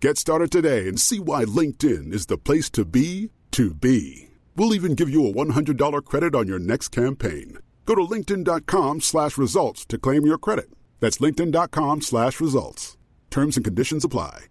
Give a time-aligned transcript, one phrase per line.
[0.00, 4.28] Get started today and see why LinkedIn is the place to be to be.
[4.54, 7.58] We'll even give you a $100 credit on your next campaign.
[7.84, 10.70] Go to linkedin.com slash results to claim your credit.
[11.00, 12.96] That's linkedin.com slash results.
[13.30, 14.46] Terms and conditions apply.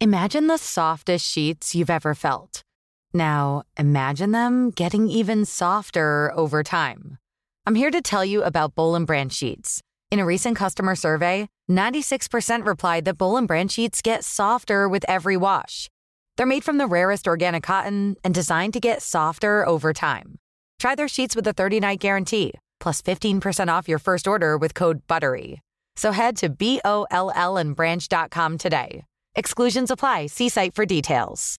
[0.00, 2.62] Imagine the softest sheets you've ever felt.
[3.14, 7.18] Now, imagine them getting even softer over time.
[7.66, 9.80] I'm here to tell you about Bowl Branch sheets.
[10.10, 15.04] In a recent customer survey, 96% replied that Bowl and Branch sheets get softer with
[15.08, 15.90] every wash.
[16.36, 20.38] They're made from the rarest organic cotton and designed to get softer over time.
[20.78, 25.00] Try their sheets with a 30-night guarantee, plus 15% off your first order with code
[25.08, 25.60] BUTTERY.
[25.96, 29.04] So head to B-O-L-L and branch.com today.
[29.34, 30.26] Exclusions apply.
[30.26, 31.56] See site for details.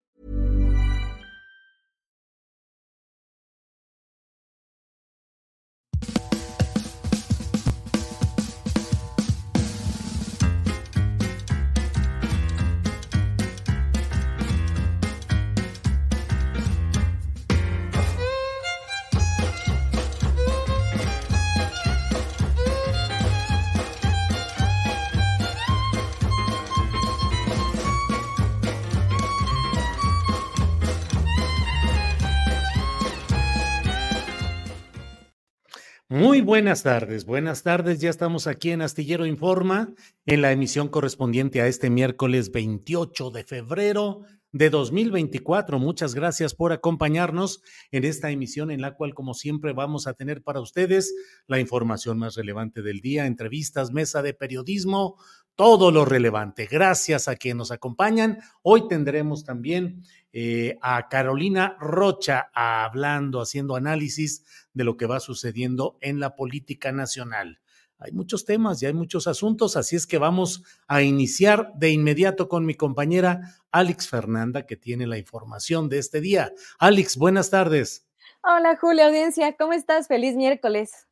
[36.09, 37.99] Muy buenas tardes, buenas tardes.
[37.99, 39.93] Ya estamos aquí en Astillero Informa,
[40.25, 44.21] en la emisión correspondiente a este miércoles 28 de febrero
[44.53, 45.79] de 2024.
[45.79, 50.41] Muchas gracias por acompañarnos en esta emisión en la cual, como siempre, vamos a tener
[50.43, 51.13] para ustedes
[51.45, 55.17] la información más relevante del día, entrevistas, mesa de periodismo,
[55.57, 56.67] todo lo relevante.
[56.71, 58.39] Gracias a quienes nos acompañan.
[58.61, 65.97] Hoy tendremos también eh, a Carolina Rocha hablando, haciendo análisis de lo que va sucediendo
[65.99, 67.59] en la política nacional.
[67.97, 72.47] Hay muchos temas y hay muchos asuntos, así es que vamos a iniciar de inmediato
[72.47, 76.53] con mi compañera Alex Fernanda, que tiene la información de este día.
[76.77, 78.07] Alex, buenas tardes.
[78.43, 80.07] Hola Julia, audiencia, ¿cómo estás?
[80.07, 81.06] Feliz miércoles.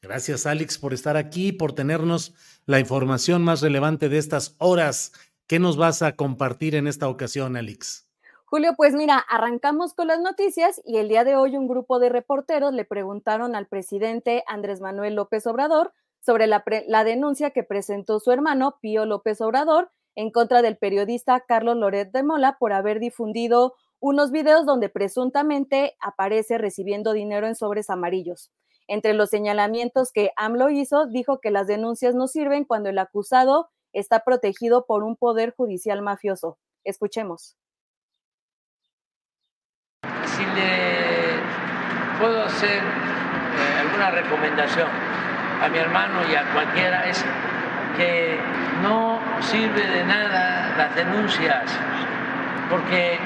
[0.00, 2.34] Gracias Alex por estar aquí, por tenernos
[2.66, 5.12] la información más relevante de estas horas.
[5.46, 8.08] ¿Qué nos vas a compartir en esta ocasión, Alex?
[8.46, 12.10] Julio, pues mira, arrancamos con las noticias y el día de hoy un grupo de
[12.10, 18.20] reporteros le preguntaron al presidente Andrés Manuel López Obrador sobre la, la, denuncia que presentó
[18.20, 23.00] su hermano Pío López Obrador en contra del periodista Carlos Loret de Mola por haber
[23.00, 28.50] difundido unos videos donde presuntamente aparece recibiendo dinero en sobres amarillos.
[28.88, 33.70] Entre los señalamientos que AMLO hizo, dijo que las denuncias no sirven cuando el acusado
[33.92, 36.58] está protegido por un poder judicial mafioso.
[36.84, 37.56] Escuchemos
[40.36, 41.38] si le
[42.18, 44.88] puedo hacer eh, alguna recomendación
[45.62, 47.24] a mi hermano y a cualquiera es
[47.96, 48.38] que
[48.82, 51.70] no sirve de nada las denuncias,
[52.70, 53.18] porque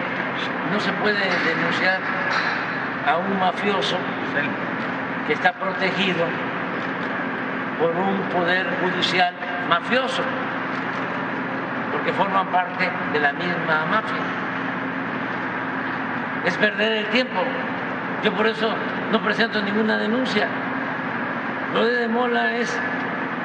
[0.73, 2.01] no se puede denunciar
[3.07, 3.97] a un mafioso
[5.27, 6.25] que está protegido
[7.81, 9.35] por un poder judicial
[9.69, 10.23] mafioso,
[11.93, 14.47] porque forman parte de la misma mafia
[16.47, 17.43] es perder el tiempo.
[18.23, 18.73] Yo por eso
[19.11, 20.47] no presento ninguna denuncia.
[21.75, 22.79] Lo de Mola es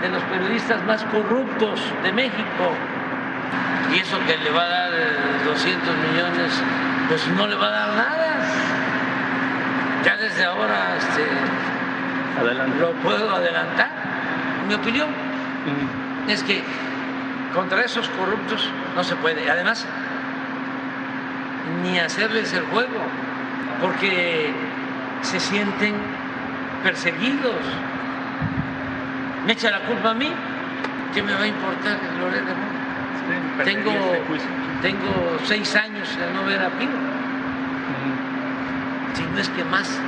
[0.02, 2.72] de los periodistas más corruptos de México.
[3.94, 4.92] Y eso que le va a dar
[5.46, 6.64] 200 millones,
[7.10, 8.38] pues no le va a dar nada.
[10.06, 11.26] Ya desde ahora este,
[12.80, 13.90] lo puedo adelantar.
[14.68, 15.08] Mi opinión
[16.28, 16.64] es que
[17.54, 19.50] contra esos corruptos no se puede.
[19.50, 19.86] Además,
[21.84, 23.02] ni hacerles el juego,
[23.82, 24.52] porque
[25.22, 25.96] se sienten
[26.84, 27.56] perseguidos.
[29.46, 30.32] Me echa la culpa a mí,
[31.14, 32.54] ¿qué me va a importar Lorena?
[33.64, 33.92] tengo,
[34.82, 36.92] tengo seis años de no ver a Pino.
[39.14, 40.00] si no es que más.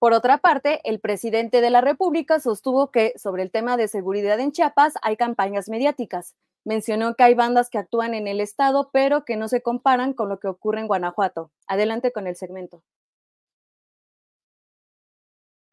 [0.00, 4.40] Por otra parte, el presidente de la República sostuvo que sobre el tema de seguridad
[4.40, 6.34] en Chiapas hay campañas mediáticas.
[6.64, 10.30] Mencionó que hay bandas que actúan en el estado, pero que no se comparan con
[10.30, 11.50] lo que ocurre en Guanajuato.
[11.66, 12.82] Adelante con el segmento.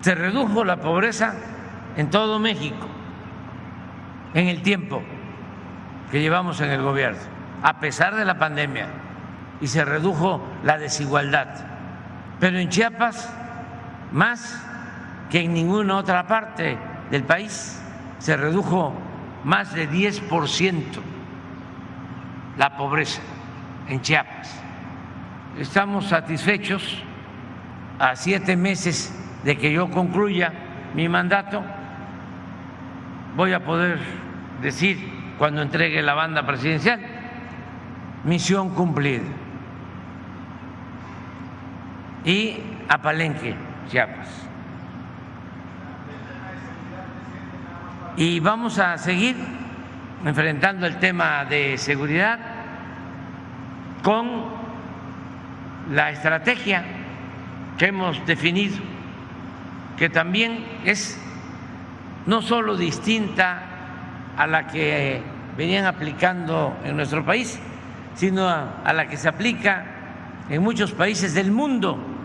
[0.02, 1.34] Se redujo la pobreza
[1.96, 2.86] en todo México
[4.34, 5.02] en el tiempo
[6.12, 7.22] que llevamos en el gobierno,
[7.64, 8.90] a pesar de la pandemia,
[9.62, 11.48] y se redujo la desigualdad.
[12.42, 13.47] Pero en Chiapas
[14.12, 14.64] más
[15.30, 16.78] que en ninguna otra parte
[17.12, 17.82] del país.
[18.20, 18.94] Se redujo
[19.44, 20.84] más de 10%
[22.58, 23.22] la pobreza
[23.88, 24.62] en Chiapas.
[25.60, 27.04] Estamos satisfechos
[28.00, 29.14] a siete meses
[29.44, 30.54] de que yo concluya
[30.94, 31.64] mi mandato.
[33.36, 34.00] Voy a poder
[34.62, 37.00] decir cuando entregue la banda presidencial,
[38.24, 39.24] misión cumplida.
[42.26, 42.58] Y
[42.90, 44.28] a Palenque Chiapas.
[48.18, 49.36] Y vamos a seguir
[50.26, 52.40] enfrentando el tema de seguridad
[54.04, 54.46] con
[55.92, 56.84] la estrategia
[57.78, 58.78] que hemos definido,
[59.98, 61.20] que también es
[62.26, 63.62] no solo distinta
[64.36, 65.22] a la que
[65.56, 67.60] venían aplicando en nuestro país,
[68.16, 69.86] sino a, a la que se aplica
[70.50, 72.17] en muchos países del mundo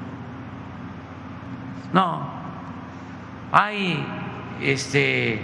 [1.92, 2.30] no,
[3.52, 4.04] hay
[4.62, 5.40] este,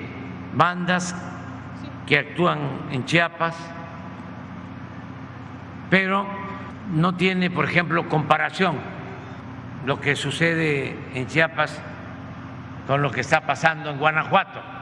[0.55, 1.15] bandas
[2.07, 2.59] que actúan
[2.91, 3.55] en Chiapas,
[5.91, 6.27] pero
[6.93, 8.77] no tiene, por ejemplo, comparación
[9.85, 11.81] lo que sucede en Chiapas
[12.87, 14.78] con lo que está pasando en Guanajuato.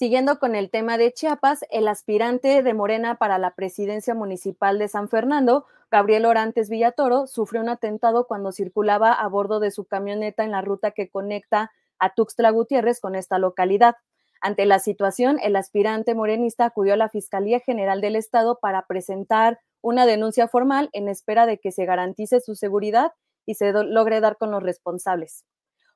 [0.00, 4.88] Siguiendo con el tema de Chiapas, el aspirante de Morena para la presidencia municipal de
[4.88, 10.42] San Fernando, Gabriel Orantes Villatoro, sufrió un atentado cuando circulaba a bordo de su camioneta
[10.42, 13.96] en la ruta que conecta a Tuxtla Gutiérrez con esta localidad.
[14.40, 19.60] Ante la situación, el aspirante morenista acudió a la Fiscalía General del Estado para presentar
[19.82, 23.12] una denuncia formal en espera de que se garantice su seguridad
[23.44, 25.44] y se logre dar con los responsables.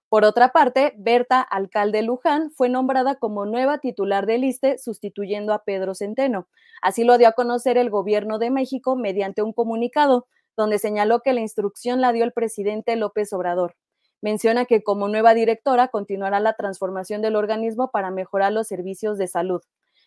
[0.08, 5.64] Por otra parte, Berta Alcalde Luján fue nombrada como nueva titular del ISTE, sustituyendo a
[5.64, 6.46] Pedro Centeno.
[6.82, 11.32] Así lo dio a conocer el gobierno de México mediante un comunicado, donde señaló que
[11.32, 13.74] la instrucción la dio el presidente López Obrador.
[14.20, 19.26] Menciona que como nueva directora continuará la transformación del organismo para mejorar los servicios de
[19.26, 19.62] salud.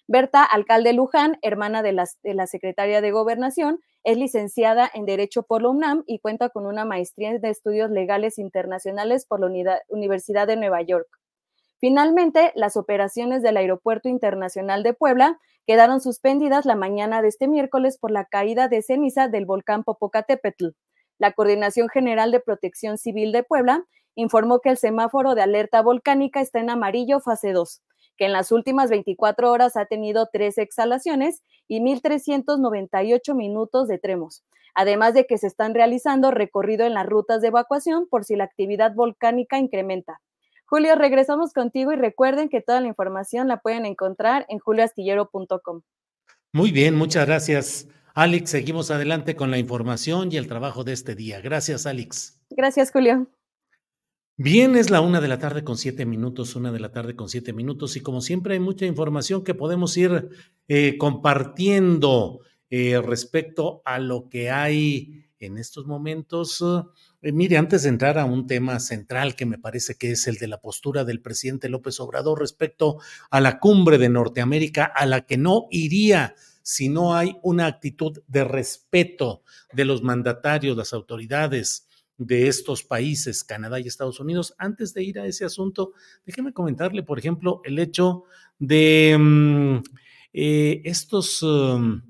[0.09, 5.68] Berta Alcalde Luján, hermana de la, secretaria de Gobernación, es licenciada en Derecho por la
[5.68, 10.81] UNAM y cuenta con una maestría de estudios legales internacionales por la Universidad de Nueva
[10.81, 11.09] York.
[11.81, 17.98] Finalmente, las operaciones del Aeropuerto Internacional de Puebla quedaron suspendidas la mañana de este miércoles
[17.98, 20.68] por la caída de ceniza del volcán Popocatépetl.
[21.18, 23.83] La Coordinación General de Protección Civil de Puebla
[24.15, 27.81] informó que el semáforo de alerta volcánica está en amarillo fase 2
[28.17, 34.43] que en las últimas 24 horas ha tenido tres exhalaciones y 1.398 minutos de tremos,
[34.75, 38.43] además de que se están realizando recorrido en las rutas de evacuación por si la
[38.43, 40.21] actividad volcánica incrementa.
[40.65, 45.81] Julio, regresamos contigo y recuerden que toda la información la pueden encontrar en julioastillero.com.
[46.51, 47.87] Muy bien, muchas gracias.
[48.13, 51.39] Alex, seguimos adelante con la información y el trabajo de este día.
[51.39, 52.41] Gracias, Alex.
[52.50, 53.27] Gracias, Julio.
[54.39, 57.27] Bien, es la una de la tarde con siete minutos, una de la tarde con
[57.27, 60.29] siete minutos, y como siempre hay mucha información que podemos ir
[60.67, 66.63] eh, compartiendo eh, respecto a lo que hay en estos momentos.
[67.24, 70.36] Eh, mire, antes de entrar a un tema central que me parece que es el
[70.36, 73.00] de la postura del presidente López Obrador respecto
[73.32, 78.22] a la cumbre de Norteamérica, a la que no iría si no hay una actitud
[78.27, 79.41] de respeto
[79.74, 81.87] de los mandatarios, las autoridades,
[82.17, 84.55] de estos países, Canadá y Estados Unidos.
[84.57, 85.93] Antes de ir a ese asunto,
[86.25, 88.24] déjeme comentarle, por ejemplo, el hecho
[88.59, 89.77] de mm,
[90.33, 92.01] eh, estos um,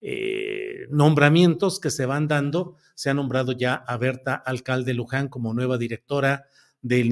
[0.00, 2.76] eh, nombramientos que se van dando.
[2.94, 6.46] Se ha nombrado ya a Berta Alcalde Luján como nueva directora
[6.82, 7.10] del,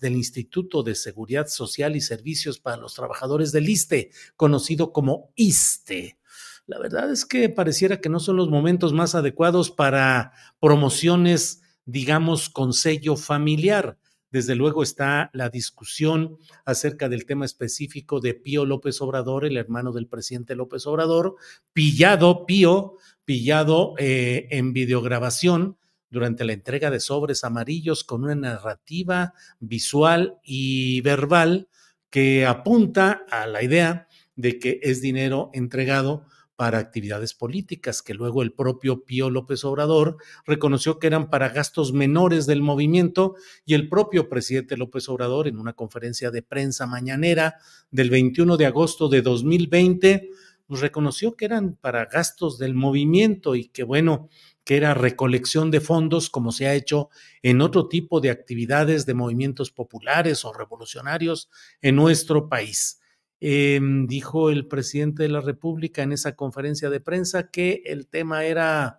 [0.00, 6.18] del, Instituto de Seguridad Social y Servicios para los Trabajadores del ISTE, conocido como ISTE.
[6.66, 12.50] La verdad es que pareciera que no son los momentos más adecuados para promociones digamos,
[12.50, 13.96] con sello familiar.
[14.30, 19.90] Desde luego está la discusión acerca del tema específico de Pío López Obrador, el hermano
[19.90, 21.36] del presidente López Obrador,
[21.72, 25.78] pillado, Pío, pillado eh, en videograbación
[26.10, 31.68] durante la entrega de sobres amarillos con una narrativa visual y verbal
[32.10, 36.26] que apunta a la idea de que es dinero entregado
[36.58, 41.92] para actividades políticas, que luego el propio Pío López Obrador reconoció que eran para gastos
[41.92, 47.58] menores del movimiento y el propio presidente López Obrador en una conferencia de prensa mañanera
[47.92, 50.30] del 21 de agosto de 2020
[50.66, 54.28] pues, reconoció que eran para gastos del movimiento y que bueno,
[54.64, 57.08] que era recolección de fondos como se ha hecho
[57.40, 61.50] en otro tipo de actividades de movimientos populares o revolucionarios
[61.82, 62.97] en nuestro país.
[63.40, 68.44] Em, dijo el presidente de la República en esa conferencia de prensa que el tema
[68.44, 68.98] era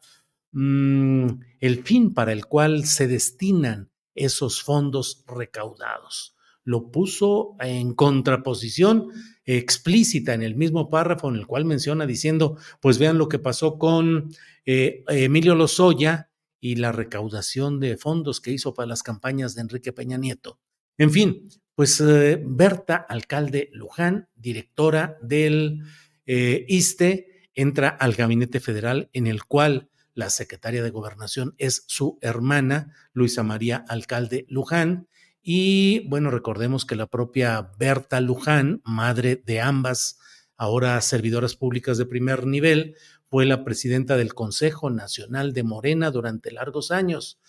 [0.54, 1.28] mm,
[1.60, 6.36] el fin para el cual se destinan esos fondos recaudados.
[6.64, 9.10] Lo puso en contraposición
[9.44, 13.78] explícita en el mismo párrafo en el cual menciona diciendo, pues vean lo que pasó
[13.78, 14.32] con
[14.66, 16.30] eh, Emilio Lozoya
[16.62, 20.60] y la recaudación de fondos que hizo para las campañas de Enrique Peña Nieto.
[20.98, 25.84] En fin, pues eh, Berta, alcalde Luján, directora del
[26.26, 32.20] eh, ISTE, entra al gabinete federal en el cual la secretaria de gobernación es su
[32.20, 35.08] hermana, Luisa María Alcalde Luján.
[35.42, 40.20] Y bueno, recordemos que la propia Berta Luján, madre de ambas,
[40.58, 42.98] ahora servidoras públicas de primer nivel,
[43.30, 47.40] fue la presidenta del Consejo Nacional de Morena durante largos años.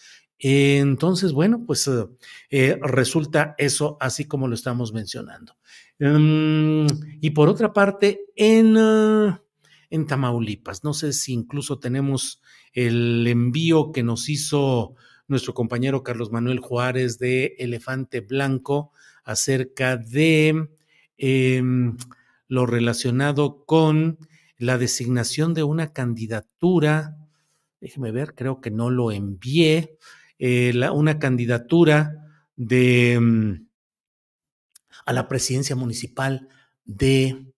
[0.42, 2.06] Entonces, bueno, pues eh,
[2.50, 5.56] eh, resulta eso así como lo estamos mencionando.
[5.98, 6.86] Mm,
[7.20, 9.38] y por otra parte, en, eh,
[9.90, 12.40] en Tamaulipas, no sé si incluso tenemos
[12.72, 14.94] el envío que nos hizo
[15.28, 18.92] nuestro compañero Carlos Manuel Juárez de Elefante Blanco
[19.24, 20.70] acerca de
[21.18, 21.96] em,
[22.48, 24.18] lo relacionado con
[24.56, 27.16] la designación de una candidatura.
[27.80, 29.98] Déjeme ver, creo que no lo envié.
[30.42, 32.16] Eh, una candidatura
[32.56, 33.68] de mm,
[35.04, 36.48] a la presidencia municipal
[36.82, 37.52] de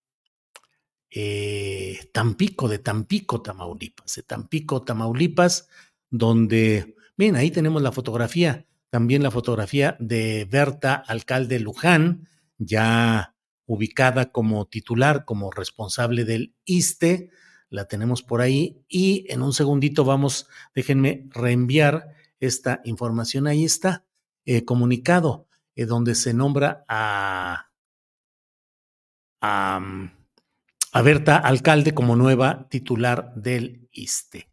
[1.08, 5.68] eh, Tampico, de Tampico, Tamaulipas, de Tampico, Tamaulipas,
[6.10, 12.26] donde, bien, ahí tenemos la fotografía, también la fotografía de Berta, alcalde Luján,
[12.58, 17.30] ya ubicada como titular, como responsable del ISTE,
[17.70, 23.46] la tenemos por ahí, y en un segundito vamos, déjenme reenviar esta información.
[23.46, 24.04] Ahí está,
[24.44, 25.46] eh, comunicado,
[25.76, 27.70] eh, donde se nombra a,
[29.40, 30.10] mm,
[30.92, 34.50] a, Berta Alcalde como nueva titular del ISTE.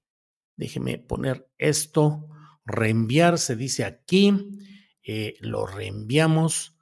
[0.56, 2.28] Déjeme poner esto,
[2.64, 4.60] reenviar, se dice aquí,
[5.02, 6.78] eh, lo reenviamos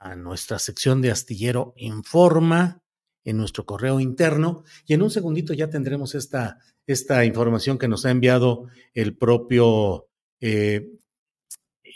[0.00, 2.82] a nuestra sección de Astillero Informa
[3.22, 8.04] en nuestro correo interno y en un segundito ya tendremos esta, esta información que nos
[8.06, 10.07] ha enviado el propio
[10.40, 10.88] eh,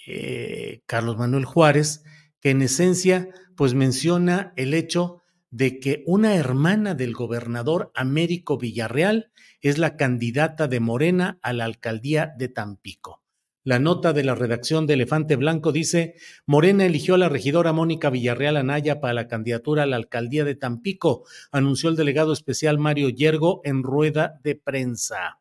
[0.07, 2.05] eh, Carlos Manuel Juárez,
[2.41, 9.31] que en esencia pues menciona el hecho de que una hermana del gobernador Américo Villarreal
[9.61, 13.23] es la candidata de Morena a la alcaldía de Tampico.
[13.65, 18.11] La nota de la redacción de Elefante Blanco dice, Morena eligió a la regidora Mónica
[18.11, 23.09] Villarreal Anaya para la candidatura a la alcaldía de Tampico, anunció el delegado especial Mario
[23.09, 25.39] Yergo en rueda de prensa.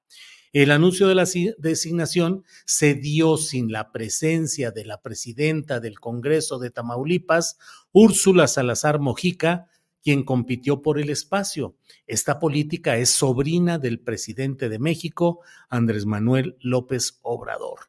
[0.53, 1.25] El anuncio de la
[1.59, 7.57] designación se dio sin la presencia de la presidenta del Congreso de Tamaulipas,
[7.93, 9.67] Úrsula Salazar Mojica,
[10.03, 11.77] quien compitió por el espacio.
[12.05, 15.39] Esta política es sobrina del presidente de México,
[15.69, 17.79] Andrés Manuel López Obrador.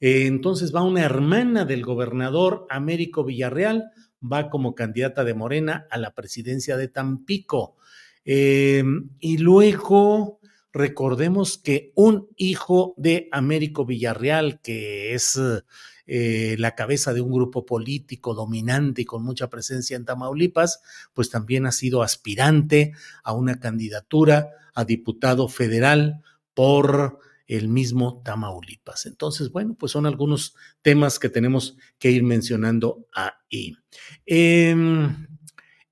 [0.00, 3.90] Entonces va una hermana del gobernador Américo Villarreal,
[4.22, 7.76] va como candidata de Morena a la presidencia de Tampico.
[8.24, 8.84] Eh,
[9.20, 10.37] y luego
[10.72, 15.40] Recordemos que un hijo de Américo Villarreal, que es
[16.06, 20.80] eh, la cabeza de un grupo político dominante y con mucha presencia en Tamaulipas,
[21.12, 26.22] pues también ha sido aspirante a una candidatura a diputado federal
[26.54, 29.06] por el mismo Tamaulipas.
[29.06, 33.74] Entonces, bueno, pues son algunos temas que tenemos que ir mencionando ahí.
[34.26, 34.74] Eh,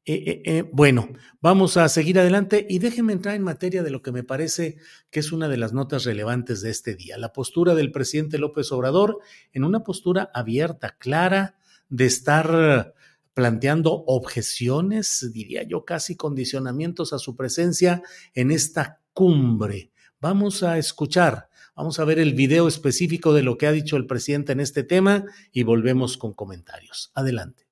[0.09, 1.09] eh, eh, eh, bueno,
[1.41, 4.77] vamos a seguir adelante y déjenme entrar en materia de lo que me parece
[5.11, 8.71] que es una de las notas relevantes de este día, la postura del presidente López
[8.71, 9.19] Obrador
[9.53, 11.57] en una postura abierta, clara,
[11.89, 12.95] de estar
[13.35, 19.91] planteando objeciones, diría yo casi condicionamientos a su presencia en esta cumbre.
[20.21, 24.07] Vamos a escuchar, vamos a ver el video específico de lo que ha dicho el
[24.07, 27.11] presidente en este tema y volvemos con comentarios.
[27.15, 27.66] Adelante.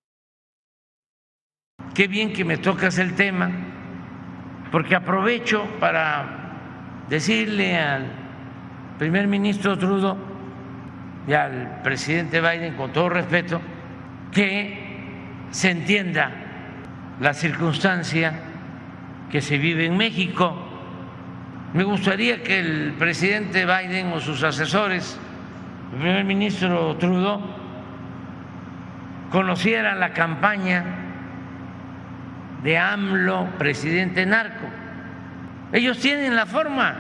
[1.93, 3.51] Qué bien que me tocas el tema,
[4.73, 6.45] porque aprovecho para
[7.09, 8.07] decirle al
[8.99, 10.17] primer ministro Trudeau
[11.27, 13.61] y al presidente Biden, con todo respeto,
[14.33, 16.31] que se entienda
[17.21, 18.33] la circunstancia
[19.31, 20.57] que se vive en México.
[21.73, 25.19] Me gustaría que el presidente Biden o sus asesores,
[25.93, 27.41] el primer ministro Trudeau,
[29.31, 31.04] conocieran la campaña
[32.65, 34.67] de AMLO, presidente narco.
[35.71, 36.95] Ellos tienen la forma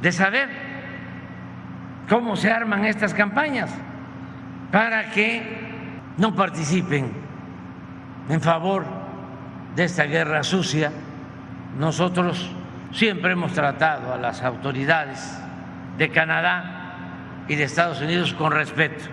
[0.00, 0.48] de saber
[2.08, 3.70] cómo se arman estas campañas
[4.72, 5.42] para que
[6.16, 7.12] no participen
[8.30, 8.86] en favor
[9.76, 10.90] de esta guerra sucia.
[11.78, 12.50] Nosotros
[12.92, 15.38] siempre hemos tratado a las autoridades
[15.98, 19.04] de Canadá y de Estados Unidos con respeto.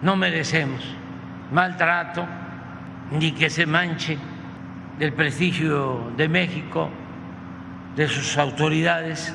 [0.00, 0.82] No merecemos
[1.52, 2.26] maltrato
[3.12, 4.18] ni que se manche
[4.98, 6.88] el prestigio de México,
[7.96, 9.32] de sus autoridades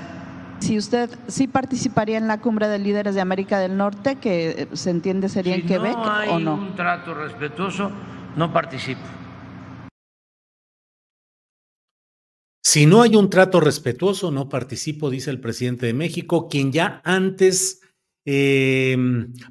[0.60, 4.90] si usted sí participaría en la cumbre de líderes de América del Norte, que se
[4.90, 5.98] entiende sería en Quebec
[6.30, 6.56] o no.
[6.56, 7.92] un trato respetuoso,
[8.36, 9.02] no participo.
[12.64, 17.02] Si no hay un trato respetuoso, no participo, dice el presidente de México, quien ya
[17.04, 17.82] antes
[18.26, 18.98] eh,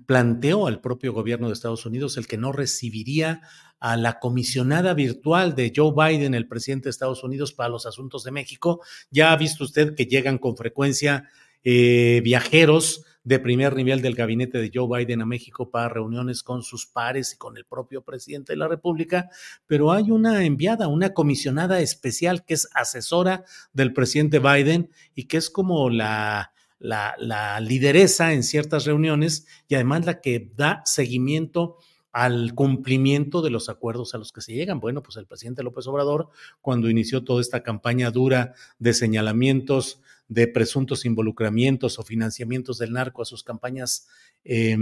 [0.06, 3.40] planteó al propio gobierno de Estados Unidos el que no recibiría
[3.78, 8.24] a la comisionada virtual de Joe Biden, el presidente de Estados Unidos para los asuntos
[8.24, 8.80] de México.
[9.10, 11.28] Ya ha visto usted que llegan con frecuencia
[11.62, 16.62] eh, viajeros de primer nivel del gabinete de Joe Biden a México para reuniones con
[16.62, 19.30] sus pares y con el propio presidente de la República,
[19.66, 25.38] pero hay una enviada, una comisionada especial que es asesora del presidente Biden y que
[25.38, 26.53] es como la,
[26.84, 31.78] la, la lideresa en ciertas reuniones y además la que da seguimiento
[32.12, 34.80] al cumplimiento de los acuerdos a los que se llegan.
[34.80, 36.28] Bueno, pues el presidente López Obrador,
[36.60, 43.22] cuando inició toda esta campaña dura de señalamientos de presuntos involucramientos o financiamientos del narco
[43.22, 44.06] a sus campañas
[44.44, 44.76] eh,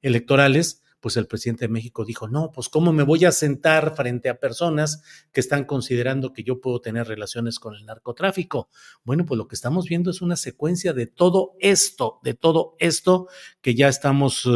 [0.00, 4.28] electorales, pues el presidente de México dijo, no, pues cómo me voy a sentar frente
[4.28, 8.68] a personas que están considerando que yo puedo tener relaciones con el narcotráfico.
[9.02, 13.26] Bueno, pues lo que estamos viendo es una secuencia de todo esto, de todo esto
[13.60, 14.48] que ya estamos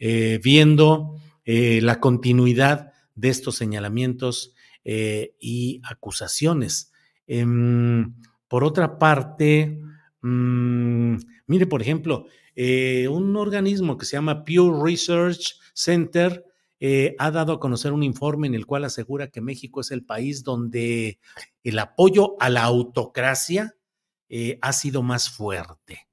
[0.00, 6.92] eh, viendo eh, la continuidad de estos señalamientos eh, y acusaciones.
[7.28, 8.12] Em,
[8.48, 9.80] por otra parte,
[10.20, 12.26] mmm, mire, por ejemplo,
[12.58, 16.44] eh, un organismo que se llama Pew Research Center
[16.80, 20.04] eh, ha dado a conocer un informe en el cual asegura que México es el
[20.04, 21.18] país donde
[21.62, 23.76] el apoyo a la autocracia
[24.28, 26.08] eh, ha sido más fuerte.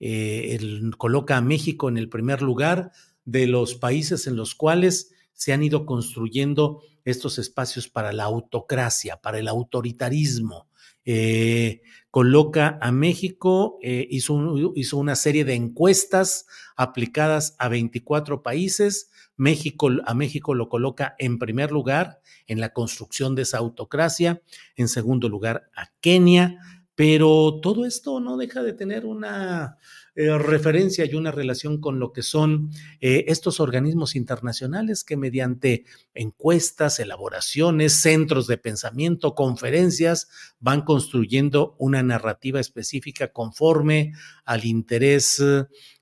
[0.00, 2.92] El, coloca a México en el primer lugar
[3.24, 9.16] de los países en los cuales se han ido construyendo estos espacios para la autocracia,
[9.20, 10.67] para el autoritarismo.
[11.10, 16.44] Eh, coloca a México, eh, hizo, hizo, una serie de encuestas
[16.76, 19.10] aplicadas a 24 países.
[19.34, 24.42] México, a México lo coloca en primer lugar en la construcción de esa autocracia,
[24.76, 26.58] en segundo lugar a Kenia,
[26.94, 29.78] pero todo esto no deja de tener una
[30.20, 35.84] eh, referencia y una relación con lo que son eh, estos organismos internacionales que mediante
[36.12, 40.28] encuestas, elaboraciones, centros de pensamiento, conferencias,
[40.58, 44.12] van construyendo una narrativa específica conforme
[44.44, 45.40] al interés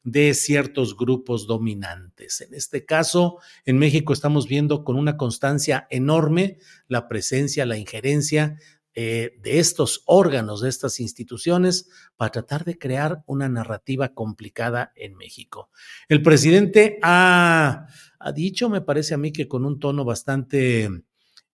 [0.03, 2.41] de ciertos grupos dominantes.
[2.41, 8.57] En este caso, en México estamos viendo con una constancia enorme la presencia, la injerencia
[8.99, 15.17] eh, de estos órganos, de estas instituciones, para tratar de crear una narrativa complicada en
[15.17, 15.69] México.
[16.09, 20.89] El presidente ha, ha dicho, me parece a mí que con un tono bastante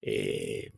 [0.00, 0.72] eh,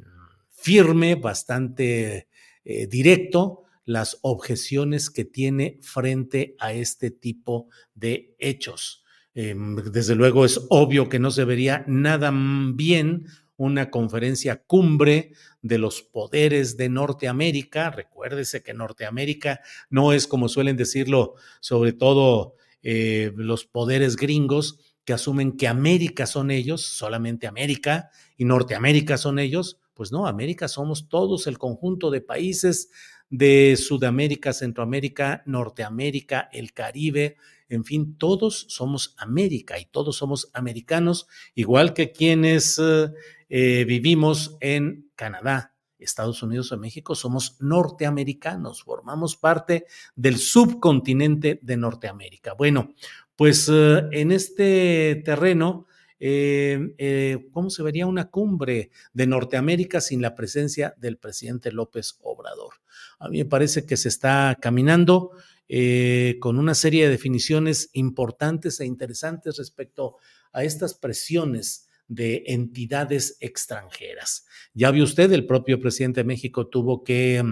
[0.48, 2.28] firme, bastante
[2.64, 9.04] eh, directo, las objeciones que tiene frente a este tipo de hechos.
[9.34, 15.78] Em, desde luego es obvio que no se vería nada bien una conferencia cumbre de
[15.78, 17.90] los poderes de Norteamérica.
[17.90, 25.12] Recuérdese que Norteamérica no es como suelen decirlo, sobre todo eh, los poderes gringos que
[25.12, 29.78] asumen que América son ellos, solamente América, y Norteamérica son ellos.
[29.94, 32.90] Pues no, América somos todos el conjunto de países
[33.30, 37.36] de Sudamérica, Centroamérica, Norteamérica, el Caribe,
[37.68, 43.10] en fin, todos somos América y todos somos americanos, igual que quienes eh,
[43.48, 52.54] vivimos en Canadá, Estados Unidos o México, somos norteamericanos, formamos parte del subcontinente de Norteamérica.
[52.54, 52.94] Bueno,
[53.36, 55.86] pues eh, en este terreno,
[56.20, 62.18] eh, eh, ¿cómo se vería una cumbre de Norteamérica sin la presencia del presidente López
[62.22, 62.74] Obrador?
[63.18, 65.32] A mí me parece que se está caminando
[65.68, 70.16] eh, con una serie de definiciones importantes e interesantes respecto
[70.52, 74.46] a estas presiones de entidades extranjeras.
[74.74, 77.42] Ya vio usted, el propio presidente de México tuvo que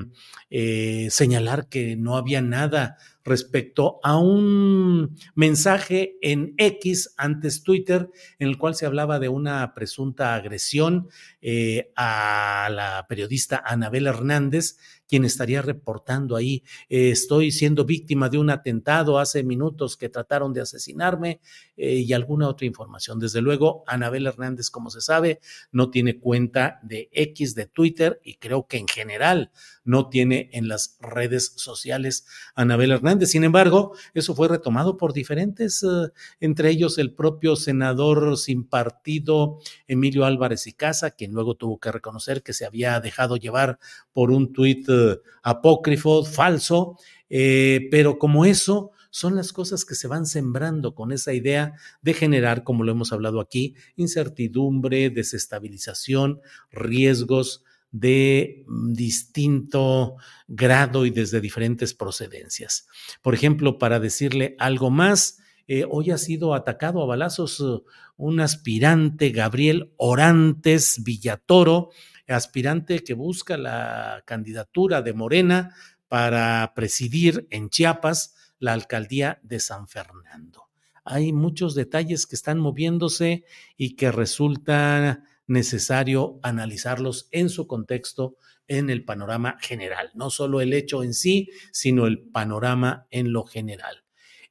[0.51, 8.49] eh, señalar que no había nada respecto a un mensaje en X, antes Twitter, en
[8.49, 11.09] el cual se hablaba de una presunta agresión
[11.41, 14.77] eh, a la periodista Anabel Hernández,
[15.13, 20.55] quien estaría reportando ahí, eh, estoy siendo víctima de un atentado hace minutos que trataron
[20.55, 21.43] de asesinarme
[21.77, 23.19] eh, y alguna otra información.
[23.19, 28.37] Desde luego, Anabel Hernández, como se sabe, no tiene cuenta de X de Twitter y
[28.37, 29.51] creo que en general
[29.85, 33.29] no tiene en las redes sociales Anabel Hernández.
[33.29, 39.59] Sin embargo, eso fue retomado por diferentes, eh, entre ellos el propio senador sin partido
[39.87, 43.79] Emilio Álvarez y Casa, quien luego tuvo que reconocer que se había dejado llevar
[44.15, 46.97] por un tuit eh, apócrifo, falso,
[47.29, 52.15] eh, pero como eso son las cosas que se van sembrando con esa idea de
[52.15, 60.17] generar, como lo hemos hablado aquí, incertidumbre, desestabilización, riesgos de mm, distinto
[60.49, 62.89] grado y desde diferentes procedencias.
[63.21, 65.39] Por ejemplo, para decirle algo más,
[65.69, 67.85] eh, hoy ha sido atacado a balazos uh,
[68.17, 71.91] un aspirante, Gabriel Orantes Villatoro,
[72.29, 75.75] aspirante que busca la candidatura de Morena
[76.09, 80.69] para presidir en Chiapas la alcaldía de San Fernando.
[81.05, 83.45] Hay muchos detalles que están moviéndose
[83.77, 88.37] y que resulta necesario analizarlos en su contexto,
[88.69, 93.45] en el panorama general, no solo el hecho en sí, sino el panorama en lo
[93.45, 94.05] general.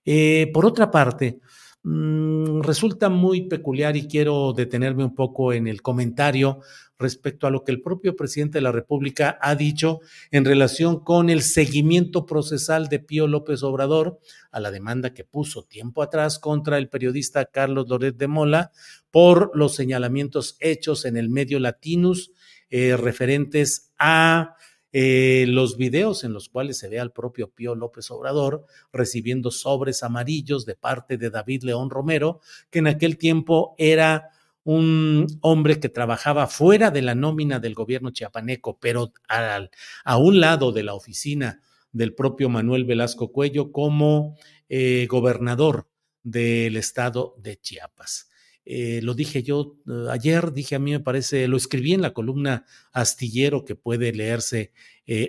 [0.06, 1.40] Eh, por otra parte,
[1.84, 6.60] mm, resulta muy peculiar y quiero detenerme un poco en el comentario
[7.02, 10.00] respecto a lo que el propio presidente de la República ha dicho
[10.32, 14.20] en relación con el seguimiento procesal de Pío López Obrador
[14.52, 18.72] a la demanda que puso tiempo atrás contra el periodista Carlos Loret de Mola
[19.10, 22.32] por los señalamientos hechos en el medio Latinus
[22.70, 24.56] eh, referentes a
[24.94, 30.04] eh, los videos en los cuales se ve al propio Pío López Obrador recibiendo sobres
[30.04, 34.32] amarillos de parte de David León Romero, que en aquel tiempo era
[34.64, 40.72] un hombre que trabajaba fuera de la nómina del gobierno chiapaneco, pero a un lado
[40.72, 44.38] de la oficina del propio Manuel Velasco Cuello como
[44.70, 45.88] eh, gobernador
[46.24, 48.30] del estado de Chiapas.
[48.64, 52.14] Eh, lo dije yo eh, ayer, dije a mí me parece, lo escribí en la
[52.14, 54.72] columna astillero que puede leerse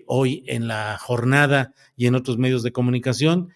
[0.06, 3.48] hoy en la jornada y en otros medios de comunicación.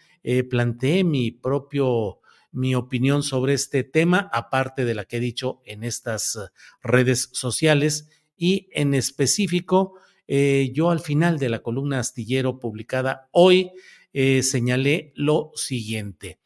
[0.51, 2.19] planteé mi propio
[2.57, 6.49] mi opinión sobre este tema, aparte de la que he dicho en estas eh,
[6.83, 9.95] redes sociales y en específico,
[10.27, 13.71] eh, yo al final de la columna astillero publicada hoy
[14.13, 16.41] eh, señalé lo siguiente.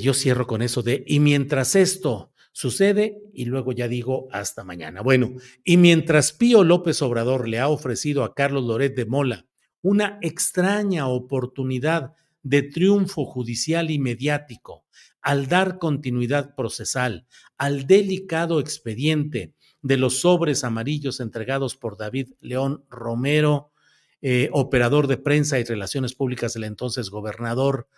[0.00, 5.00] yo cierro con eso de, y mientras esto sucede, y luego ya digo hasta mañana.
[5.00, 5.32] Bueno,
[5.64, 9.46] y mientras Pío López Obrador le ha ofrecido a Carlos Loret de Mola
[9.82, 14.84] una extraña oportunidad de triunfo judicial y mediático,
[15.20, 17.26] al dar continuidad procesal
[17.56, 23.72] al delicado expediente de los sobres amarillos entregados por David León Romero,
[24.22, 27.88] eh, operador de prensa y relaciones públicas del entonces gobernador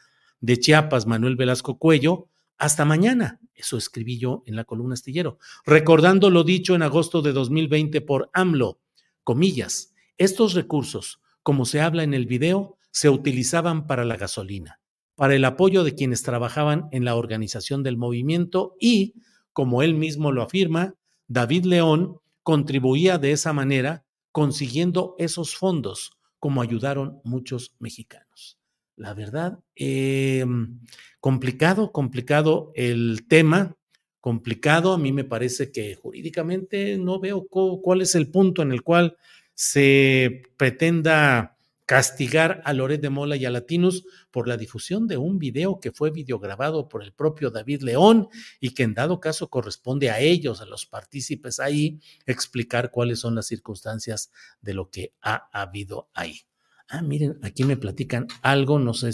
[0.41, 2.29] de Chiapas, Manuel Velasco Cuello,
[2.59, 3.41] hasta mañana.
[3.55, 8.31] Eso escribí yo en la columna astillero, recordando lo dicho en agosto de 2020 por
[8.33, 8.81] AMLO,
[9.25, 14.81] comillas, estos recursos, como se habla en el video, se utilizaban para la gasolina,
[15.17, 19.17] para el apoyo de quienes trabajaban en la organización del movimiento y,
[19.53, 20.95] como él mismo lo afirma,
[21.29, 28.59] David León contribuía de esa manera consiguiendo esos fondos, como ayudaron muchos mexicanos.
[28.97, 30.81] La verdad, em,
[31.21, 33.77] complicado, complicado el tema,
[34.23, 34.95] complicado.
[34.95, 39.19] A mí me parece que jurídicamente no veo cuál es el punto en el cual
[39.53, 41.56] se pretenda
[41.87, 45.92] castigar a Loret de Mola y a Latinos por la difusión de un video que
[45.92, 48.29] fue videograbado por el propio David León
[48.61, 53.37] y que en dado caso corresponde a ellos, a los partícipes ahí, explicar cuáles son
[53.37, 56.40] las circunstancias de lo que ha habido ahí.
[56.88, 59.12] Ah, miren, aquí me platican algo, no sé,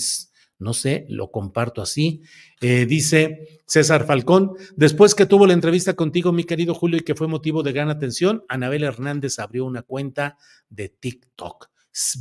[0.58, 2.22] no sé, lo comparto así.
[2.62, 7.14] Eh, dice César Falcón, después que tuvo la entrevista contigo, mi querido Julio, y que
[7.14, 10.38] fue motivo de gran atención, Anabel Hernández abrió una cuenta
[10.70, 11.71] de TikTok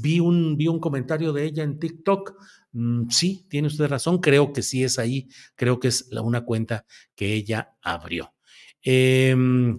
[0.01, 2.35] Vi un, vi un comentario de ella en TikTok.
[2.73, 4.19] Mm, sí, tiene usted razón.
[4.19, 5.29] Creo que sí es ahí.
[5.55, 8.33] Creo que es una cuenta que ella abrió.
[8.81, 9.77] Em,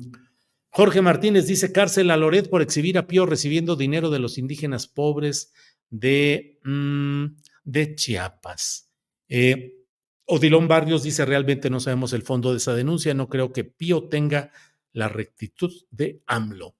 [0.70, 4.86] Jorge Martínez dice: cárcel a Loret por exhibir a Pío recibiendo dinero de los indígenas
[4.86, 5.52] pobres
[5.90, 7.26] de, mm,
[7.64, 8.90] de Chiapas.
[9.28, 9.82] Eh,
[10.26, 14.08] Odilón Barrios dice, realmente no sabemos el fondo de esa denuncia, no creo que Pío
[14.08, 14.50] tenga
[14.92, 16.76] la rectitud de AMLO.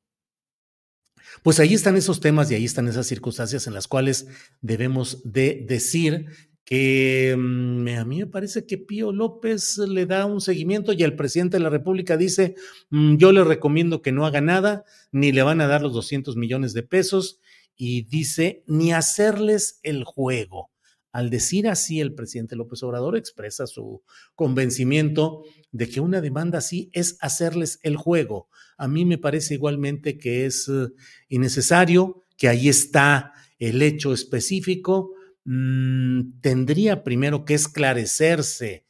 [1.42, 4.26] Pues ahí están esos temas y ahí están esas circunstancias en las cuales
[4.60, 6.26] debemos de decir
[6.64, 11.16] que mm, a mí me parece que Pío López le da un seguimiento y el
[11.16, 12.54] presidente de la República dice,
[12.90, 16.36] mm, yo le recomiendo que no haga nada, ni le van a dar los 200
[16.36, 17.40] millones de pesos,
[17.76, 20.70] y dice, ni hacerles el juego.
[21.10, 24.02] Al decir así, el presidente López Obrador expresa su
[24.34, 25.42] convencimiento
[25.72, 28.48] de que una demanda así es hacerles el juego.
[28.76, 30.88] A mí me parece igualmente que es eh,
[31.28, 35.14] innecesario, que ahí está el hecho específico.
[35.44, 38.84] Mm, tendría primero que esclarecerse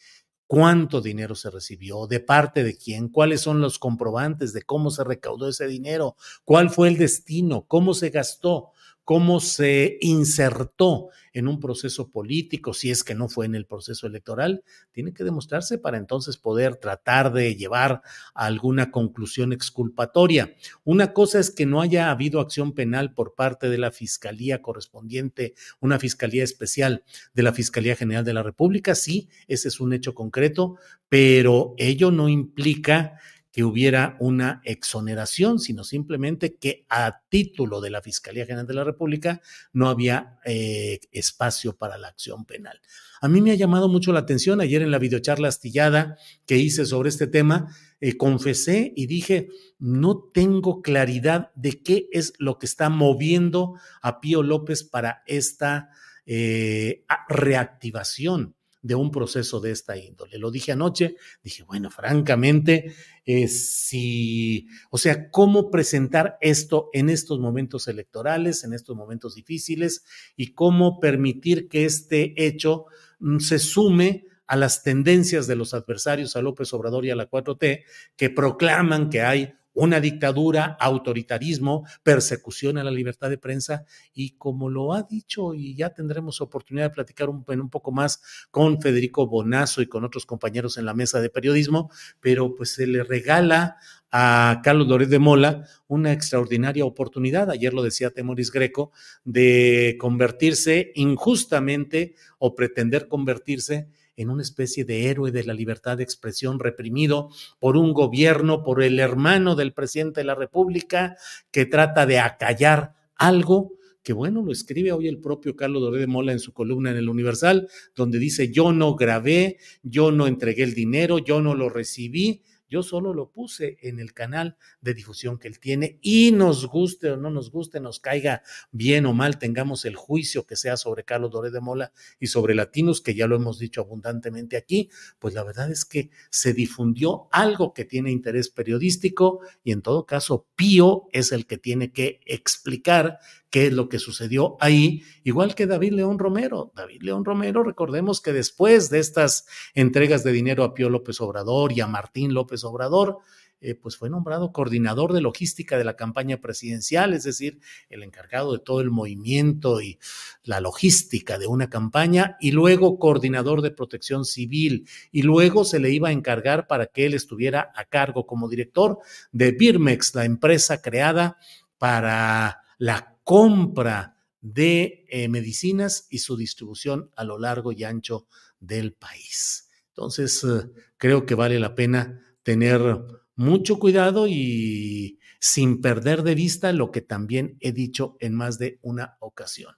[0.53, 5.03] cuánto dinero se recibió, de parte de quién, cuáles son los comprobantes de cómo se
[5.03, 8.72] recaudó ese dinero, cuál fue el destino, cómo se gastó
[9.05, 14.07] cómo se insertó en un proceso político, si es que no fue en el proceso
[14.07, 14.63] electoral,
[14.93, 18.03] tiene que demostrarse para entonces poder tratar de llevar
[18.35, 20.55] a alguna conclusión exculpatoria.
[20.85, 25.55] Una cosa es que no haya habido acción penal por parte de la Fiscalía correspondiente,
[25.81, 30.15] una Fiscalía especial de la Fiscalía General de la República, sí, ese es un hecho
[30.15, 30.77] concreto,
[31.09, 33.19] pero ello no implica
[33.53, 38.85] que hubiera una exoneración, sino simplemente que a título de la Fiscalía General de la
[38.85, 39.43] República
[39.75, 42.81] no había eh, espacio para la acción penal.
[43.21, 46.87] A mí me ha llamado mucho la atención, ayer en la videocharla astillada que hice
[46.87, 47.69] sobre este tema,
[48.01, 54.21] eh, confesé y dije, no tengo claridad de qué es lo que está moviendo a
[54.21, 55.91] Pío López para esta
[56.25, 60.39] eh, reactivación de un proceso de esta índole.
[60.39, 62.93] Lo dije anoche, dije, bueno, francamente,
[63.25, 70.05] eh, si, o sea, cómo presentar esto en estos momentos electorales, en estos momentos difíciles,
[70.37, 72.87] y cómo permitir que este hecho
[73.21, 77.31] mm, se sume a las tendencias de los adversarios a López Obrador y a la
[77.31, 77.85] 4T,
[78.17, 83.85] que proclaman que hay una dictadura, autoritarismo, persecución a la libertad de prensa.
[84.13, 88.21] Y como lo ha dicho y ya tendremos oportunidad de platicar un, un poco más
[88.51, 92.87] con Federico Bonazo y con otros compañeros en la mesa de periodismo, pero pues se
[92.87, 93.77] le regala
[94.11, 98.93] a Carlos Loret de Mola una extraordinaria oportunidad, ayer lo decía Temoris Greco,
[99.25, 106.05] de convertirse injustamente o pretender convertirse en una especie de héroe de la libertad de
[106.05, 111.17] expresión reprimido por un gobierno, por el hermano del presidente de la República,
[111.51, 116.07] que trata de acallar algo que bueno, lo escribe hoy el propio Carlos Doré de
[116.07, 120.65] Mola en su columna en el Universal, donde dice, yo no grabé, yo no entregué
[120.65, 125.39] el dinero, yo no lo recibí, yo solo lo puse en el canal de difusión
[125.39, 129.39] que él tiene y nos guste o no nos guste, nos caiga bien o mal,
[129.39, 133.27] tengamos el juicio que sea sobre Carlos Doré de Mola y sobre Latinos, que ya
[133.27, 138.11] lo hemos dicho abundantemente aquí, pues la verdad es que se difundió algo que tiene
[138.11, 143.19] interés periodístico y en todo caso Pío es el que tiene que explicar
[143.53, 146.73] qué es lo que sucedió ahí, igual que David León Romero.
[146.75, 151.73] David León Romero, recordemos que después de estas entregas de dinero a Pío López Obrador
[151.73, 153.19] y a Martín López Obrador,
[153.65, 158.53] eh, pues fue nombrado coordinador de logística de la campaña presidencial, es decir, el encargado
[158.53, 160.01] de todo el movimiento y
[160.43, 165.91] la logística de una campaña, y luego coordinador de protección civil, y luego se le
[165.91, 168.99] iba a encargar para que él estuviera a cargo como director
[169.31, 171.37] de Birmex, la empresa creada
[171.79, 178.27] para la compra de eh, medicinas y su distribución a lo largo y ancho
[178.59, 179.69] del país.
[179.91, 182.99] Entonces, eh, creo que vale la pena tener
[183.35, 188.79] mucho cuidado y sin perder de vista lo que también he dicho en más de
[188.83, 189.75] una ocasión.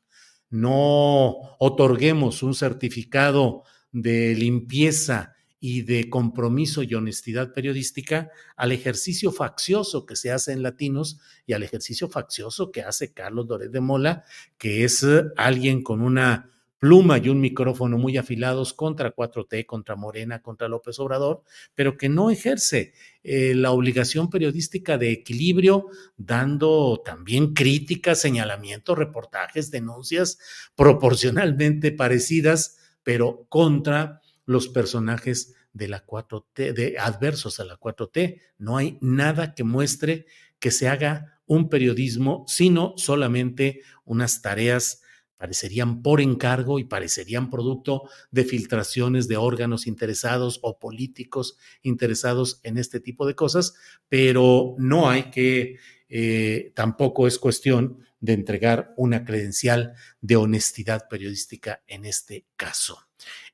[0.51, 5.35] No otorguemos un certificado de limpieza
[5.67, 11.55] y de compromiso y honestidad periodística al ejercicio faccioso que se hace en Latinos y
[11.55, 14.25] al ejercicio faccioso que hace Carlos Doret de Mola,
[14.59, 16.51] que es eh, alguien con una
[16.85, 21.43] pluma y un micrófono muy afilados contra 4T, contra Morena, contra López Obrador,
[21.75, 22.93] pero que no ejerce
[23.23, 25.87] eh, la obligación periodística de equilibrio,
[26.19, 30.39] dando también críticas, señalamientos, reportajes, denuncias
[30.77, 38.43] proporcionalmente parecidas, pero contra los personajes de la 4T, de adversos a la 4T.
[38.59, 40.27] No hay nada que muestre
[40.59, 45.01] que se haga un periodismo, sino solamente unas tareas
[45.37, 52.79] parecerían por encargo y parecerían producto de filtraciones de órganos interesados o políticos interesados en
[52.79, 53.75] este tipo de cosas,
[54.09, 55.77] pero no hay que,
[56.09, 62.99] eh, tampoco es cuestión de entregar una credencial de honestidad periodística en este caso.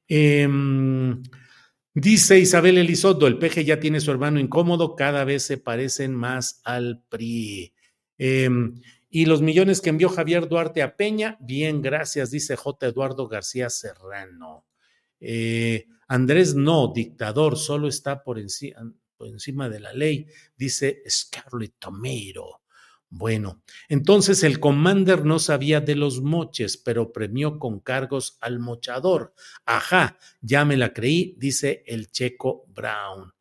[0.06, 1.22] Em,
[1.94, 6.60] dice Isabel Elizondo, el peje ya tiene su hermano incómodo, cada vez se parecen más
[6.64, 7.74] al PRI.
[8.18, 8.74] Em,
[9.10, 12.86] y los millones que envió Javier Duarte a Peña, bien, gracias, dice J.
[12.86, 14.66] Eduardo García Serrano.
[15.18, 18.40] Eh, Andrés no, dictador, solo está por,
[19.16, 22.62] por, encima de la ley, dice Scarlett Tomero.
[23.08, 29.34] Bueno, entonces el commander no sabía de los moches, pero premió con cargos al mochador.
[29.66, 33.32] Ajá, ya me la creí, dice el checo Brown.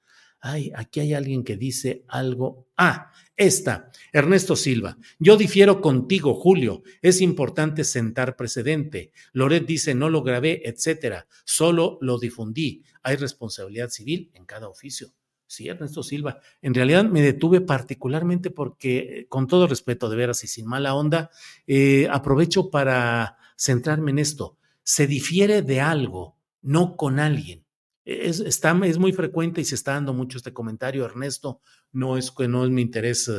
[0.41, 2.67] Ay, aquí hay alguien que dice algo.
[2.77, 4.97] Ah, esta, Ernesto Silva.
[5.17, 6.83] Yo difiero contigo, Julio.
[7.01, 9.11] Es importante sentar precedente.
[9.33, 11.27] Loret dice, no lo grabé, etcétera.
[11.45, 12.83] Solo lo difundí.
[13.03, 15.13] Hay responsabilidad civil en cada oficio.
[15.45, 16.39] Sí, Ernesto Silva.
[16.61, 21.31] En realidad me detuve particularmente porque, con todo respeto, de veras y sin mala onda,
[21.65, 24.57] eh, aprovecho para centrarme en esto.
[24.83, 27.65] Se difiere de algo, no con alguien.
[28.11, 32.31] Es, está, es muy frecuente y se está dando mucho este comentario, Ernesto, no es
[32.31, 33.31] que no es mi interés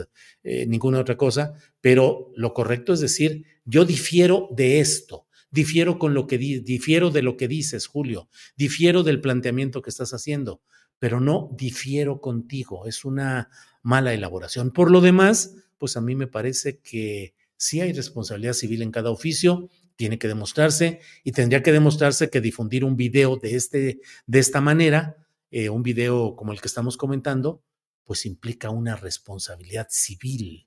[0.44, 6.14] eh, ninguna otra cosa, pero lo correcto es decir, yo difiero de esto, difiero con
[6.14, 10.62] lo que difiero de lo que dices, Julio, difiero del planteamiento que estás haciendo,
[11.00, 13.50] pero no difiero contigo, es una
[13.82, 14.70] mala elaboración.
[14.70, 19.10] Por lo demás, pues a mí me parece que sí hay responsabilidad civil en cada
[19.10, 19.68] oficio
[20.00, 24.62] tiene que demostrarse y tendría que demostrarse que difundir un video de, este, de esta
[24.62, 25.18] manera,
[25.50, 27.62] eh, un video como el que estamos comentando,
[28.04, 30.66] pues implica una responsabilidad civil.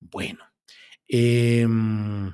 [0.00, 0.42] Bueno,
[1.06, 2.32] em,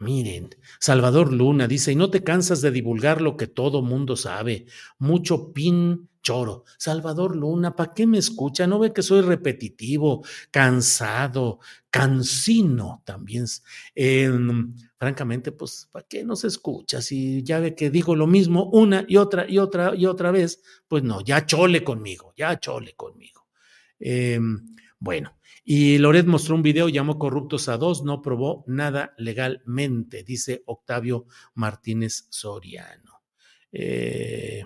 [0.00, 0.50] miren,
[0.80, 4.66] Salvador Luna dice, y no te cansas de divulgar lo que todo mundo sabe,
[4.98, 6.64] mucho pin choro.
[6.76, 8.66] Salvador Luna, ¿para qué me escucha?
[8.66, 13.44] ¿No ve que soy repetitivo, cansado, cansino también?
[14.98, 17.00] Francamente, pues, ¿para qué no se escucha?
[17.00, 20.60] Si ya ve que digo lo mismo una y otra y otra y otra vez,
[20.88, 23.46] pues no, ya chole conmigo, ya chole conmigo.
[24.00, 30.24] Em, bueno, y Loret mostró un video, llamó corruptos a dos, no probó nada legalmente,
[30.24, 33.22] dice Octavio Martínez Soriano.
[33.70, 34.64] Eh,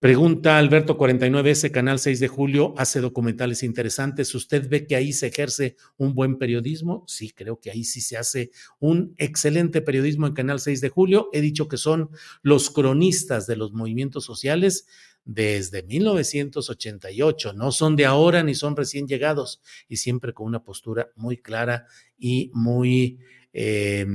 [0.00, 4.34] Pregunta Alberto 49, ese canal 6 de julio hace documentales interesantes.
[4.34, 7.04] ¿Usted ve que ahí se ejerce un buen periodismo?
[7.06, 11.28] Sí, creo que ahí sí se hace un excelente periodismo en Canal 6 de julio.
[11.34, 12.08] He dicho que son
[12.40, 14.86] los cronistas de los movimientos sociales
[15.26, 17.52] desde 1988.
[17.52, 21.84] No son de ahora ni son recién llegados y siempre con una postura muy clara
[22.18, 23.18] y muy,
[23.52, 24.06] eh,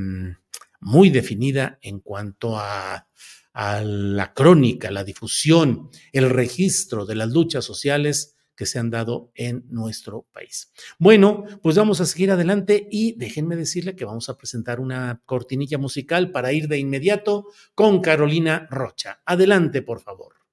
[0.80, 3.08] muy definida en cuanto a
[3.56, 9.32] a la crónica, la difusión, el registro de las luchas sociales que se han dado
[9.34, 10.72] en nuestro país.
[11.00, 15.78] Bueno, pues vamos a seguir adelante y déjenme decirle que vamos a presentar una cortinilla
[15.78, 19.22] musical para ir de inmediato con Carolina Rocha.
[19.26, 20.45] Adelante, por favor.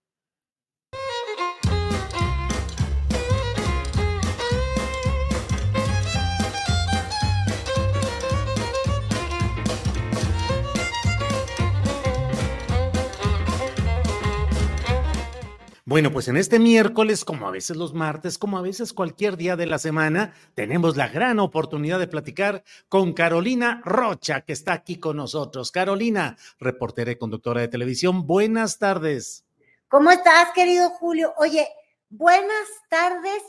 [15.93, 19.57] Bueno, pues en este miércoles, como a veces los martes, como a veces cualquier día
[19.57, 24.99] de la semana, tenemos la gran oportunidad de platicar con Carolina Rocha, que está aquí
[24.99, 25.71] con nosotros.
[25.71, 29.45] Carolina, reportera y conductora de televisión, buenas tardes.
[29.89, 31.35] ¿Cómo estás, querido Julio?
[31.37, 31.69] Oye,
[32.09, 33.43] buenas tardes,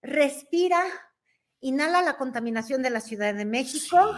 [0.00, 0.80] respira,
[1.58, 4.14] inhala la contaminación de la Ciudad de México.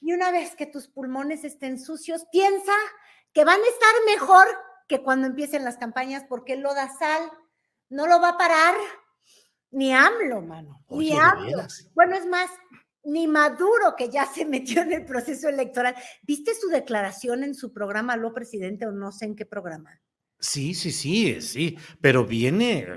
[0.00, 2.72] Y una vez que tus pulmones estén sucios, piensa
[3.34, 4.46] que van a estar mejor
[4.90, 6.64] que cuando empiecen las campañas, porque el
[6.98, 7.30] sal
[7.90, 8.74] no lo va a parar
[9.70, 11.62] ni AMLO, mano, ni AMLO.
[11.94, 12.50] Bueno, es más,
[13.04, 15.94] ni Maduro, que ya se metió en el proceso electoral.
[16.22, 19.96] ¿Viste su declaración en su programa, lo presidente, o no sé en qué programa?
[20.40, 22.88] Sí, sí, sí, sí, pero viene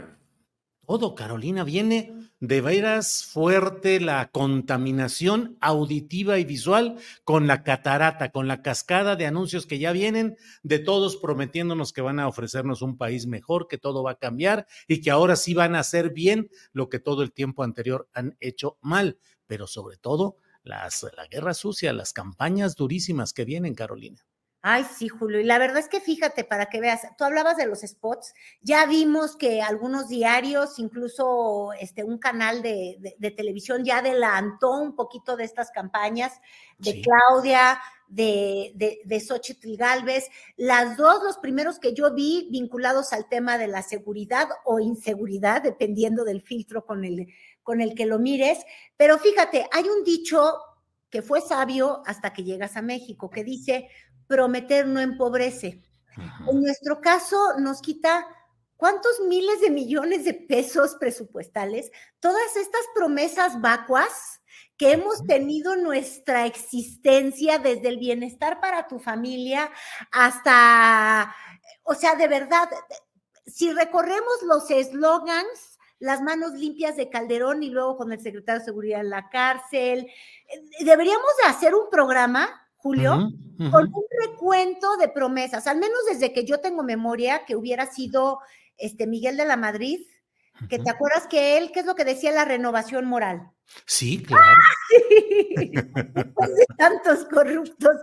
[0.88, 8.50] todo, Carolina, viene de veras fuerte la contaminación auditiva y visual con la catarata, con
[8.50, 12.98] la cascada de anuncios que ya vienen de todos prometiéndonos que van a ofrecernos un
[12.98, 16.50] país mejor, que todo va a cambiar y que ahora sí van a hacer bien
[16.74, 21.54] lo que todo el tiempo anterior han hecho mal, pero sobre todo las, la guerra
[21.54, 24.22] sucia, las campañas durísimas que vienen, Carolina.
[24.66, 25.42] Ay, sí, Julio.
[25.42, 28.86] Y la verdad es que fíjate, para que veas, tú hablabas de los spots, ya
[28.86, 35.44] vimos que algunos diarios, incluso este, un canal de, televisión ya adelantó un poquito de
[35.44, 36.40] estas campañas
[36.78, 40.30] de Claudia, de, de, de Xochitl Galvez.
[40.56, 45.62] Las dos, los primeros que yo vi vinculados al tema de la seguridad o inseguridad,
[45.62, 47.28] dependiendo del filtro con el,
[47.64, 48.60] con el que lo mires.
[48.96, 50.54] Pero fíjate, hay un dicho
[51.10, 53.88] que fue sabio hasta que llegas a México, que dice,
[54.28, 55.82] prometer no empobrece.
[56.50, 58.28] En nuestro caso nos quita
[58.78, 64.42] cuántos miles de millones de pesos presupuestales, todas estas promesas vacuas
[64.78, 69.72] que hemos tenido nuestra existencia desde el bienestar para tu familia
[70.12, 71.34] hasta,
[71.84, 72.70] o sea, de verdad,
[73.46, 78.66] si recorremos los eslogans, las manos limpias de Calderón y luego con el secretario de
[78.66, 80.08] Seguridad en la cárcel,
[80.50, 83.32] eh, deberíamos de hacer un programa Julio,
[83.72, 88.40] con un recuento de promesas, al menos desde que yo tengo memoria, que hubiera sido
[88.78, 90.02] este Miguel de la Madrid,
[90.70, 93.50] que te acuerdas que él, ¿qué es lo que decía la renovación moral?
[93.86, 94.44] Sí, claro.
[95.56, 97.96] Después de tantos corruptos,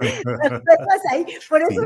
[1.10, 1.82] ahí, por eso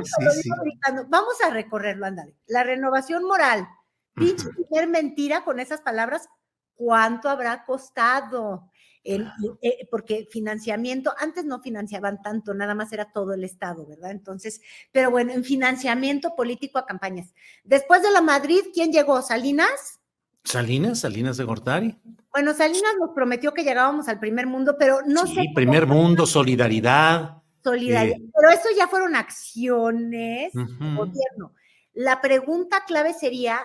[1.09, 2.36] Vamos a recorrerlo, ándale.
[2.47, 3.66] La renovación moral,
[4.14, 6.28] pinche primer mentira con esas palabras,
[6.74, 8.70] ¿cuánto habrá costado?
[9.05, 9.31] El,
[9.61, 14.11] eh, porque financiamiento, antes no financiaban tanto, nada más era todo el Estado, ¿verdad?
[14.11, 17.35] Entonces, pero bueno, en financiamiento político a campañas.
[17.65, 19.21] Después de la Madrid, ¿quién llegó?
[19.21, 20.01] ¿Salinas?
[20.45, 21.99] Salinas, Salinas de Gortari.
[22.33, 25.43] Bueno, Salinas nos prometió que llegábamos al primer mundo, pero no sí, sé.
[25.55, 27.43] primer mundo, solidaridad.
[27.63, 28.19] Solidaridad.
[28.19, 28.31] Eh.
[28.35, 31.55] Pero eso ya fueron acciones gobierno.
[31.95, 33.61] La pregunta clave sería: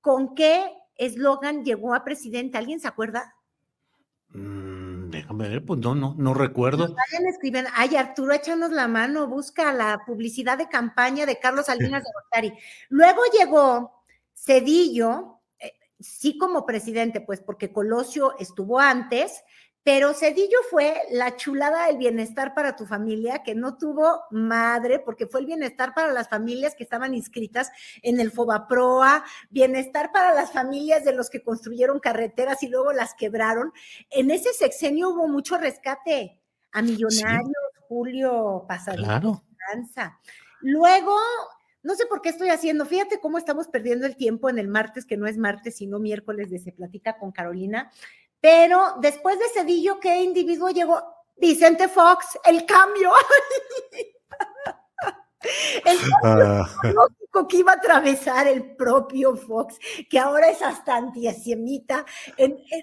[0.00, 2.58] ¿con qué eslogan llegó a presidente?
[2.58, 3.34] ¿Alguien se acuerda?
[4.30, 4.67] Mm,
[5.28, 6.94] déjame ver, pues no, no, no recuerdo.
[6.94, 12.02] vayan escriben, ay Arturo, échanos la mano, busca la publicidad de campaña de Carlos Salinas
[12.02, 12.52] de Gortari.
[12.88, 19.42] Luego llegó Cedillo, eh, sí como presidente, pues porque Colosio estuvo antes,
[19.82, 25.26] pero Cedillo fue la chulada del bienestar para tu familia, que no tuvo madre, porque
[25.26, 27.70] fue el bienestar para las familias que estaban inscritas
[28.02, 33.14] en el FOBAPROA, bienestar para las familias de los que construyeron carreteras y luego las
[33.14, 33.72] quebraron.
[34.10, 37.54] En ese sexenio hubo mucho rescate a millonarios,
[37.88, 39.04] Julio Pasadito.
[39.04, 39.42] Claro.
[40.60, 41.16] Luego,
[41.82, 45.06] no sé por qué estoy haciendo, fíjate cómo estamos perdiendo el tiempo en el martes,
[45.06, 47.90] que no es martes, sino miércoles de Se Platica con Carolina.
[48.40, 51.02] Pero después de Cedillo, ¿qué individuo llegó?
[51.36, 53.12] Vicente Fox, el cambio.
[55.84, 56.66] el ah.
[57.48, 59.78] que iba a atravesar el propio Fox,
[60.10, 62.04] que ahora es hasta antisemita.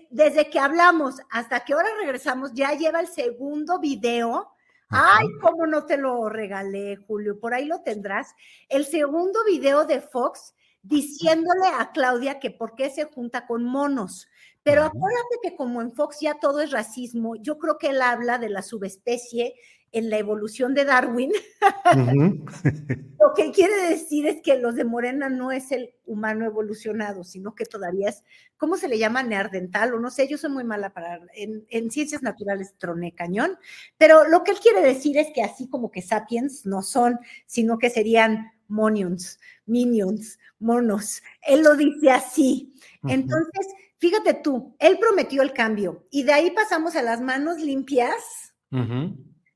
[0.09, 4.51] Desde que hablamos hasta que ahora regresamos, ya lleva el segundo video.
[4.89, 8.35] Ay, cómo no te lo regalé, Julio, por ahí lo tendrás.
[8.69, 10.53] El segundo video de Fox
[10.83, 14.27] diciéndole a Claudia que por qué se junta con monos.
[14.65, 18.39] Pero acuérdate que como en Fox ya todo es racismo, yo creo que él habla
[18.39, 19.53] de la subespecie
[19.91, 21.31] en la evolución de Darwin.
[23.21, 27.53] Lo que quiere decir es que los de Morena no es el humano evolucionado, sino
[27.53, 28.23] que todavía es,
[28.57, 29.21] ¿cómo se le llama?
[29.21, 33.59] Neardental o no sé, yo soy muy mala para, en, en ciencias naturales troné cañón,
[33.99, 37.77] pero lo que él quiere decir es que así como que sapiens no son, sino
[37.77, 41.21] que serían monions, minions, monos.
[41.41, 42.73] Él lo dice así.
[43.03, 43.67] Entonces,
[44.05, 48.53] Fíjate tú, él prometió el cambio y de ahí pasamos a las manos limpias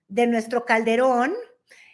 [0.08, 1.36] de nuestro Calderón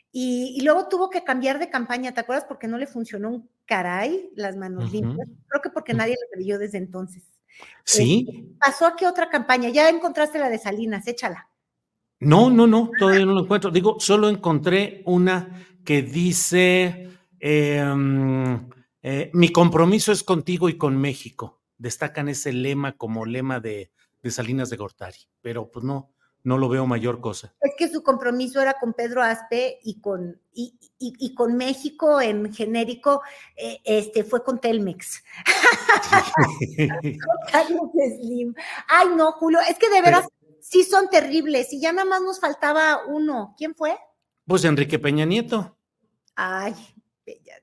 [0.09, 2.45] y, luego tuvo que cambiar de campaña, ¿te acuerdas?
[2.47, 5.27] Porque no le funcionó un caray las manos limpias.
[5.49, 7.23] Creo que porque nadie lo creyó desde entonces.
[7.83, 8.25] Sí.
[8.29, 9.67] Este, ¿Pasó a qué otra campaña?
[9.67, 11.49] Ya encontraste la de Salinas, échala.
[12.21, 13.69] No, no, no, todavía no lo encuentro.
[13.69, 18.69] Digo, solo encontré una que dice, em,
[19.01, 23.91] eh, mi compromiso es contigo y con México destacan ese lema como lema de,
[24.29, 26.11] Salinas de Gortari, pero pues no,
[26.43, 27.53] no lo veo mayor cosa.
[27.61, 33.21] Es que su compromiso era con Pedro Aspe y con, y, con México en genérico,
[33.55, 35.23] eh, este, fue con Telmex.
[38.19, 38.55] Slim.
[38.87, 40.27] Ay, no, Julio, es que de veras
[40.59, 43.53] sí son terribles y ya nada más nos faltaba uno.
[43.57, 43.95] ¿Quién fue?
[44.47, 45.77] Pues Enrique Peña Nieto.
[46.35, 46.73] Ay,
[47.23, 47.53] Peña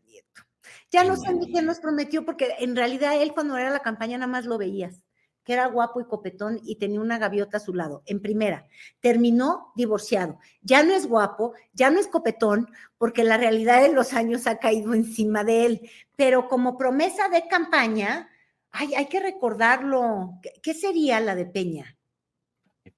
[0.93, 4.19] ya no sé ni qué nos prometió, porque en realidad él cuando era la campaña
[4.19, 5.03] nada más lo veías,
[5.43, 8.67] que era guapo y copetón y tenía una gaviota a su lado, en primera.
[9.01, 10.39] Terminó divorciado.
[10.61, 12.69] Ya no es guapo, ya no es copetón,
[12.99, 15.91] porque la realidad de los años ha caído encima de él.
[16.15, 18.29] Pero como promesa de campaña,
[18.71, 20.39] ay, hay que recordarlo.
[20.63, 21.97] ¿Qué sería la de Peña?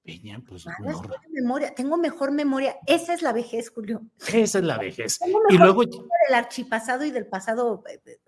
[0.05, 0.73] Peña, pues no.
[0.77, 1.01] tengo
[1.31, 2.77] memoria, tengo mejor memoria.
[2.85, 4.03] Esa es la vejez, Julio.
[4.31, 5.17] Esa es la vejez.
[5.17, 5.99] Tengo Y luego del
[6.33, 7.83] archipasado y del pasado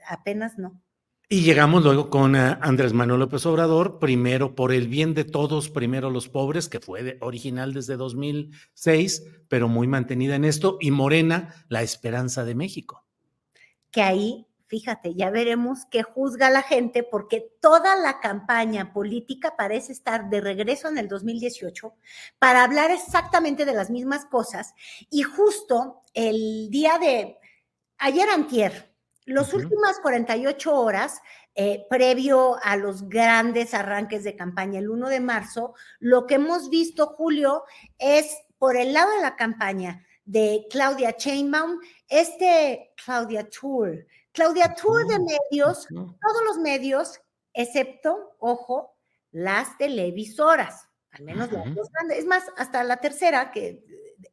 [0.10, 0.82] apenas no.
[1.30, 5.70] y llegamos luego con eh, Andrés Manuel López Obrador, primero por el bien de todos,
[5.70, 10.90] primero los pobres, que fue de- original desde 2006, pero muy mantenida en esto, y
[10.92, 13.06] Morena, la esperanza de México.
[13.92, 19.94] que ahí, fíjate, ya veremos qué juzga la gente, porque toda la campaña política parece
[19.94, 21.96] estar de regreso en el 2018
[22.38, 24.74] para hablar exactamente de las mismas cosas.
[25.10, 27.38] Y justo el día de
[27.98, 28.94] ayer antier,
[29.26, 31.22] las últimas 48 horas,
[31.56, 36.70] eh, previo a los grandes arranques de campaña el 1 de marzo, lo que hemos
[36.70, 37.64] visto, Julio,
[37.98, 44.06] es por el lado de la campaña de Claudia Sheinbaum, este Claudia Tour,
[44.38, 45.88] Claudia Tour de medios,
[46.22, 47.20] todos los medios,
[47.54, 48.96] excepto, ojo,
[49.32, 53.84] las televisoras, al menos las dos grandes, es más, hasta la tercera, que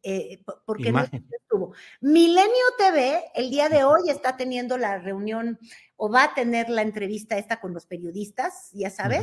[0.03, 0.99] eh, po- porque no
[1.31, 1.73] estuvo.
[2.03, 5.59] Milenio TV el día de hoy está teniendo la reunión
[5.97, 9.23] o va a tener la entrevista esta con los periodistas, ya sabes.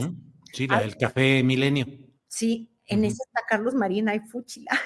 [0.52, 1.86] Sí, la del café Milenio.
[2.28, 4.72] Sí, en esa está Carlos Marina y Fúchila.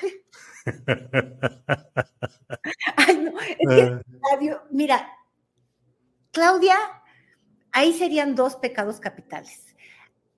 [2.98, 4.38] Ay, no, es que Ah,
[4.72, 5.08] mira,
[6.36, 6.76] Claudia,
[7.72, 9.74] ahí serían dos pecados capitales.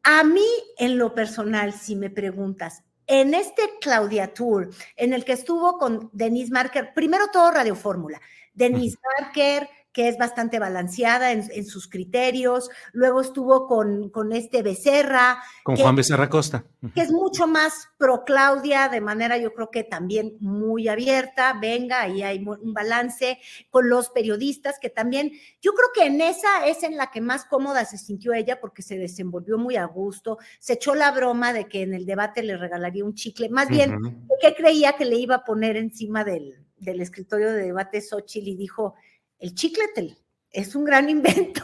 [0.04, 0.46] A mí,
[0.78, 6.12] en lo personal, si me preguntas, en este Claudia Tour, en el que estuvo con
[6.14, 8.22] Denise Marker, primero todo Radio Fórmula,
[8.54, 9.68] Denise Marker,
[9.98, 15.76] que es bastante balanceada en, en sus criterios, luego estuvo con, con este Becerra, Con.
[15.76, 16.66] Juan Becerra Costa.
[16.94, 22.04] Que es mucho más pro Claudia, de manera yo creo que también muy abierta, venga,
[22.04, 23.40] ahí hay un balance
[23.72, 25.32] con los periodistas, que también,
[25.64, 28.84] yo creo que en esa es en la que más cómoda se sintió ella porque
[28.84, 32.56] se desenvolvió muy a gusto, se echó la broma de que en el debate le
[32.56, 33.98] regalaría un chicle, más bien,
[34.40, 38.56] que creía que le iba a poner encima del, del escritorio de debate Xochitl y
[38.56, 38.94] dijo,
[39.40, 40.18] el chicle te-
[40.52, 41.64] es un gran invento.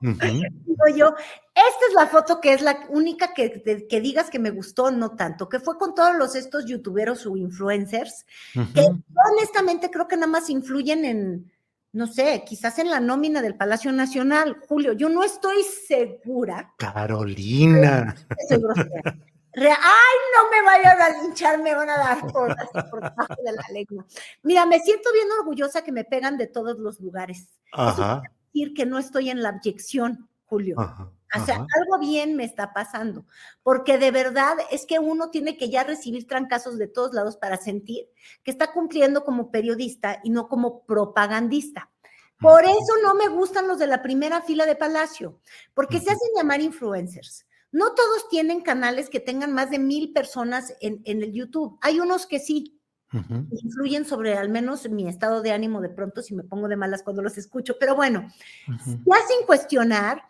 [0.00, 1.06] Digo yo,
[1.54, 4.90] esta es la foto que es la única que, de- que digas que me gustó,
[4.90, 8.26] no tanto, que fue con todos los estos youtuberos o influencers,
[8.74, 8.86] que
[9.32, 11.52] honestamente creo que nada más influyen en,
[11.92, 18.14] no sé, quizás en la nómina del Palacio Nacional, Julio, yo no estoy segura, Carolina.
[18.28, 19.16] que soy grosera.
[19.56, 22.54] Re- Ay, no me vayan a linchar, me van a dar por,
[22.90, 24.04] por debajo de la lengua.
[24.42, 27.48] Mira, me siento bien orgullosa que me pegan de todos los lugares.
[27.72, 28.20] Ajá.
[28.52, 30.78] Decir que no estoy en la abyección, Julio.
[30.78, 31.10] Ajá.
[31.34, 31.66] O sea, ajá.
[31.80, 33.24] algo bien me está pasando,
[33.62, 37.56] porque de verdad es que uno tiene que ya recibir trancazos de todos lados para
[37.56, 38.08] sentir
[38.44, 41.90] que está cumpliendo como periodista y no como propagandista.
[42.38, 45.40] Por eso no me gustan los de la primera fila de Palacio,
[45.72, 47.46] porque se hacen llamar influencers.
[47.76, 51.78] No todos tienen canales que tengan más de mil personas en, en el YouTube.
[51.82, 52.80] Hay unos que sí,
[53.50, 57.02] influyen sobre al menos mi estado de ánimo de pronto si me pongo de malas
[57.02, 58.28] cuando los escucho, pero bueno,
[58.66, 60.22] ya sin cuestionar,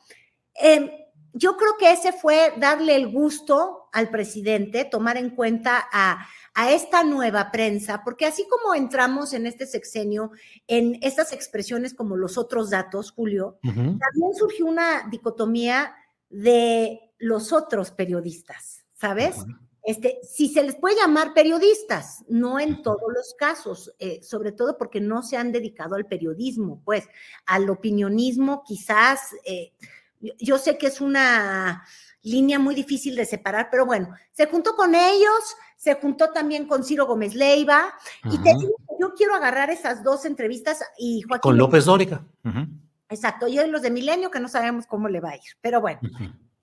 [0.60, 6.26] eh, yo creo que ese fue darle el gusto al presidente, tomar en cuenta a,
[6.54, 10.32] a esta nueva prensa, porque así como entramos en este sexenio
[10.66, 15.94] en estas expresiones como los otros datos, Julio, también surgió una dicotomía
[16.28, 19.36] de los otros periodistas, ¿sabes?
[19.82, 24.76] Este, si se les puede llamar periodistas, no en todos los casos, eh, sobre todo
[24.76, 27.08] porque no se han dedicado al periodismo, pues
[27.46, 29.72] al opinionismo quizás, eh,
[30.20, 31.84] yo, yo sé que es una
[32.22, 36.82] línea muy difícil de separar, pero bueno, se juntó con ellos, se juntó también con
[36.82, 37.94] Ciro Gómez Leiva,
[38.24, 41.42] y te digo que yo quiero agarrar esas dos entrevistas y Joaquín.
[41.42, 42.24] Con López Dóriga.
[42.44, 42.66] Ujú.
[43.08, 46.00] Exacto, y los de Milenio que no sabemos cómo le va a ir, pero bueno.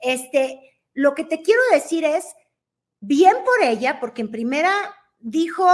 [0.04, 0.60] Este,
[0.93, 2.26] lo que te quiero decir es,
[2.99, 4.72] bien por ella, porque en primera
[5.20, 5.66] dijo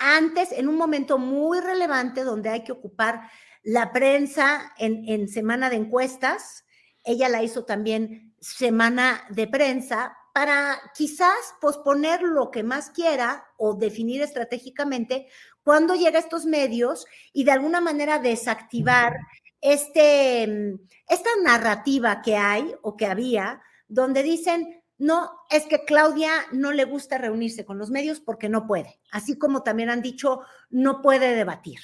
[0.00, 3.30] antes, en un momento muy relevante donde hay que ocupar
[3.62, 6.64] la prensa en, semana de encuestas,
[7.04, 13.74] ella la hizo también semana de prensa para quizás posponer lo que más quiera o
[13.74, 15.26] definir estratégicamente
[15.62, 17.04] cuando llega a estos medios
[17.34, 19.14] y de alguna manera desactivar
[19.60, 26.30] este, mm, esta narrativa que hay o que había, donde dicen, no, es que Claudia
[26.52, 30.40] no le gusta reunirse con los medios porque no puede, así como también han dicho,
[30.68, 31.80] no puede debatir.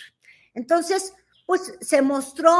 [0.52, 1.14] Entonces,
[1.46, 2.52] pues se mostró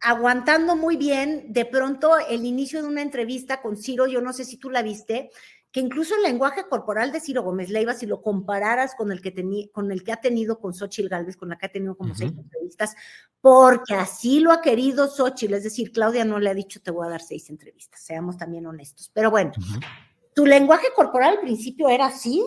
[0.00, 4.44] aguantando muy bien de pronto el inicio de una entrevista con Ciro, yo no sé
[4.44, 5.30] si tú la viste,
[5.74, 9.32] que incluso el lenguaje corporal de Ciro Gómez Leiva, si lo compararas con el que,
[9.32, 12.10] tenía, con el que ha tenido con Xochitl Galvez, con la que ha tenido como
[12.10, 12.18] uh -huh.
[12.18, 12.94] seis entrevistas,
[13.40, 17.08] porque así lo ha querido Xochitl, es decir, Claudia no le ha dicho te voy
[17.08, 19.10] a dar seis entrevistas, seamos también honestos.
[19.12, 19.84] Pero bueno, uh -huh.
[20.32, 22.40] tu lenguaje corporal al principio era así,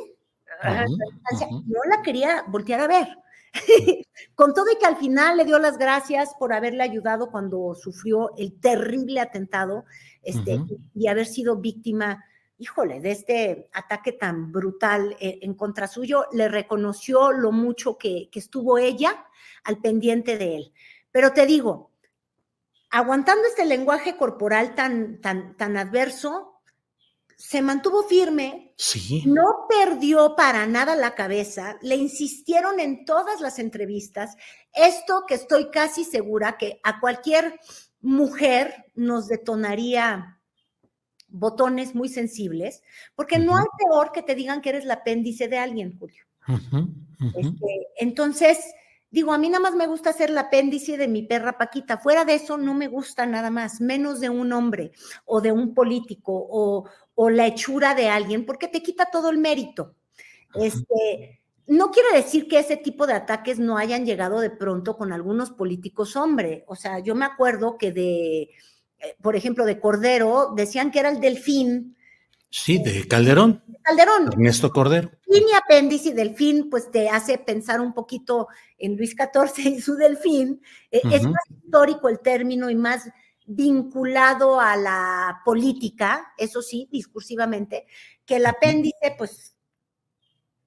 [0.63, 3.07] no la quería voltear a ver.
[4.35, 8.31] Con todo y que al final le dio las gracias por haberle ayudado cuando sufrió
[8.37, 9.83] el terrible atentado
[10.23, 10.61] este,
[10.95, 12.23] y haber sido víctima,
[12.57, 18.29] híjole, de este ataque tan brutal eh, en contra suyo, le reconoció lo mucho que,
[18.31, 19.25] que estuvo ella
[19.63, 20.73] al pendiente de él.
[21.11, 21.91] Pero te digo,
[22.89, 26.53] aguantando este lenguaje corporal tan, tan, tan adverso,
[27.37, 29.23] se mantuvo firme, sí.
[29.27, 34.35] no perdió para nada la cabeza, le insistieron en todas las entrevistas,
[34.73, 37.59] esto que estoy casi segura que a cualquier
[38.01, 40.36] mujer nos detonaría
[41.27, 42.83] botones muy sensibles,
[43.15, 46.23] porque no hay peor que te digan que eres el apéndice de alguien, Julio.
[47.35, 48.59] Este, entonces,
[49.09, 51.97] Digo, a mí nada más me gusta ser el apéndice de mi perra Paquita.
[51.97, 54.91] Fuera de eso, no me gusta nada más, menos de un hombre
[55.23, 59.37] o de un político o, o la hechura de alguien, porque te quita todo el
[59.37, 59.95] mérito.
[60.55, 65.13] Este, no quiere decir que ese tipo de ataques no hayan llegado de pronto con
[65.13, 66.65] algunos políticos hombre.
[66.67, 68.49] O sea, yo me acuerdo que de,
[69.21, 71.97] por ejemplo, de Cordero, decían que era el delfín
[72.49, 73.63] Sí, de Calderón.
[73.83, 74.29] Calderón.
[74.31, 75.11] Ernesto Cordero.
[75.27, 79.95] Y mi apéndice delfín, pues te hace pensar un poquito en Luis XIV y su
[79.95, 80.61] delfín.
[80.91, 83.09] Eh, es más histórico el término y más
[83.45, 87.85] vinculado a la política, eso sí, discursivamente,
[88.25, 89.55] que el apéndice, pues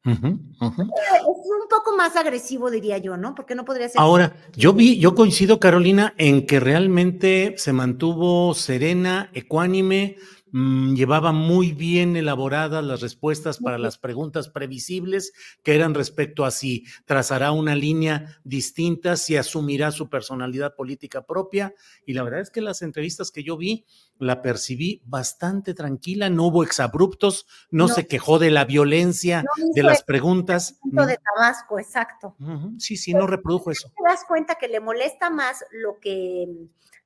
[0.04, 3.34] Es un poco más agresivo, diría yo, ¿no?
[3.34, 4.00] Porque no podría ser.
[4.00, 10.16] Ahora, yo vi, yo coincido, Carolina, en que realmente se mantuvo serena, ecuánime,
[10.52, 15.32] Mm, llevaba muy bien elaboradas las respuestas para las preguntas previsibles
[15.62, 21.74] que eran respecto a si trazará una línea distinta, si asumirá su personalidad política propia.
[22.04, 23.84] Y la verdad es que las entrevistas que yo vi
[24.18, 29.44] la percibí bastante tranquila, no hubo exabruptos, no, se quejó de la violencia
[29.74, 30.78] de las preguntas.
[30.82, 32.36] De Tabasco, exacto.
[32.78, 33.88] Sí, sí, no reprodujo eso.
[33.96, 36.46] Te das cuenta que le molesta más lo que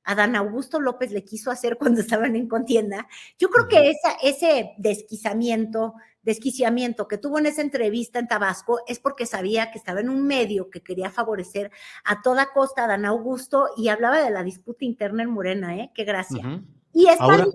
[0.05, 3.07] Adán Augusto López le quiso hacer cuando estaban en contienda.
[3.37, 8.99] Yo creo que esa, ese desquiciamiento, desquiciamiento que tuvo en esa entrevista en Tabasco es
[8.99, 11.71] porque sabía que estaba en un medio que quería favorecer
[12.03, 15.91] a toda costa a Adán Augusto y hablaba de la disputa interna en Morena, ¿eh?
[15.93, 16.63] Qué gracia.
[16.95, 17.45] Y esta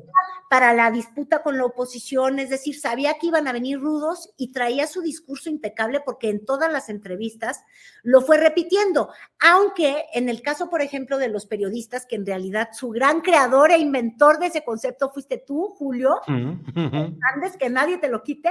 [0.50, 4.50] para la disputa con la oposición, es decir, sabía que iban a venir rudos y
[4.50, 7.62] traía su discurso impecable porque en todas las entrevistas
[8.02, 12.70] lo fue repitiendo, aunque en el caso, por ejemplo, de los periodistas, que en realidad
[12.72, 18.08] su gran creador e inventor de ese concepto fuiste tú, Julio, antes que nadie te
[18.08, 18.50] lo quite,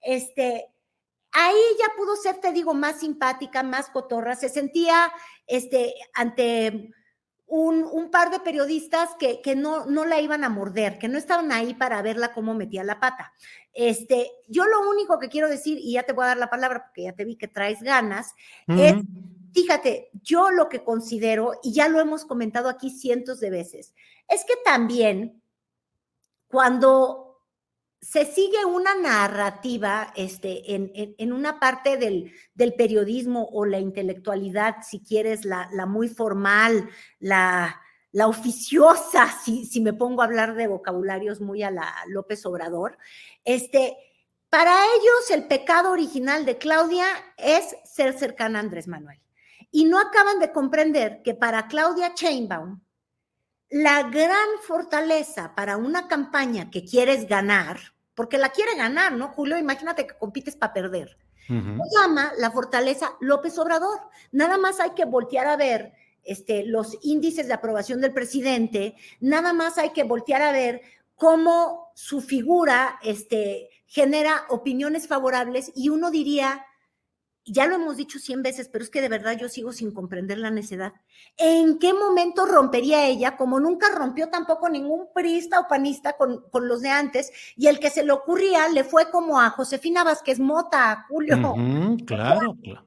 [0.00, 0.68] este,
[1.32, 5.12] ahí ya pudo ser, te digo, más simpática, más cotorra, se sentía
[5.48, 6.92] este, ante
[7.52, 11.50] un, par de periodistas que, que, no, no la iban a morder, que no estaban
[11.50, 13.32] ahí para verla cómo metía la pata.
[13.72, 16.84] Este, yo lo único que quiero decir, y ya te voy a dar la palabra
[16.84, 18.34] porque ya te vi que traes ganas,
[18.68, 18.94] es,
[19.52, 23.94] fíjate, yo lo que considero, y ya lo hemos comentado aquí cientos de veces,
[24.28, 25.42] es que también
[26.46, 27.29] cuando
[28.00, 32.32] se sigue una narrativa este, en, una parte del,
[32.74, 36.88] periodismo o la intelectualidad, si quieres, la, muy formal,
[37.18, 37.80] la,
[38.12, 42.96] la oficiosa, si, si, me pongo a hablar de vocabularios muy a la López Obrador,
[43.44, 43.96] este,
[44.48, 49.20] para ellos el pecado original de Claudia es ser cercana a Andrés Manuel.
[49.70, 52.80] Y no acaban de comprender que para Claudia Chainbaum,
[53.70, 57.78] la gran fortaleza para una campaña que quieres ganar,
[58.14, 59.56] porque la quiere ganar, ¿no, Julio?
[59.56, 61.16] Imagínate que compites para perder.
[61.46, 63.98] Se llama la fortaleza López Obrador.
[64.30, 69.52] Nada más hay que voltear a ver este, los índices de aprobación del presidente, nada
[69.52, 70.82] más hay que voltear a ver
[71.16, 76.64] cómo su figura este, genera opiniones favorables y uno diría,
[77.52, 80.38] ya lo hemos dicho cien veces, pero es que de verdad yo sigo sin comprender
[80.38, 80.92] la necedad.
[81.36, 86.80] ¿En qué momento rompería ella, como nunca rompió tampoco ningún priista o panista con, los
[86.80, 90.92] de antes, y el que se le ocurría le fue como a Josefina Vázquez Mota,
[90.92, 91.54] a Julio?
[92.06, 92.86] claro, claro.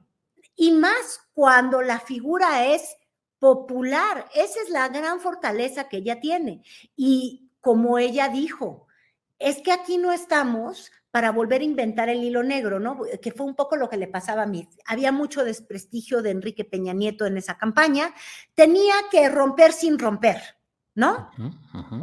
[0.56, 2.96] Y más cuando la figura es
[3.38, 6.62] popular, esa es la gran fortaleza que ella tiene.
[6.96, 8.86] Y como ella dijo,
[9.38, 13.02] es que aquí no estamos para volver a inventar el hilo negro, ¿no?
[13.22, 14.68] Que fue un poco lo que le pasaba a mí.
[14.84, 18.12] Había mucho desprestigio de Enrique Peña Nieto en esa campaña.
[18.56, 20.42] Tenía que romper sin romper,
[20.96, 21.30] ¿no?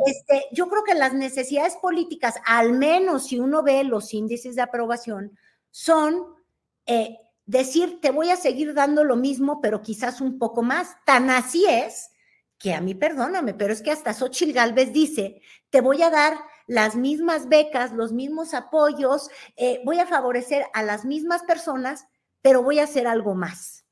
[0.05, 4.61] Este, yo creo que las necesidades políticas, al menos si uno ve los índices de
[4.61, 5.37] aprobación,
[5.71, 6.27] son
[6.85, 10.95] eh, decir, te voy a seguir dando lo mismo, pero quizás un poco más.
[11.05, 12.11] Tan así es
[12.57, 16.37] que a mí, perdóname, pero es que hasta Xochitl Galvez dice, te voy a dar
[16.67, 22.05] las mismas becas, los mismos apoyos, eh, voy a favorecer a las mismas personas,
[22.41, 23.85] pero voy a hacer algo más.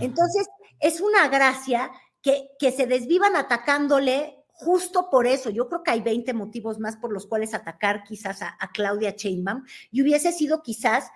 [0.00, 0.48] Entonces,
[0.80, 5.50] es una gracia que, que se desvivan atacándole justo por eso.
[5.50, 9.64] Yo creo que hay 20 motivos más por los cuales atacar quizás a, Claudia Sheinbaum
[9.90, 11.10] y hubiese sido quizás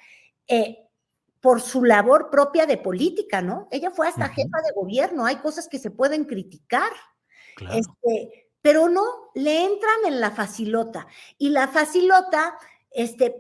[0.46, 0.88] eh,
[1.40, 3.68] por su labor propia de política, ¿no?
[3.70, 6.90] Ella fue hasta jefa de gobierno, hay cosas que se pueden criticar.
[7.72, 11.06] Este, pero no, le entran en la facilota.
[11.38, 12.58] Y la facilota,
[12.90, 13.34] este,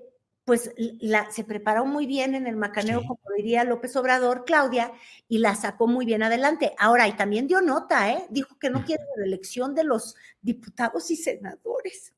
[0.46, 4.90] pues la, se preparó muy bien en el macaneo, como diría López Obrador, Claudia,
[5.28, 6.72] y la sacó muy bien adelante.
[6.78, 8.24] Ahora, y también dio nota, ¿eh?
[8.30, 12.14] Dijo que no quiere la elección de los diputados y senadores.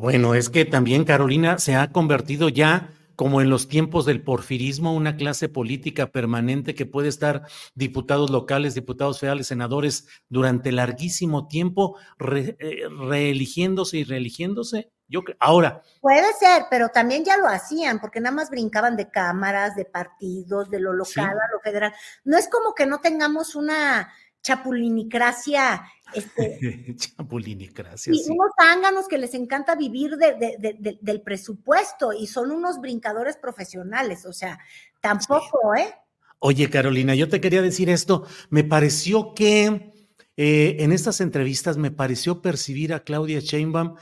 [0.00, 2.88] bueno, es que también Carolina se ha convertido ya
[3.18, 7.42] como en los tiempos del porfirismo, una clase política permanente que puede estar
[7.74, 14.92] diputados locales, diputados federales, senadores durante larguísimo tiempo eh, reeligiéndose y reeligiéndose.
[15.08, 15.82] Yo ahora.
[16.00, 20.70] Puede ser, pero también ya lo hacían, porque nada más brincaban de cámaras, de partidos,
[20.70, 21.92] de lo local a lo federal.
[22.22, 24.12] No es como que no tengamos una
[24.48, 25.82] chapulinicracia.
[26.14, 28.12] Este, chapulinicracia.
[28.14, 34.32] Y unos zánganos que les encanta vivir del presupuesto y son unos brincadores profesionales, o
[34.32, 34.58] sea,
[35.00, 35.94] tampoco, ¿eh?
[36.40, 38.24] Oye, Carolina, yo te quería decir esto.
[38.48, 39.92] Me pareció que
[40.36, 43.96] eh, en estas entrevistas me pareció percibir a Claudia Sheinbaum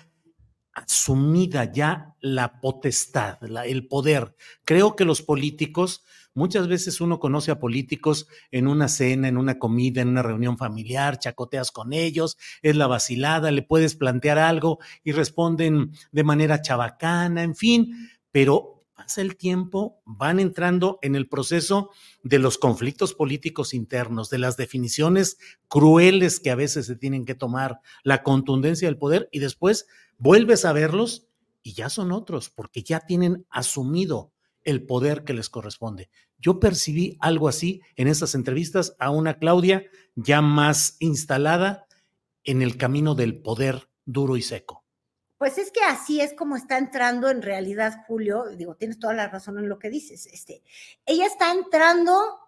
[0.74, 4.36] asumida ya la potestad, el poder.
[4.66, 6.04] Creo que los políticos
[6.36, 10.58] Muchas veces uno conoce a políticos en una cena, en una comida, en una reunión
[10.58, 16.60] familiar, chacoteas con ellos, es la vacilada, le puedes plantear algo y responden de manera
[16.60, 21.88] chabacana, en fin, pero pasa el tiempo, van entrando en el proceso
[22.22, 27.34] de los conflictos políticos internos, de las definiciones crueles que a veces se tienen que
[27.34, 29.86] tomar, la contundencia del poder y después
[30.18, 31.28] vuelves a verlos
[31.62, 34.32] y ya son otros, porque ya tienen asumido
[34.66, 36.10] el poder que les corresponde.
[36.38, 39.84] Yo percibí algo así en esas entrevistas a una Claudia
[40.14, 41.86] ya más instalada
[42.44, 44.84] en el camino del poder duro y seco.
[45.38, 49.28] Pues es que así es como está entrando en realidad Julio, digo, tienes toda la
[49.28, 50.62] razón en lo que dices, este,
[51.04, 52.40] ella está entrando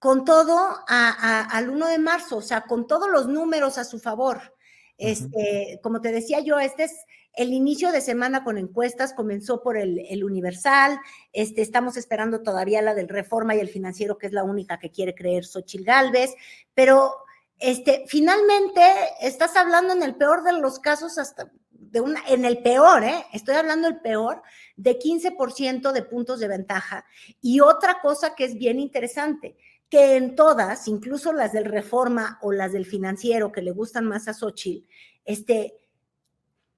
[0.00, 4.56] con todo al 1 de marzo, o sea, con todos los números a su favor.
[4.98, 6.92] Este, como te decía yo, este es
[7.34, 10.98] el inicio de semana con encuestas comenzó por el, Universal,
[11.32, 14.90] este, estamos esperando todavía la del Reforma y el Financiero, que es la única que
[14.90, 16.34] quiere creer Xochil Gálvez,
[16.74, 17.14] pero
[17.58, 18.82] este, finalmente
[19.20, 23.26] estás hablando en el peor de los casos hasta de una, en el peor, ¿eh?
[23.32, 24.42] estoy hablando del peor,
[24.76, 27.04] de 15% de puntos de ventaja.
[27.40, 29.56] Y otra cosa que es bien interesante,
[29.90, 34.26] que en todas, incluso las del Reforma o las del Financiero, que le gustan más
[34.26, 34.88] a Xochitl,
[35.26, 35.78] este,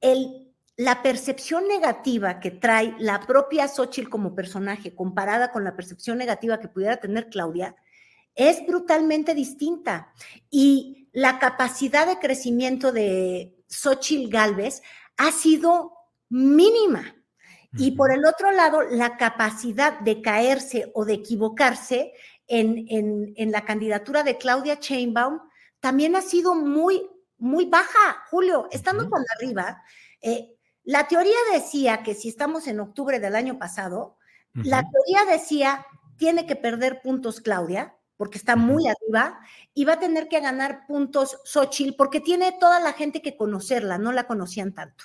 [0.00, 0.43] el,
[0.76, 6.58] la percepción negativa que trae la propia Xochitl como personaje comparada con la percepción negativa
[6.58, 7.76] que pudiera tener Claudia
[8.34, 10.12] es brutalmente distinta.
[10.50, 14.82] Y la capacidad de crecimiento de Xochitl Galvez
[15.16, 15.92] ha sido
[16.28, 17.14] mínima.
[17.76, 22.12] Y por el otro lado, la capacidad de caerse o de equivocarse
[22.46, 22.86] en,
[23.36, 25.40] en, la candidatura de Claudia Chainbaum
[25.80, 27.02] también ha sido muy,
[27.36, 28.68] muy baja, Julio.
[28.70, 29.82] Estando con arriba,
[30.20, 30.53] eh,
[30.84, 34.18] la teoría decía que si estamos en octubre del año pasado,
[34.52, 35.84] la teoría decía,
[36.16, 39.40] tiene que perder puntos Claudia, porque está muy arriba,
[39.72, 43.98] y va a tener que ganar puntos Xochitl, porque tiene toda la gente que conocerla,
[43.98, 45.04] no la conocían tanto.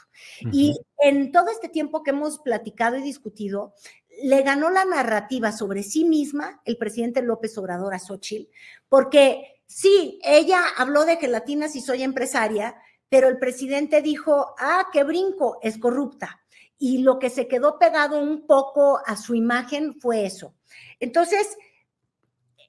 [0.51, 3.73] Y en todo este tiempo que hemos platicado y discutido,
[4.21, 8.51] le ganó la narrativa sobre sí misma el presidente López Obrador a Xochitl,
[8.89, 12.75] porque sí, ella habló de gelatinas y soy empresaria,
[13.09, 16.41] pero el presidente dijo, ah, qué brinco, es corrupta.
[16.77, 20.55] Y lo que se quedó pegado un poco a su imagen fue eso.
[20.99, 21.57] Entonces,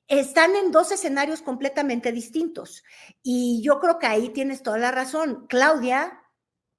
[0.08, 2.82] están en dos escenarios completamente distintos.
[3.22, 5.46] Y yo creo que ahí tienes toda la razón.
[5.48, 6.20] Claudia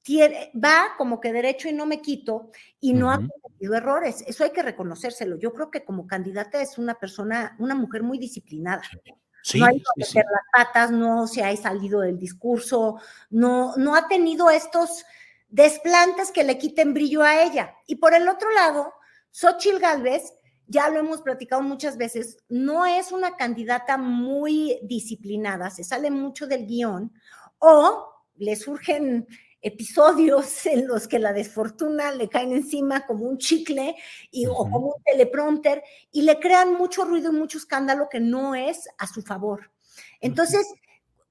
[0.09, 2.49] va como que derecho y no me quito
[2.79, 4.23] y no ha cometido errores.
[4.27, 5.37] Eso hay que reconocérselo.
[5.37, 8.81] Yo creo que como candidata es una persona, una mujer muy disciplinada
[9.55, 12.97] no ha ido a meter las patas, no se ha salido del discurso,
[13.29, 15.05] no, no ha tenido estos
[15.49, 17.75] desplantes que le quiten brillo a ella.
[17.87, 18.93] Y por el otro lado,
[19.31, 20.33] Xochil Gálvez,
[20.67, 26.47] ya lo hemos platicado muchas veces, no es una candidata muy disciplinada, se sale mucho
[26.47, 27.11] del guion
[27.59, 29.27] o le surgen
[29.61, 33.95] episodios en los que la desfortuna le caen encima como un chicle
[34.31, 38.55] y, o como un teleprompter y le crean mucho ruido y mucho escándalo que no
[38.55, 39.71] es a su favor.
[40.19, 40.67] Entonces,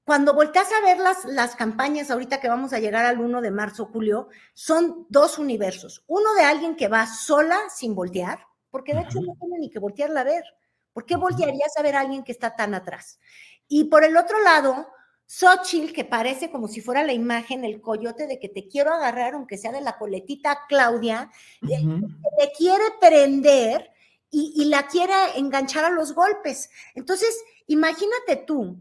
[0.03, 3.51] cuando volteas a ver las, las campañas ahorita que vamos a llegar al 1 de
[3.51, 6.03] marzo, Julio, son dos universos.
[6.07, 9.79] Uno de alguien que va sola sin voltear, porque de hecho no tiene ni que
[9.79, 10.43] voltearla a ver.
[10.93, 13.19] ¿Por qué voltearías a ver a alguien que está tan atrás?
[13.67, 14.87] Y por el otro lado,
[15.33, 19.33] Xochitl, que parece como si fuera la imagen, el coyote de que te quiero agarrar,
[19.33, 21.77] aunque sea de la coletita Claudia, que
[22.37, 23.91] te quiere prender
[24.29, 26.69] y, y la quiere enganchar a los golpes.
[26.95, 27.33] Entonces,
[27.67, 28.77] imagínate tú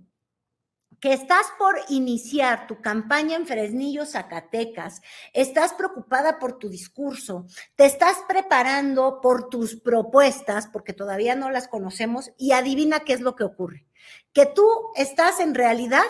[0.98, 7.46] que estás por iniciar tu campaña en Fresnillo, Zacatecas, estás preocupada por tu discurso,
[7.76, 13.20] te estás preparando por tus propuestas, porque todavía no las conocemos, y adivina qué es
[13.20, 13.86] lo que ocurre.
[14.32, 16.02] Que tú estás en realidad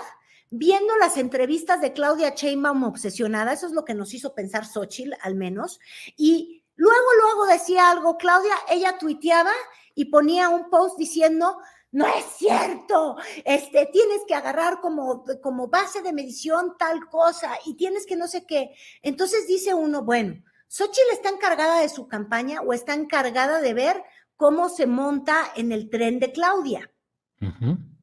[0.50, 5.14] viendo las entrevistas de Claudia Sheinbaum obsesionada, eso es lo que nos hizo pensar Xochitl,
[5.22, 5.80] al menos,
[6.16, 9.52] y luego, luego decía algo, Claudia, ella tuiteaba
[9.94, 11.58] y ponía un post diciendo,
[11.92, 17.74] no es cierto, este, tienes que agarrar como, como base de medición tal cosa y
[17.74, 18.74] tienes que no sé qué.
[19.02, 24.04] Entonces dice uno, bueno, Xochitl está encargada de su campaña o está encargada de ver
[24.36, 26.92] cómo se monta en el tren de Claudia.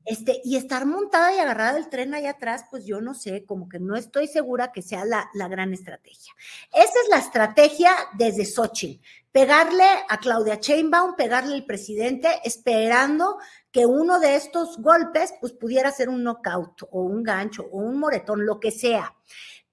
[0.08, 3.68] Este, y estar montada y agarrada del tren allá atrás, pues yo no sé, como
[3.68, 6.34] que no estoy segura que sea la, la gran estrategia.
[6.72, 9.04] Esa es la estrategia desde Xochitl,
[9.34, 13.38] pegarle a Claudia Sheinbaum, pegarle al presidente, esperando
[13.70, 18.00] que uno de estos golpes pues pudiera ser un knockout o un gancho o un
[18.00, 19.14] moretón, lo que sea.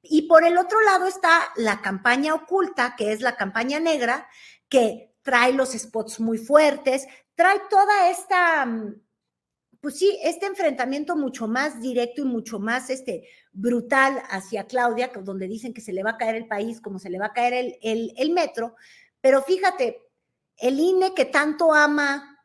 [0.02, 4.28] Y por el otro lado está la campaña oculta, que es la campaña negra,
[4.68, 8.66] que trae los spots muy fuertes, trae toda esta,
[9.84, 15.46] pues sí, este enfrentamiento mucho más directo y mucho más este, brutal hacia Claudia, donde
[15.46, 17.76] dicen que se le va a caer el país como se le va a caer
[17.82, 18.76] el, el, metro.
[19.20, 20.00] Pero fíjate,
[20.56, 22.40] el INE que tanto ama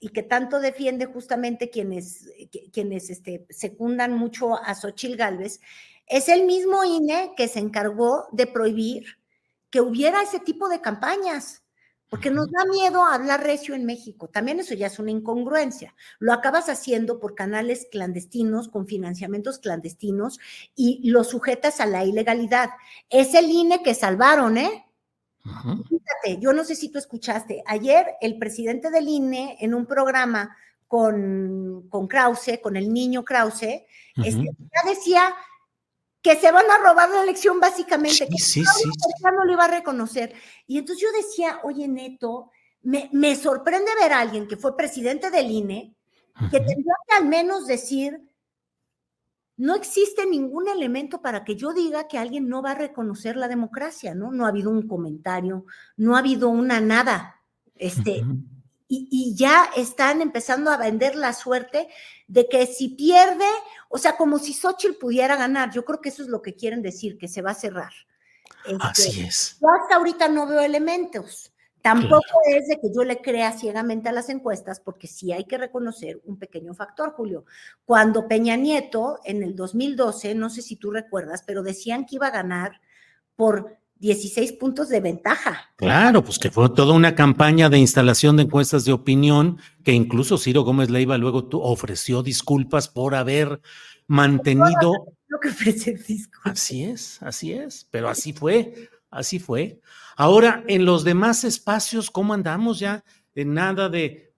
[0.00, 2.28] y que tanto defiende justamente quienes,
[2.72, 5.60] quienes este, secundan mucho a Xochil Gálvez,
[6.08, 9.04] es el mismo INE que se encargó de prohibir
[9.70, 11.59] que hubiera ese tipo de campañas,
[12.10, 14.28] porque nos da miedo hablar recio en México.
[14.28, 15.94] También eso ya es una incongruencia.
[16.18, 20.40] Lo acabas haciendo por canales clandestinos, con financiamientos clandestinos,
[20.74, 22.70] y lo sujetas a la ilegalidad.
[23.08, 24.86] Es el INE que salvaron, ¿eh?
[25.42, 30.54] Fíjate, yo no sé si tú escuchaste, ayer el presidente del INE en un programa
[30.86, 33.84] con, con Krause, con el niño Krause,
[34.16, 35.34] este, ya decía
[36.22, 38.62] que se van a robar la elección básicamente, que sí,
[39.22, 40.34] no lo iba a reconocer.
[40.66, 42.50] Y entonces yo decía, oye Neto,
[42.82, 45.94] me, me sorprende ver a alguien que fue presidente del INE,
[46.50, 48.20] que tendría que al menos decir,
[49.56, 53.46] no existe ningún elemento para que yo diga que alguien no va a reconocer la
[53.46, 54.30] democracia, ¿no?
[54.32, 55.66] No ha habido un comentario,
[55.98, 57.42] no ha habido una nada.
[57.74, 58.24] Este,
[58.92, 61.88] y, ya están empezando a vender la suerte
[62.26, 63.46] de que si pierde,
[63.88, 66.82] o sea, como si Xochitl pudiera ganar, yo creo que eso es lo que quieren
[66.82, 67.92] decir, que se va a cerrar.
[68.80, 69.58] Así este, es.
[69.60, 71.52] Yo hasta ahorita no veo elementos.
[71.82, 75.56] Tampoco es de que yo le crea ciegamente a las encuestas, porque sí hay que
[75.56, 77.44] reconocer un pequeño factor, Julio.
[77.86, 82.26] Cuando Peña Nieto, en el 2012, no sé si tú recuerdas, pero decían que iba
[82.26, 82.80] a ganar
[83.34, 85.70] por 16 puntos de ventaja.
[85.76, 90.38] Claro, pues que fue toda una campaña de instalación de encuestas de opinión, que incluso
[90.38, 93.60] Ciro Gómez Leiva luego ofreció disculpas por haber
[94.06, 94.92] mantenido...
[95.28, 96.52] Lo que ofrece disculpas.
[96.52, 99.80] Así es, así es, pero así fue, así fue.
[100.16, 103.04] Ahora, en los demás espacios, ¿cómo andamos ya?
[103.34, 104.32] En nada de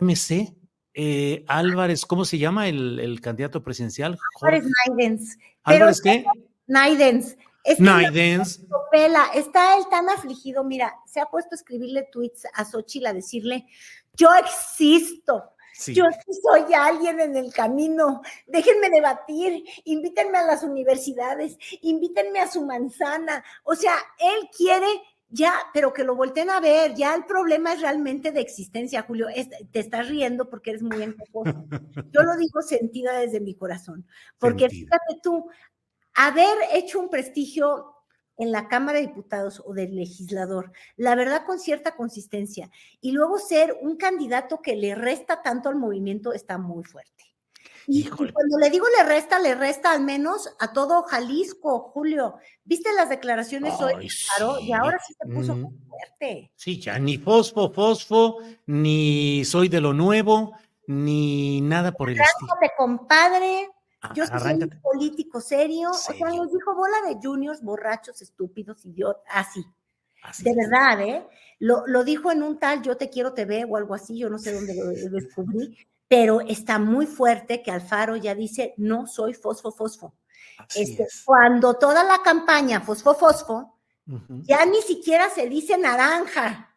[0.00, 0.56] MC.
[0.94, 4.18] Eh, Álvarez, ¿cómo se llama el, candidato presidencial?
[4.40, 5.38] Álvarez Naidens.
[5.64, 6.24] ¿Álvarez qué?
[6.66, 7.36] Naidens.
[7.78, 8.60] Naidens.
[9.34, 13.66] Está él tan afligido, mira, se ha puesto a escribirle tweets a Xochitl a decirle,
[14.14, 15.52] yo existo,
[15.88, 16.04] Yo
[16.42, 18.22] soy alguien en el camino.
[18.46, 23.44] Déjenme debatir, invítenme a las universidades, invítenme a su manzana.
[23.62, 24.86] O sea, él quiere
[25.28, 26.94] ya, pero que lo volteen a ver.
[26.94, 29.26] Ya el problema es realmente de existencia, Julio.
[29.70, 31.66] te estás riendo porque eres muy encojoso.
[32.12, 34.06] Yo lo digo sentida desde mi corazón.
[34.38, 35.50] Porque fíjate tú,
[36.16, 37.92] haber hecho un prestigio
[38.38, 43.38] en la Cámara de Diputados o del legislador, la verdad con cierta consistencia, y luego
[43.38, 47.24] ser un candidato que le resta tanto al movimiento está muy fuerte.
[47.88, 52.36] Y, cuando le digo le resta, le resta al menos a todo Jalisco, Julio.
[52.64, 54.08] ¿Viste las declaraciones hoy?
[54.36, 56.50] Claro, y ahora sí se puso muy fuerte.
[56.56, 60.52] Sí, ya ni fosfo, fosfo, ni soy de lo nuevo,
[60.88, 62.52] ni nada por el estilo.
[62.76, 63.70] compadre,
[64.14, 65.90] yo soy un político serio.
[65.90, 69.64] O sea, nos dijo bola de juniors, borrachos, estúpidos, idiotas, así.
[70.42, 71.26] de verdad, ¿eh?
[71.58, 74.38] Lo, lo, dijo en un tal Yo te quiero TV o algo así, yo no
[74.38, 75.76] sé dónde lo descubrí.
[76.08, 80.14] pero está muy fuerte que Alfaro ya dice, no soy fosfo, fosfo.
[80.74, 83.78] Este, cuando toda la campaña fosfo, fosfo,
[84.28, 86.74] ya ni siquiera se dice naranja.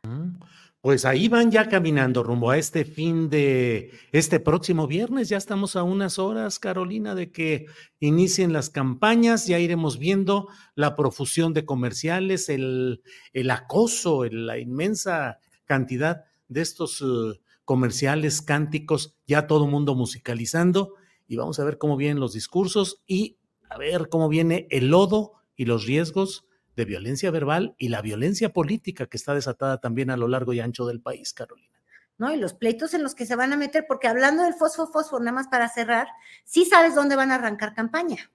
[0.82, 5.28] Pues ahí van ya caminando rumbo a este fin de este próximo viernes.
[5.28, 7.66] Ya estamos a unas horas, Carolina, de que
[8.00, 9.46] inicien las campañas.
[9.46, 13.04] Ya iremos viendo la profusión de comerciales, el,
[13.34, 20.94] el acoso, la inmensa cantidad de estos eh, comerciales, cánticos, ya todo mundo musicalizando.
[21.28, 23.38] Y vamos a ver cómo vienen los discursos y
[23.70, 26.46] a ver cómo viene el lodo y los riesgos
[26.80, 30.62] de violencia verbal y la violencia política que está desatada también a lo largo y
[30.62, 31.78] ancho del país, Carolina.
[32.18, 32.34] ¿no?
[32.34, 35.20] Y los pleitos en los que se van a meter, porque hablando del fosfo, fosfo,
[35.20, 36.08] nada más para cerrar,
[36.46, 38.32] sí sabes dónde van a arrancar campaña.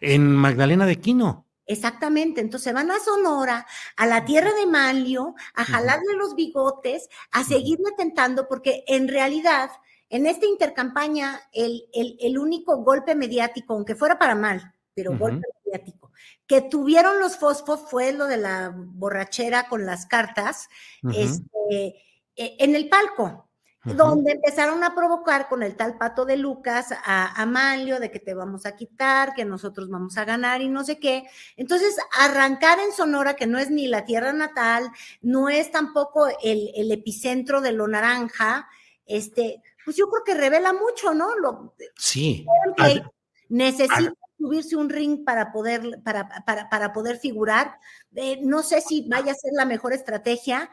[0.00, 1.44] En Magdalena de Quino.
[1.66, 7.42] Exactamente, entonces van a Sonora, a la tierra de Manlio, a jalarle los bigotes, a
[7.42, 9.70] seguirle tentando, porque en realidad,
[10.08, 15.46] en esta intercampaña, el, el, el único golpe mediático, aunque fuera para mal, pero golpe
[15.64, 16.07] mediático,
[16.48, 20.68] que tuvieron los fosfos fue lo de la borrachera con las cartas
[21.14, 21.94] este,
[22.34, 23.48] e, en el palco,
[23.84, 28.34] donde empezaron a provocar con el tal pato de Lucas a Amalio de que te
[28.34, 31.24] vamos a quitar, que nosotros vamos a ganar y no sé qué.
[31.56, 34.90] Entonces, arrancar en Sonora, que no es ni la tierra natal,
[35.22, 38.68] no es tampoco el, epicentro de lo naranja,
[39.06, 41.34] este, pues yo creo que revela mucho, ¿no?
[41.36, 42.46] Lo, sí.
[43.48, 47.74] necesita subirse un ring para poder, para, para, para poder figurar.
[48.14, 50.70] Eh, no sé si vaya a ser la mejor estrategia,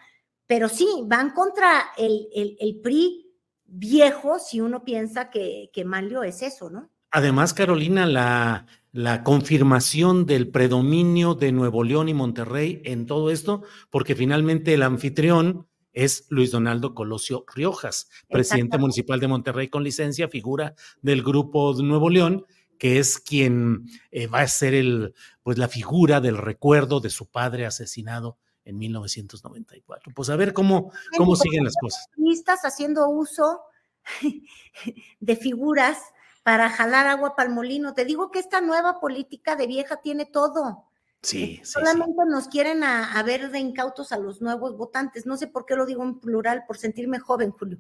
[0.48, 3.34] pero sí, van contra el, el, PRI
[3.66, 6.92] viejo si uno piensa que, que Manlio es eso, ¿no?
[7.12, 13.64] Además, Carolina, la, la confirmación del predominio de Nuevo León y Monterrey en todo esto,
[13.90, 20.28] porque finalmente el anfitrión es Luis Donaldo Colosio Riojas, presidente municipal de Monterrey con licencia,
[20.28, 22.46] figura del grupo Nuevo León,
[22.78, 25.14] que es quien eh, va a ser el,
[25.44, 30.12] pues la figura del recuerdo de su padre asesinado en 1994.
[30.16, 32.08] Pues a ver cómo, cómo pues, siguen las cosas.
[32.32, 33.62] Estás haciendo uso
[35.20, 36.00] de figuras
[36.44, 37.94] para jalar agua para el molino.
[37.94, 40.86] Te digo que esta nueva política de vieja tiene todo.
[41.22, 45.26] Sí, sí Solamente nos quieren a, ver de incautos a los nuevos votantes.
[45.26, 47.80] No sé por qué lo digo en plural, por sentirme joven, Julio.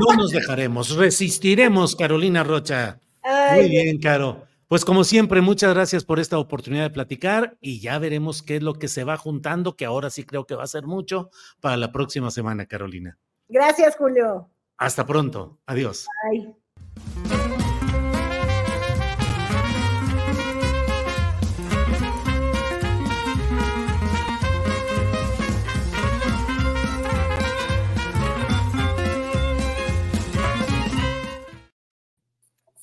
[0.00, 2.98] No nos dejaremos, resistiremos, Carolina Rocha.
[3.54, 4.46] Muy bien, Caro.
[4.68, 8.62] Pues como siempre, muchas gracias por esta oportunidad de platicar y ya veremos qué es
[8.62, 11.78] lo que se va juntando, que ahora sí creo que va a ser mucho para
[11.78, 13.18] la próxima semana, Carolina.
[13.48, 14.50] Gracias, Julio.
[14.76, 15.58] Hasta pronto.
[15.66, 16.06] Adiós.
[16.30, 17.64] Bye.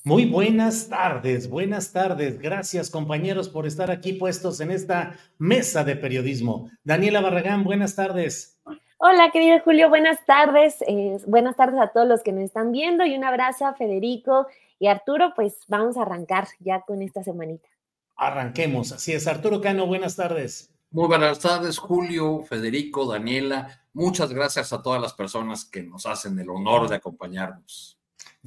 [0.06, 2.38] Muy buenas tardes, buenas tardes.
[2.38, 6.70] Gracias compañeros por estar aquí puestos en esta mesa de periodismo.
[6.84, 8.56] Daniela Barragán, buenas tardes.
[8.98, 10.76] Hola, querido Julio, buenas tardes.
[10.86, 14.46] Eh, buenas tardes a todos los que nos están viendo y un abrazo a Federico
[14.78, 15.32] y Arturo.
[15.34, 17.68] Pues vamos a arrancar ya con esta semanita.
[18.14, 19.26] Arranquemos, así es.
[19.26, 20.72] Arturo Cano, buenas tardes.
[20.92, 23.70] Muy buenas tardes, Julio, Federico, Daniela.
[23.92, 27.95] Muchas gracias a todas las personas que nos hacen el honor de acompañarnos.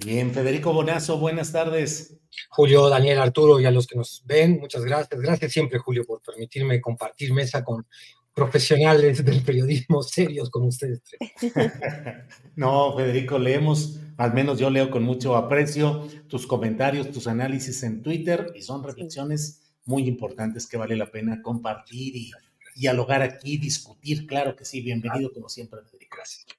[0.05, 2.17] Bien, Federico Bonazo, buenas tardes.
[2.49, 5.19] Julio, Daniel, Arturo y a los que nos ven, muchas gracias.
[5.19, 7.85] Gracias siempre, Julio, por permitirme compartir mesa con
[8.33, 11.01] profesionales del periodismo serios como ustedes
[12.55, 18.01] no, Federico, leemos, al menos yo leo con mucho aprecio tus comentarios, tus análisis en
[18.01, 22.31] Twitter y son reflexiones muy importantes que vale la pena compartir y
[22.75, 24.25] dialogar aquí, discutir.
[24.25, 26.15] Claro que sí, bienvenido como siempre, Federico.
[26.15, 26.58] Gracias.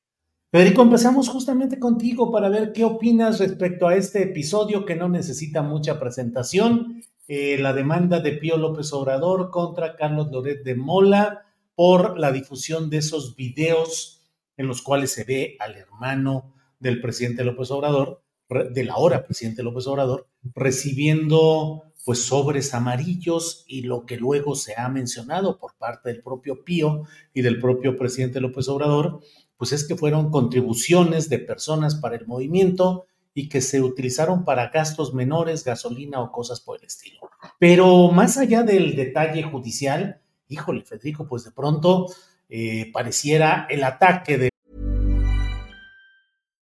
[0.53, 5.63] Federico, empezamos justamente contigo para ver qué opinas respecto a este episodio que no necesita
[5.63, 11.47] mucha presentación, eh, la demanda de Pío López Obrador contra Carlos Loret de Mola
[11.77, 17.45] por la difusión de esos videos en los cuales se ve al hermano del presidente
[17.45, 18.25] López Obrador,
[18.73, 20.27] del ahora presidente López Obrador,
[20.57, 26.65] recibiendo pues sobres amarillos y lo que luego se ha mencionado por parte del propio
[26.65, 29.21] Pío y del propio presidente López Obrador,
[29.61, 33.05] pues es que fueron contribuciones de personas para el movimiento
[33.35, 37.29] y que se utilizaron para gastos menores, gasolina o cosas por el estilo.
[37.59, 42.07] Pero más allá del detalle judicial, híjole, Federico, pues de pronto
[42.49, 44.49] eh, pareciera el ataque de...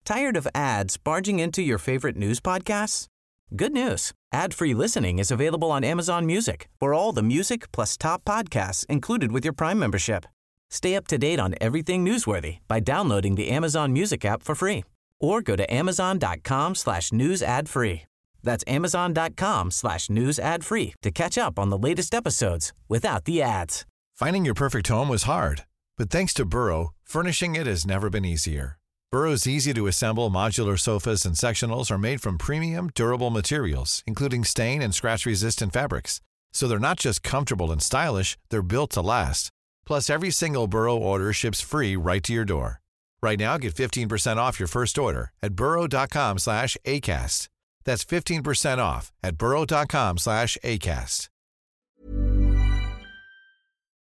[0.05, 3.07] Tired of ads barging into your favorite news podcasts?
[3.55, 4.13] Good news.
[4.33, 9.31] Ad-free listening is available on Amazon Music for all the music plus top podcasts included
[9.31, 10.27] with your Prime membership.
[10.73, 14.85] Stay up to date on everything newsworthy by downloading the Amazon Music app for free
[15.21, 18.05] or go to amazon.com slash news ad free.
[18.43, 23.43] That's amazon.com slash news ad free to catch up on the latest episodes without the
[23.43, 23.85] ads.
[24.15, 25.67] Finding your perfect home was hard,
[25.99, 28.79] but thanks to Burrow, furnishing it has never been easier.
[29.11, 34.43] Burrow's easy to assemble modular sofas and sectionals are made from premium, durable materials, including
[34.43, 36.23] stain and scratch resistant fabrics.
[36.51, 39.51] So they're not just comfortable and stylish, they're built to last.
[39.93, 42.81] Plus, every single Burrow order ships free right to your door.
[43.23, 47.49] Right now, get 15% off your first order at burrow.com slash ACAST.
[47.85, 51.29] That's 15% off at burrow.com slash ACAST.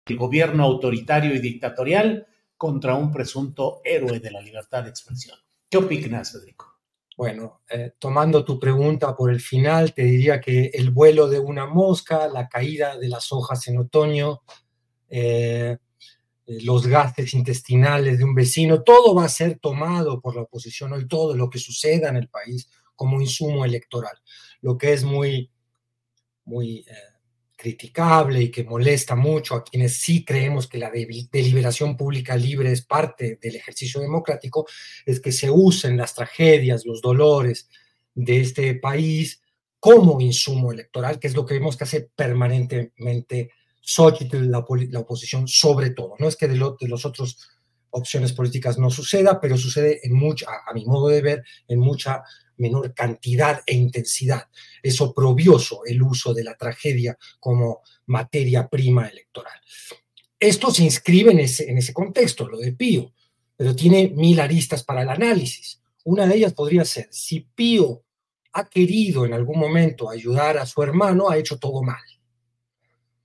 [0.06, 2.24] El gobierno autoritario y dictatorial
[2.56, 5.36] contra un presunto héroe de la libertad de expresión.
[5.68, 6.66] ¿Qué opinas, Federico?
[7.16, 11.66] Bueno, eh, tomando tu pregunta por el final, te diría que el vuelo de una
[11.66, 14.42] mosca, la caída de las hojas en otoño,
[15.10, 15.76] eh,
[16.46, 21.06] los gases intestinales de un vecino, todo va a ser tomado por la oposición hoy,
[21.06, 24.16] todo lo que suceda en el país como insumo electoral,
[24.60, 25.50] lo que es muy,
[26.44, 26.94] muy eh,
[27.56, 32.82] criticable y que molesta mucho a quienes sí creemos que la deliberación pública libre es
[32.82, 34.66] parte del ejercicio democrático,
[35.04, 37.68] es que se usen las tragedias, los dolores
[38.14, 39.42] de este país
[39.78, 43.50] como insumo electoral, que es lo que vemos que hace permanentemente
[43.80, 46.14] Xochitl, la, la, oposición, sobre todo.
[46.18, 47.36] No es que de, lo, de las otras
[47.90, 52.22] opciones políticas no suceda, pero sucede en mucha, a, mi modo de ver, en mucha
[52.56, 54.48] menor cantidad e intensidad.
[54.82, 59.58] Es oprobioso el uso de la tragedia como materia prima electoral.
[60.38, 63.12] Esto se inscribe en ese, en ese contexto, lo de Pío,
[63.56, 65.82] pero tiene mil aristas para el análisis.
[66.04, 68.04] Una de ellas podría ser, si Pío
[68.52, 72.02] ha querido en algún momento ayudar a su hermano, ha hecho todo mal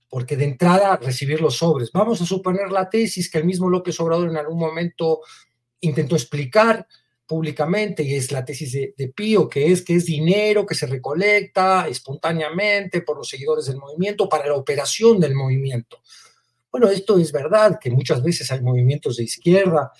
[0.08, 1.90] porque de entrada recibir los sobres.
[1.92, 5.20] Vamos a suponer la tesis que el mismo López Obrador en algún momento
[5.80, 6.86] intentó explicar
[7.26, 11.88] públicamente, y es la tesis de, Pío, que es que es dinero que se recolecta
[11.88, 16.00] espontáneamente por los seguidores del movimiento para la operación del movimiento.
[16.70, 19.90] Bueno, esto es verdad, que muchas veces hay movimientos de izquierda,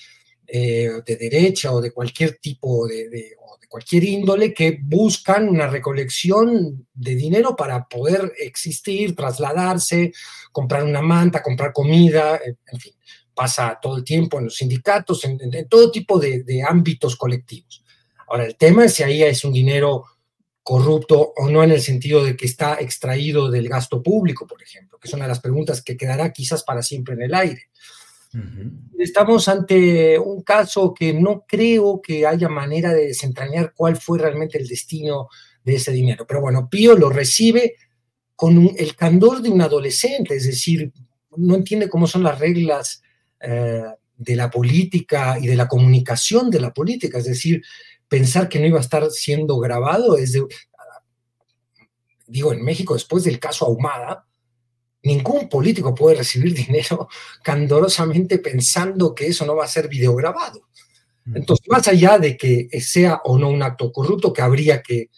[0.46, 3.34] eh, de derecha o de cualquier tipo de,
[3.76, 10.14] cualquier índole que buscan una recolección de dinero para poder existir, trasladarse,
[10.50, 12.94] comprar una manta, comprar comida, en fin,
[13.34, 17.84] pasa todo el tiempo en los sindicatos, en, todo tipo de, de, ámbitos colectivos.
[18.28, 20.06] Ahora, el tema es si ahí es un dinero
[20.62, 24.98] corrupto o no en el sentido de que está extraído del gasto público, por ejemplo,
[24.98, 27.68] que es una de las preguntas que quedará quizás para siempre en el aire.
[28.98, 34.58] Estamos ante un caso que no creo que haya manera de desentrañar cuál fue realmente
[34.58, 35.28] el destino
[35.64, 36.26] de ese dinero.
[36.26, 37.76] Pero bueno, Pío lo recibe
[38.34, 40.92] con el candor de un adolescente, es decir,
[41.36, 43.02] no entiende cómo son las reglas
[43.40, 43.82] eh,
[44.16, 47.62] de la política y de la comunicación de la política, es decir,
[48.08, 50.38] pensar que no iba a estar siendo grabado es
[52.26, 54.25] digo, en México después del caso Ahumada,
[55.02, 57.08] Ningún político puede recibir dinero
[57.42, 60.68] candorosamente pensando que eso no va a ser videograbado.
[61.34, 65.10] Entonces, más allá de que sea o no un acto corrupto, que habría que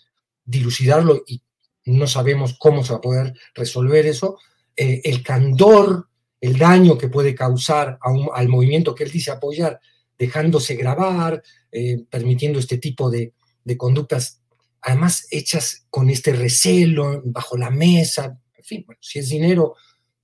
[0.44, 1.42] dilucidarlo y
[1.84, 4.38] no sabemos cómo se va a poder resolver eso,
[4.76, 6.08] eh, el candor,
[6.40, 7.98] el daño que puede causar
[8.32, 9.80] al movimiento que él dice apoyar,
[10.18, 14.40] dejándose grabar, eh, permitiendo este tipo de, de conductas,
[14.80, 19.76] además hechas con este recelo, bajo la mesa, fin, bueno, si es dinero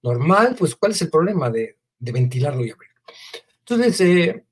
[0.03, 3.01] normal, pues ¿cuál es el problema de, ventilarlo y abrirlo?
[3.61, 4.45] Entonces, eh,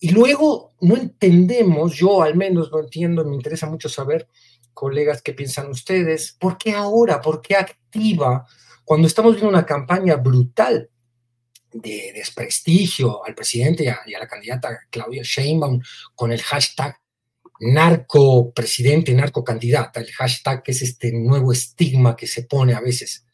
[0.00, 4.28] y luego no entendemos, yo al menos no entiendo, me interesa mucho saber,
[4.72, 7.20] colegas, qué piensan ustedes, ¿por qué ahora?
[7.20, 8.46] ¿Por qué activa?
[8.84, 10.90] Cuando estamos viendo una campaña brutal
[11.72, 15.80] de desprestigio al presidente y a, y a la candidata Claudia Sheinbaum
[16.14, 17.01] con el hashtag
[17.62, 23.24] narco presidente, narco candidata, el hashtag es este nuevo estigma que se pone a veces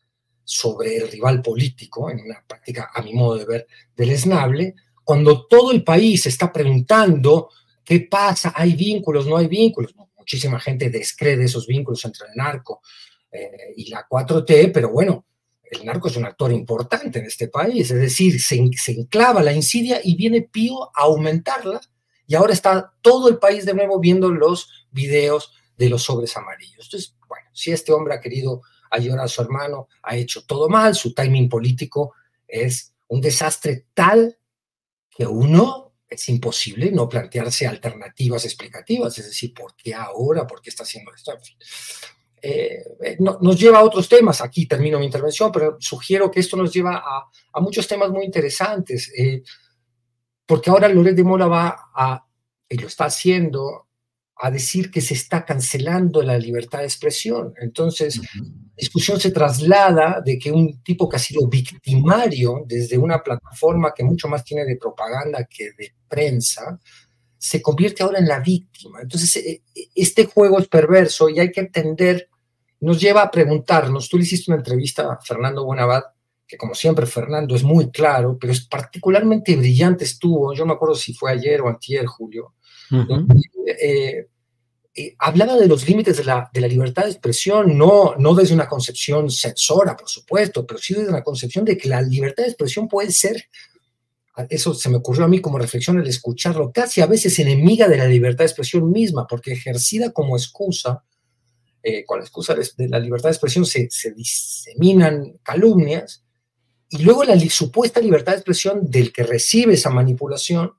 [0.45, 3.67] sobre el rival político, en una práctica, a mi modo de ver,
[3.97, 7.49] deleznable, cuando todo el país está preguntando
[7.83, 9.95] qué pasa, hay vínculos, no hay vínculos.
[10.17, 12.83] Muchísima gente descree esos vínculos entre el narco
[13.33, 15.25] eh, y la 4T, pero bueno,
[15.71, 19.55] el narco es un actor importante en este país, es decir, se, se enclava la
[19.55, 21.81] insidia y viene Pío a aumentarla
[22.29, 26.85] y ahora está todo el país de nuevo viendo los videos de los sobres amarillos.
[26.85, 28.61] Entonces, bueno, si este hombre ha querido
[28.91, 32.15] ayudar a su hermano, ha hecho todo mal, su timing político
[32.47, 34.39] es un desastre tal
[35.11, 40.47] que uno es imposible no plantearse alternativas explicativas, es decir, ¿por qué ahora?
[40.47, 41.33] ¿Por qué está haciendo esto?
[42.41, 46.57] Eh, eh, nos lleva a otros temas, aquí termino mi intervención, pero sugiero que esto
[46.57, 47.03] nos lleva
[47.53, 49.43] a, muchos temas muy interesantes, eh,
[50.49, 52.25] porque ahora Loret de Mola va a,
[52.71, 53.87] y lo está haciendo,
[54.35, 57.53] a decir que se está cancelando la libertad de expresión.
[57.61, 63.23] Entonces, la discusión se traslada de que un tipo que ha sido victimario desde una
[63.23, 66.81] plataforma que mucho más tiene de propaganda que de prensa,
[67.37, 69.01] se convierte ahora en la víctima.
[69.03, 72.31] Entonces, e, e, este juego es perverso y hay que entender,
[72.81, 76.05] nos lleva a preguntarnos, tú le hiciste una entrevista a Fernando Buenabad,
[76.49, 80.95] que como siempre Fernando es muy claro, pero es particularmente brillante estuvo, yo me acuerdo
[80.95, 82.55] si fue ayer o antier, Julio,
[83.67, 84.27] eh,
[84.95, 88.55] eh, hablaba de los límites de la, de la, libertad de expresión, no, no desde
[88.55, 92.49] una concepción censora, por supuesto, pero sí desde una concepción de que la libertad de
[92.49, 93.45] expresión puede ser,
[94.49, 97.99] eso se me ocurrió a mí como reflexión al escucharlo, casi a veces enemiga de
[97.99, 101.05] la libertad de expresión misma, porque ejercida como excusa,
[101.83, 106.25] eh, con la excusa de la libertad de expresión se, se diseminan calumnias,
[106.91, 110.73] y luego la supuesta libertad de expresión del que recibe esa manipulación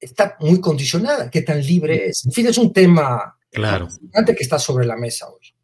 [0.00, 1.30] está muy condicionada.
[1.30, 2.24] ¿Qué tan libre es?
[2.26, 3.88] En fin, es un tema claro.
[4.26, 5.54] que está sobre la mesa hoy.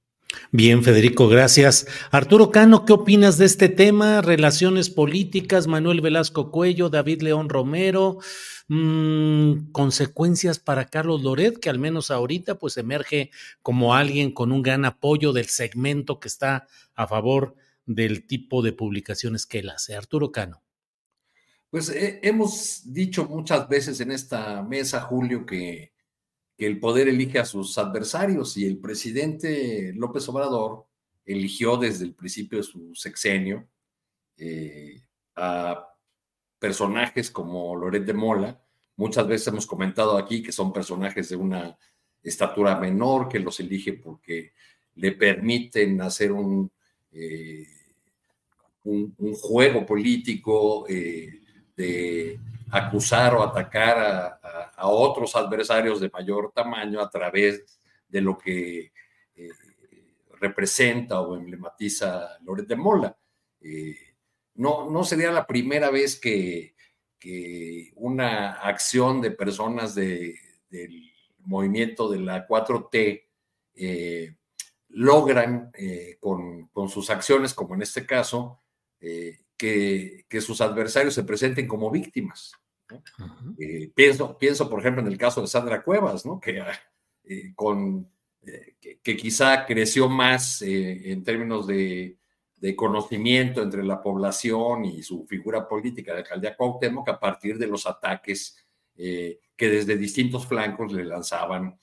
[0.51, 1.87] Bien, Federico, gracias.
[2.11, 4.21] Arturo Cano, ¿qué opinas de este tema?
[4.21, 8.19] Relaciones políticas, Manuel Velasco Cuello, David León Romero,
[8.69, 13.31] mmm, consecuencias para Carlos Loret, que al menos ahorita pues emerge
[13.63, 17.55] como alguien con un gran apoyo del segmento que está a favor
[17.87, 19.95] del tipo de publicaciones que él hace.
[19.95, 20.63] Arturo Cano.
[21.71, 25.93] Pues eh, hemos dicho muchas veces en esta mesa, Julio, que,
[26.57, 30.87] el poder elige a sus adversarios y el presidente López Obrador
[31.25, 33.69] eligió desde el principio de su sexenio
[34.37, 35.03] eh,
[35.35, 35.89] a
[36.61, 38.63] personajes como Loret de Mola.
[38.95, 41.77] Muchas veces hemos comentado aquí que son personajes de una
[42.23, 44.53] estatura menor, que los elige porque
[44.95, 46.71] le permiten hacer un,
[47.11, 47.67] eh,
[48.85, 52.39] un, juego político de
[52.75, 54.41] acusar o atacar
[54.77, 57.79] a, otros adversarios de mayor tamaño a través
[58.09, 58.93] de lo que
[59.37, 59.49] eh,
[60.41, 63.17] representa o emblematiza Loret de Mola.
[63.61, 63.97] Eh,
[64.57, 66.75] no, no sería la primera vez que,
[67.95, 70.35] una acción de personas del
[71.39, 73.25] movimiento de la 4T
[73.77, 74.37] eh,
[74.89, 75.73] logran
[76.21, 78.61] con, sus acciones, como en este caso,
[79.57, 82.53] que, sus adversarios se presenten como víctimas.
[83.59, 86.39] Eh, pienso, pienso, por ejemplo, en el caso de Sandra Cuevas, ¿no?
[86.39, 86.63] que,
[87.25, 88.11] eh, con,
[88.43, 92.19] eh, que, quizá creció más en términos de,
[92.77, 97.87] conocimiento entre la población y su figura política de alcaldía Cuauhtémoc a partir de los
[97.87, 98.57] ataques
[98.97, 101.79] que desde distintos flancos le lanzaban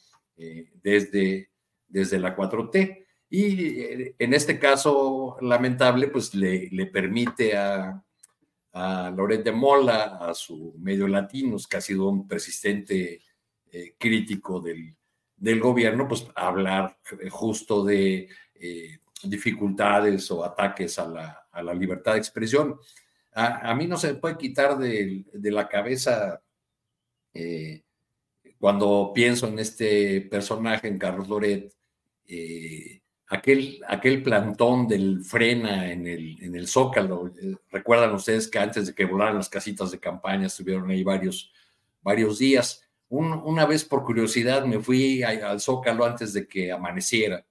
[0.81, 1.51] desde,
[1.87, 3.00] desde la 4T.
[3.33, 8.03] Y eh, en este caso lamentable, pues le, permite a,
[8.73, 13.21] a Loret de Mola, a su medio latinos, que ha sido un persistente
[13.71, 14.97] eh, crítico del,
[15.61, 18.27] gobierno, pues hablar eh, justo de
[19.23, 22.77] dificultades o ataques a la, libertad de expresión.
[23.31, 26.43] A, mí no se me puede quitar de, la cabeza
[28.59, 31.73] cuando pienso en este personaje, en Carlos Loret,
[33.31, 37.31] aquel, aquel plantón del frena en el, en el Zócalo.
[37.41, 41.51] Eh, recuerdan ustedes que antes de que volaran las casitas de campaña estuvieron ahí varios,
[42.01, 42.85] varios días.
[43.09, 47.45] una vez por curiosidad me fui al Zócalo antes de que amaneciera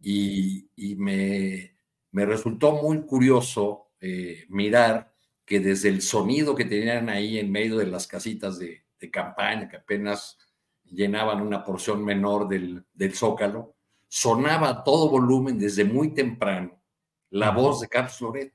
[0.00, 1.74] y, me,
[2.10, 5.14] me, resultó muy curioso eh, mirar
[5.46, 8.82] que desde el sonido que tenían ahí en medio de las casitas de,
[9.12, 10.38] campaña, que apenas
[10.84, 13.73] llenaban una porción menor del, del Zócalo,
[14.14, 16.80] sonaba a todo volumen desde muy temprano
[17.30, 18.52] la voz de Carlos Loret.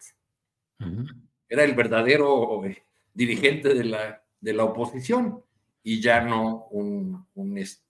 [1.49, 2.81] Era el verdadero eh,
[3.13, 5.43] dirigente de la, de la oposición
[5.83, 7.83] y ya no un, este,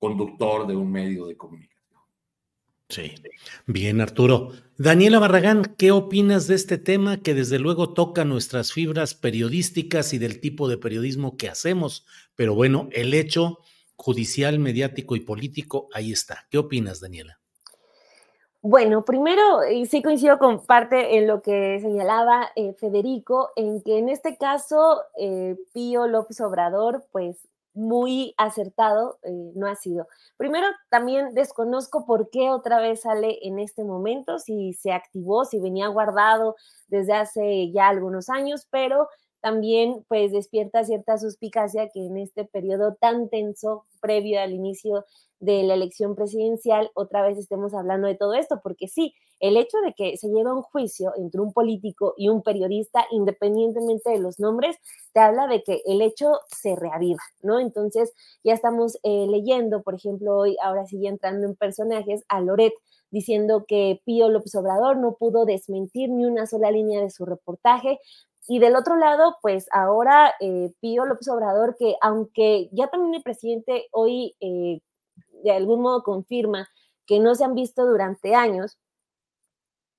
[0.00, 2.00] conductor de un medio de comunicación.
[2.88, 3.14] Sí.
[3.66, 4.50] Bien, Arturo.
[4.76, 10.18] Daniela Barragán, ¿qué opinas de este tema que desde luego toca nuestras fibras periodísticas y
[10.18, 12.04] del tipo de periodismo que hacemos?
[12.34, 13.60] Pero bueno, el hecho
[14.00, 16.46] judicial, mediático y político, ahí está.
[16.50, 17.38] ¿Qué opinas, Daniela?
[18.62, 24.08] Bueno, primero sí coincido con parte en lo que señalaba eh, Federico, en que en
[24.08, 30.08] este caso eh, Pío López Obrador, pues muy acertado eh, no ha sido.
[30.36, 35.58] Primero, también desconozco por qué otra vez sale en este momento, si se activó, si
[35.60, 36.56] venía guardado
[36.88, 39.08] desde hace ya algunos años, pero
[39.40, 45.04] también pues despierta cierta suspicacia que en este periodo tan tenso previo al inicio
[45.40, 49.78] de la elección presidencial, otra vez estemos hablando de todo esto, porque sí, el hecho
[49.78, 54.38] de que se lleve un juicio entre un político y un periodista, independientemente de los
[54.38, 54.76] nombres,
[55.14, 57.58] te habla de que el hecho se reaviva, ¿no?
[57.58, 58.12] Entonces,
[58.44, 62.74] ya estamos eh, leyendo, por ejemplo, hoy, ahora sigue entrando en personajes, a Loret
[63.10, 67.98] diciendo que Pío López Obrador no pudo desmentir ni una sola línea de su reportaje,
[68.48, 73.22] y del otro lado, pues ahora eh, Pío López Obrador, que aunque ya también el
[73.22, 74.80] presidente hoy eh,
[75.44, 76.68] de algún modo confirma
[77.06, 78.78] que no se han visto durante años,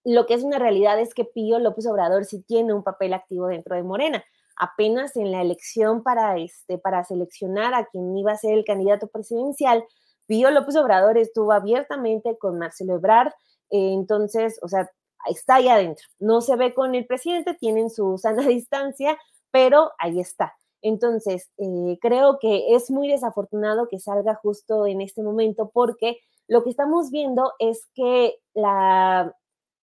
[0.03, 3.47] lo que es una realidad es que Pío López Obrador sí tiene un papel activo
[3.47, 4.23] dentro de Morena.
[4.57, 9.07] Apenas en la elección para, este, para seleccionar a quien iba a ser el candidato
[9.07, 9.83] presidencial,
[10.27, 13.33] Pío López Obrador estuvo abiertamente con Marcelo Ebrard,
[13.69, 14.89] eh, entonces, o sea,
[15.29, 16.05] está ahí adentro.
[16.19, 19.17] No se ve con el presidente, tienen su sana distancia,
[19.51, 20.55] pero ahí está.
[20.81, 26.63] Entonces, eh, creo que es muy desafortunado que salga justo en este momento porque lo
[26.63, 29.35] que estamos viendo es que la,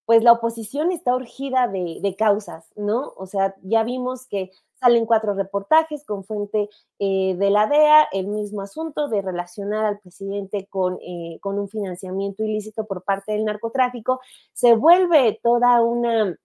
[0.06, 3.12] pues la oposición está urgida de, causas, ¿no?
[3.16, 6.68] O sea, ya vimos que salen cuatro reportajes con fuente
[6.98, 11.68] eh, de la DEA, el mismo asunto de relacionar al presidente con, eh, con un
[11.68, 14.20] financiamiento ilícito por parte del narcotráfico,
[14.52, 16.36] se vuelve toda una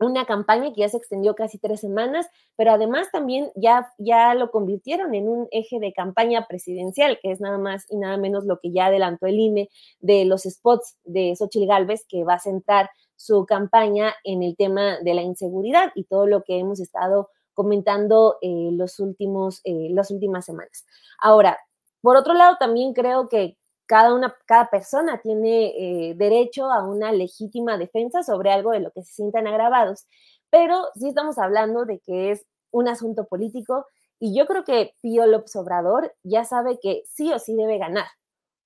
[0.00, 2.26] una campaña que ya se extendió casi tres semanas,
[2.56, 7.40] pero además también ya, ya lo convirtieron en un eje de campaña presidencial, que es
[7.40, 9.68] nada más y nada menos lo que ya adelantó el INE
[10.00, 14.98] de los spots de Xochitl Galvez, que va a centrar su campaña en el tema
[15.00, 17.28] de la inseguridad y todo lo que hemos estado
[17.60, 20.86] comentando eh, los últimos, eh, las últimas semanas.
[21.18, 21.58] Ahora,
[22.00, 27.12] por otro lado, también creo que cada, una, cada persona tiene eh, derecho a una
[27.12, 30.06] legítima defensa sobre algo de lo que se sientan agravados,
[30.48, 33.84] pero sí estamos hablando de que es un asunto político
[34.18, 38.06] y yo creo que Pío López Obrador ya sabe que sí o sí debe ganar,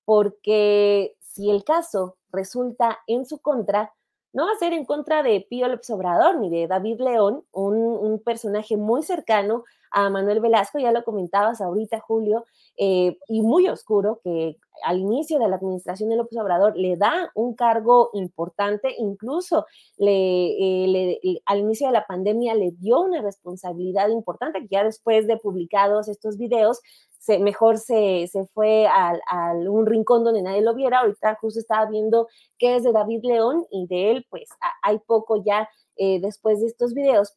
[0.05, 3.93] porque si el caso resulta en su contra,
[4.35, 7.75] no va a ser en contra de Pío López Obrador ni de David León, un,
[7.77, 9.63] un personaje muy cercano
[9.95, 12.45] a Manuel Velasco, ya lo comentabas ahorita, Julio,
[12.75, 17.31] eh, y muy oscuro, que al inicio de la administración de López Obrador le da
[17.33, 19.65] un cargo importante, incluso
[19.97, 25.27] le, eh, al inicio de la pandemia le dio una responsabilidad importante, que ya después
[25.27, 26.81] de publicados estos videos,
[27.17, 29.13] se, mejor se, se fue a,
[29.53, 30.99] un rincón donde nadie lo viera.
[30.99, 32.27] Ahorita justo estaba viendo
[32.59, 34.49] qué es de David León y de él, pues
[34.83, 37.33] hay poco ya eh, después de estos videos.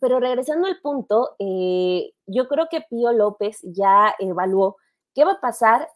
[0.00, 4.76] Pero regresando al punto, eh, yo creo que Pío López ya evaluó
[5.14, 5.88] qué va a pasar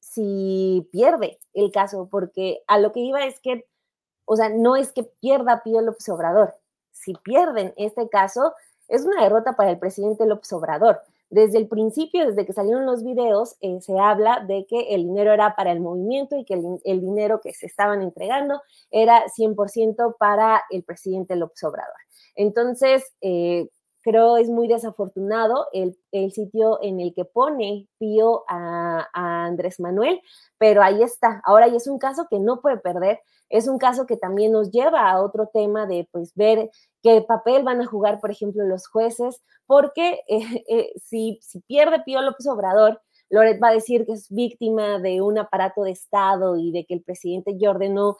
[0.00, 3.66] si pierde el caso, porque a lo que iba es que,
[4.24, 6.54] o sea, no es que pierda Pío López Obrador.
[6.92, 8.54] Si pierden este caso,
[8.88, 11.02] es una derrota para el presidente López Obrador.
[11.32, 15.32] Desde el principio, desde que salieron los videos, eh, se habla de que el dinero
[15.32, 16.52] era para el movimiento y que
[16.84, 18.60] el, dinero que se estaban entregando
[18.90, 21.96] era 100% para el presidente López Obrador.
[22.34, 23.66] Entonces, eh,
[24.02, 25.96] creo es muy desafortunado el,
[26.32, 30.20] sitio en el que pone Pío a, Andrés Manuel,
[30.58, 31.40] pero ahí está.
[31.44, 34.70] Ahora y es un caso que no puede perder, es un caso que también nos
[34.70, 36.70] lleva a otro tema de pues ver
[37.02, 42.02] qué papel van a jugar, por ejemplo, los jueces, porque eh, eh, si, si pierde
[42.04, 43.00] Pío López Obrador,
[43.30, 46.94] Loret va a decir que es víctima de un aparato de Estado y de que
[46.94, 48.16] el presidente ya ordenó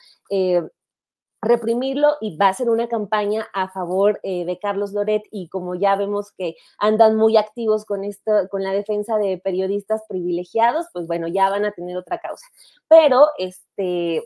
[1.42, 5.74] reprimirlo y va a ser una campaña a favor eh, de Carlos Loret y como
[5.74, 11.08] ya vemos que andan muy activos con esto, con la defensa de periodistas privilegiados, pues
[11.08, 12.46] bueno, ya van a tener otra causa.
[12.88, 14.22] Pero este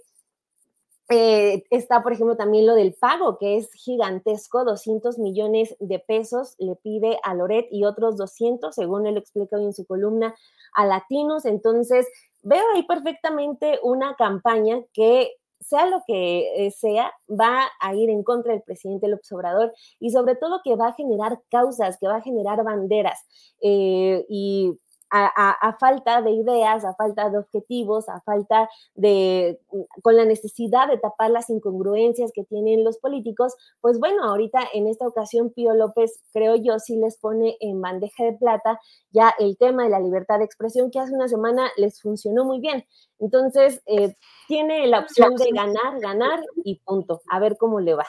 [1.09, 6.57] eh, está, por ejemplo, también lo del pago, que es gigantesco, 200 millones de pesos
[6.59, 10.35] le pide a Loret y otros 200, según él explica hoy en su columna,
[10.75, 11.45] a latinos.
[11.45, 12.07] Entonces,
[12.43, 18.23] veo ahí perfectamente una campaña que sea lo que eh, sea, va a ir en
[18.23, 22.17] contra del presidente López Obrador y sobre todo que va a generar causas, que va
[22.17, 23.19] a generar banderas.
[23.63, 24.79] Eh, y
[25.11, 30.89] a, falta de ideas, a falta de objetivos, a falta de, mm, con la necesidad
[30.89, 35.75] de tapar las incongruencias que tienen los políticos, pues bueno, ahorita en esta ocasión Pío
[35.75, 38.81] López, creo yo, sí les pone en bandeja de plata
[39.11, 42.61] ya el tema de la libertad de expresión que hace una semana les funcionó muy
[42.61, 42.85] bien.
[43.19, 44.15] Entonces, eh,
[44.49, 47.23] tiene la opción de ganar, ganar y punto.
[47.31, 48.07] A ver cómo le va.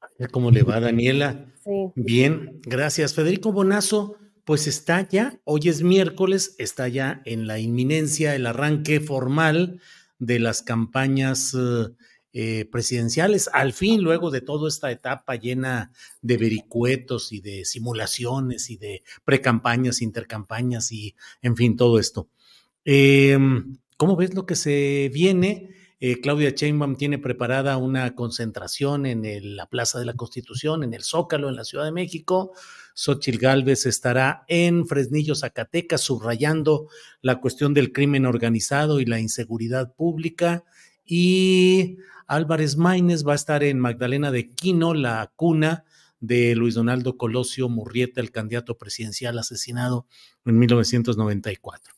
[0.00, 1.46] A ver cómo le va, Daniela.
[1.62, 1.92] Sí.
[1.94, 3.14] Bien, gracias.
[3.14, 4.16] Federico Bonazo
[4.48, 9.78] pues está ya, hoy es miércoles, está ya en la inminencia el arranque formal
[10.18, 11.88] de las campañas eh,
[12.32, 15.92] eh, presidenciales, al fin, luego de toda esta etapa llena
[16.22, 22.30] de vericuetos y de simulaciones y de precampañas, intercampañas y, en fin, todo esto.
[22.86, 25.74] Em, ¿Cómo ves lo que se viene?
[26.00, 31.02] Eh, Claudia Sheinbaum tiene preparada una concentración en la Plaza de la Constitución, en el
[31.02, 32.52] Zócalo, en la Ciudad de México.
[32.98, 36.88] Xochitl Gálvez estará en Fresnillo, Zacatecas, subrayando
[37.22, 40.64] la cuestión del crimen organizado y la inseguridad pública.
[41.06, 45.84] Y Álvarez Maínez va a estar en Magdalena de Quino, la cuna
[46.18, 50.06] de Luis Donaldo Colosio Murrieta, el candidato presidencial asesinado
[50.44, 51.94] en 1994.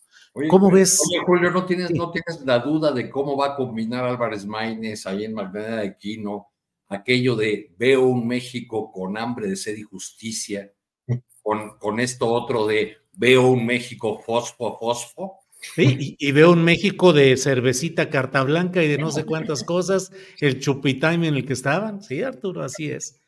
[0.51, 1.01] ¿Cómo ves?
[1.09, 5.07] Oye, Julio, ¿no tienes, ¿no tienes la duda de cómo va a combinar Álvarez Maínez
[5.07, 6.49] ahí en Magdalena de Quino
[6.91, 10.71] aquello de veo un México con hambre de sed y justicia,
[11.43, 15.41] con, con esto otro de veo un México fosfo, fosfo?
[15.75, 20.11] Sí, y, veo un México de cervecita carta blanca y de no sé cuántas cosas,
[20.41, 22.03] el chupitime en el que estaban.
[22.03, 23.21] Sí, Arturo, así es.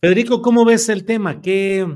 [0.00, 1.40] Federico, ¿cómo ves el tema?
[1.40, 1.86] ¿Qué,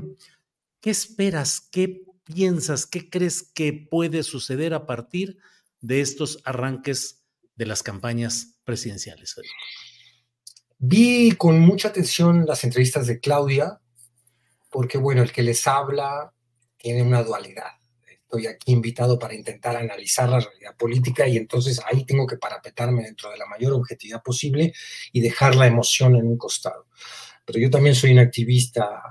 [0.79, 1.59] qué esperas?
[1.59, 2.85] ¿Qué piensas?
[2.85, 5.37] ¿Qué crees que puede suceder a partir
[5.81, 7.21] de estos arranques
[7.55, 9.55] de las campañas presidenciales, Federico?
[10.79, 13.79] Vi con mucha atención las entrevistas de Claudia,
[14.73, 16.33] porque bueno, el que les habla
[16.77, 17.71] tiene una dualidad
[18.33, 23.03] estoy aquí invitado para intentar analizar la realidad política y entonces ahí tengo que parapetarme
[23.03, 24.73] dentro de la mayor objetividad posible
[25.11, 26.87] y dejar la emoción en un costado.
[27.45, 29.03] Pero yo también soy un activista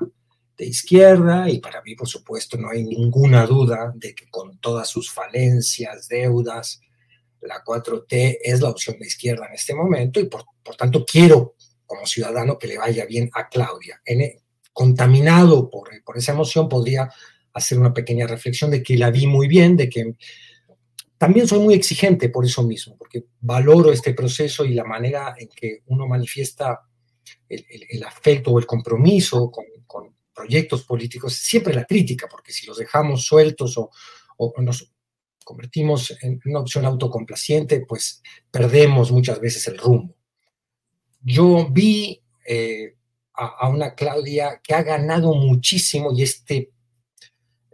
[0.57, 4.89] de izquierda y para mí, por supuesto, no hay ninguna duda de que con todas
[4.89, 6.81] sus falencias, deudas,
[7.41, 10.45] la 4T es la opción de izquierda en este momento y por,
[10.77, 11.55] tanto quiero
[11.87, 14.01] como ciudadano que le vaya bien a Claudia.
[14.05, 14.42] En,
[14.73, 17.11] contaminado por, por esa emoción podría
[17.53, 20.15] hacer una pequeña reflexión de que la vi muy bien, de que
[21.23, 25.49] también soy muy exigente por eso mismo, porque valoro este proceso y la manera en
[25.49, 26.81] que uno manifiesta
[27.49, 29.65] el, afecto o el compromiso con,
[30.35, 33.91] proyectos políticos, siempre la crítica, porque si los dejamos sueltos o,
[34.63, 34.91] nos
[35.45, 40.17] convertimos en una opción autocomplaciente, pues perdemos muchas veces el rumbo.
[41.21, 42.97] Yo vi eh,
[43.35, 46.71] a, una Claudia que ha ganado muchísimo y este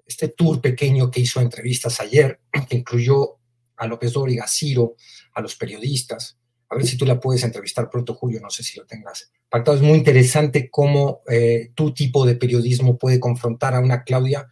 [0.07, 3.37] este tour pequeño que hizo entrevistas ayer, que incluyó
[3.77, 4.97] a López Dóriga, a Ciro,
[5.35, 6.39] a los periodistas.
[6.71, 9.77] A ver si tú la puedes entrevistar pronto, Julio, no sé si lo tengas pactado.
[9.77, 14.49] Es muy interesante cómo eh, tu tipo de periodismo puede confrontar a una Claudia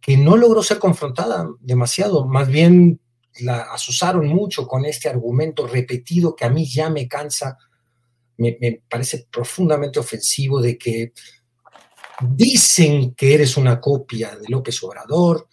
[0.00, 3.00] que no logró ser confrontada demasiado, más bien
[3.40, 7.56] la asusaron mucho con este argumento repetido que a mí ya me cansa,
[8.42, 11.12] me, parece profundamente ofensivo de que
[12.20, 15.48] dicen que eres una copia de López Obrador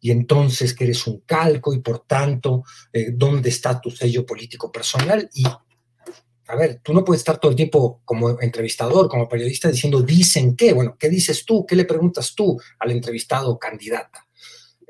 [0.00, 4.70] y entonces que eres un calco y por tanto, eh, ¿dónde está tu sello político
[4.70, 5.28] personal?
[5.34, 10.02] Y, a ver, tú no puedes estar todo el tiempo como entrevistador, como periodista, diciendo,
[10.02, 11.66] dicen qué, bueno, ¿qué dices tú?
[11.66, 14.26] ¿Qué le preguntas tú al entrevistado o candidata?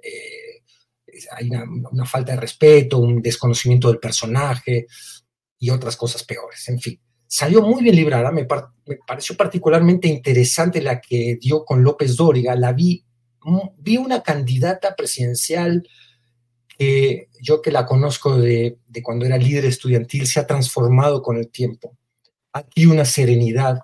[0.03, 0.63] Eh,
[1.33, 1.49] hay
[1.91, 4.87] una falta de respeto, un desconocimiento del personaje
[5.59, 8.47] y otras cosas peores, en fin salió muy bien librada, me,
[9.07, 13.05] pareció particularmente interesante la que dio con López Dóriga, la vi,
[13.43, 15.87] mm, vi una candidata presidencial
[16.79, 21.49] que yo que la conozco de, cuando era líder estudiantil, se ha transformado con el
[21.49, 21.97] tiempo.
[22.53, 23.79] Aquí una serenidad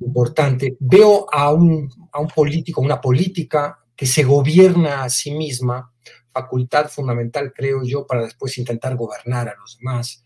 [0.00, 0.76] importante.
[0.80, 5.92] Veo a un, a un político, una política que se gobierna a sí misma,
[6.32, 10.24] facultad fundamental, creo yo, para después intentar gobernar a los demás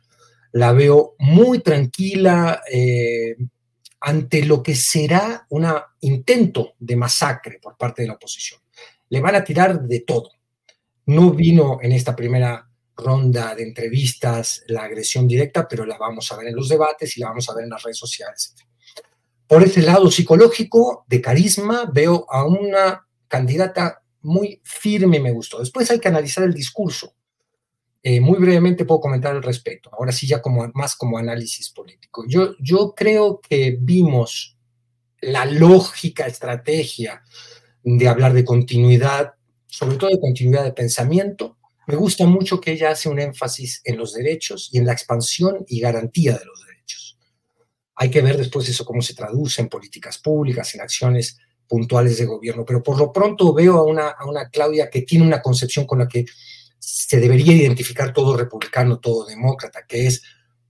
[0.52, 3.36] la veo muy tranquila eh,
[4.00, 5.66] ante lo que será un
[6.00, 8.60] intento de masacre por parte de la oposición.
[9.08, 10.30] Le van a tirar de todo.
[11.06, 16.36] No vino en esta primera ronda de entrevistas la agresión directa, pero la vamos a
[16.36, 18.54] ver en los debates y la vamos a ver en las redes sociales.
[19.46, 25.60] Por ese lado psicológico, de carisma, veo a una candidata muy firme, me gustó.
[25.60, 27.14] Después hay que analizar el discurso.
[28.10, 32.24] Eh, muy brevemente puedo comentar al respecto, ahora sí ya como, más como análisis político.
[32.26, 34.56] Yo, yo creo que vimos
[35.20, 37.22] la lógica estrategia
[37.82, 39.34] de hablar de continuidad,
[39.66, 41.58] sobre todo de continuidad de pensamiento.
[41.86, 45.66] Me gusta mucho que ella hace un énfasis en los derechos y en la expansión
[45.68, 47.18] y garantía de los derechos.
[47.94, 51.36] Hay que ver después eso cómo se traduce en políticas públicas, en acciones
[51.68, 55.26] puntuales de gobierno, pero por lo pronto veo a una, a una Claudia que tiene
[55.26, 56.24] una concepción con la que
[56.78, 60.22] se debería identificar todo republicano, todo demócrata, que es,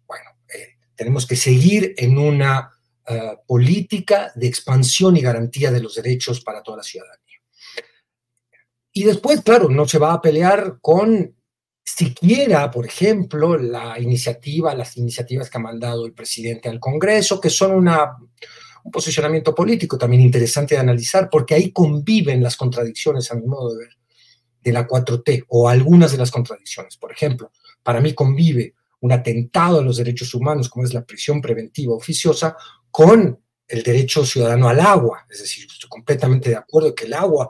[0.06, 2.70] bueno, eh, tenemos que seguir en una
[3.06, 7.18] eh, política de expansión y garantía de los derechos para toda la ciudadanía.
[8.93, 11.36] Y después, claro, no se va a pelear con
[11.85, 17.48] siquiera, por ejemplo, la iniciativa, las iniciativas que ha mandado el presidente al Congreso, que
[17.48, 18.16] son una,
[18.85, 23.72] un posicionamiento político también interesante de analizar, porque ahí conviven las contradicciones, a mi modo
[23.72, 23.97] de ver,
[24.62, 26.97] de la 4T, o algunas de las contradicciones.
[26.97, 27.52] Por ejemplo,
[27.82, 32.56] para mí convive un atentado a los derechos humanos, como es la prisión preventiva oficiosa,
[32.90, 35.26] con el derecho ciudadano al agua.
[35.30, 37.48] Es decir, estoy completamente de acuerdo que el agua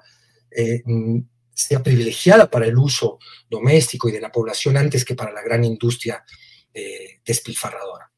[0.50, 1.20] eh, mm,
[1.54, 3.18] sea privilegiada para el uso
[3.48, 6.24] doméstico y de la población antes que para la gran industria
[6.72, 8.10] eh, despilfarradora.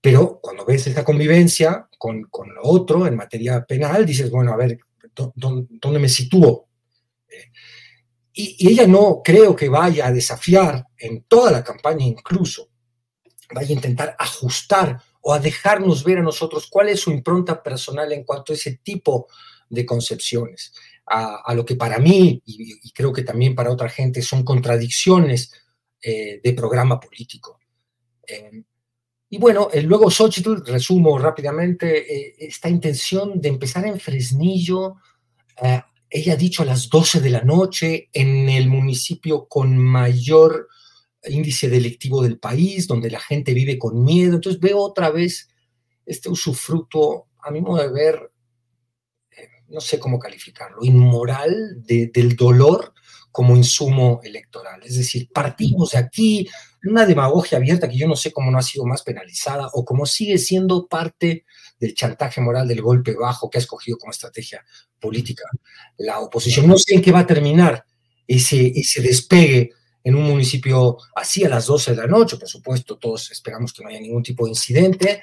[0.00, 4.56] Pero cuando ves esa convivencia con, con, lo otro en materia penal, dices, bueno, a
[4.56, 4.78] ver,
[5.34, 6.68] ¿dónde, me sitúo?
[7.28, 7.50] Eh,
[8.40, 12.68] y, ella no creo que vaya a desafiar en toda la campaña incluso,
[13.52, 18.12] vaya a intentar ajustar o a dejarnos ver a nosotros cuál es su impronta personal
[18.12, 19.26] en cuanto a ese tipo
[19.68, 20.72] de concepciones
[21.10, 25.50] a, lo que para mí, y, creo que también para otra gente, son contradicciones
[26.00, 27.58] eh, de programa político.
[28.26, 28.62] Eh,
[29.30, 34.96] y bueno, eh, luego Xochitl, resumo rápidamente, esta intención de empezar en Fresnillo,
[36.10, 40.68] ella ha dicho a las 12 de la noche, en el municipio con mayor
[41.24, 44.36] índice delictivo del país, donde la gente vive con miedo.
[44.36, 45.48] Entonces veo otra vez
[46.06, 48.32] este usufructo, a mi modo de ver,
[49.68, 52.94] no sé cómo calificarlo, inmoral del dolor
[53.30, 54.82] como insumo electoral.
[54.84, 56.48] Es decir, partimos de aquí,
[56.84, 60.06] una demagogia abierta que yo no sé cómo no ha sido más penalizada o cómo
[60.06, 61.44] sigue siendo parte
[61.78, 64.64] del chantaje moral del golpe bajo que ha escogido como estrategia
[65.00, 65.44] política
[65.98, 66.66] la oposición.
[66.66, 67.84] No sé en qué va a terminar
[68.26, 69.70] ese, ese despegue
[70.04, 72.36] en un municipio así a las 12 de la noche.
[72.36, 75.22] Por supuesto, todos esperamos que no haya ningún tipo de incidente,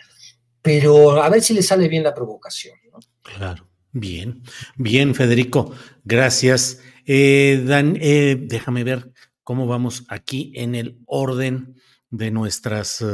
[0.61, 2.77] pero a ver si le sale bien la provocación.
[3.21, 3.67] Claro.
[3.97, 4.43] Bien,
[4.75, 5.71] bien, Federico,
[6.03, 6.81] gracias.
[7.05, 11.75] Eh, Dan, eh, déjame ver cómo vamos aquí en el orden
[12.09, 13.05] de nuestras eh,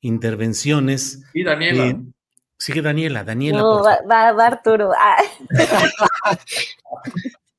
[0.00, 1.22] intervenciones.
[1.34, 2.02] Y Daniela.
[2.58, 3.60] Sigue Daniela, Daniela.
[3.60, 4.92] No, va, Arturo.
[4.96, 5.16] Ah.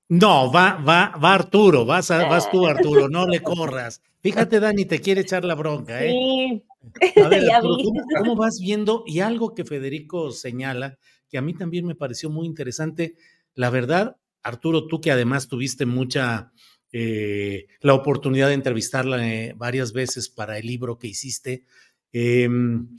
[0.10, 4.02] no, va, va, va Arturo, vas, vas tú, Arturo, no le corras.
[4.22, 6.12] Fíjate, Dani, te quiere echar la bronca, ¿eh?
[6.12, 6.64] Sí.
[7.22, 9.04] A ver, Arturo, ¿cómo vas viendo?
[9.08, 10.98] Y algo que Federico señala,
[11.30, 13.16] que a mí también me pareció muy interesante.
[13.56, 16.52] La verdad, Arturo, tú que además tuviste mucha
[16.92, 21.64] eh, la oportunidad de entrevistarla eh, varias veces para el libro que hiciste,
[22.12, 22.98] em,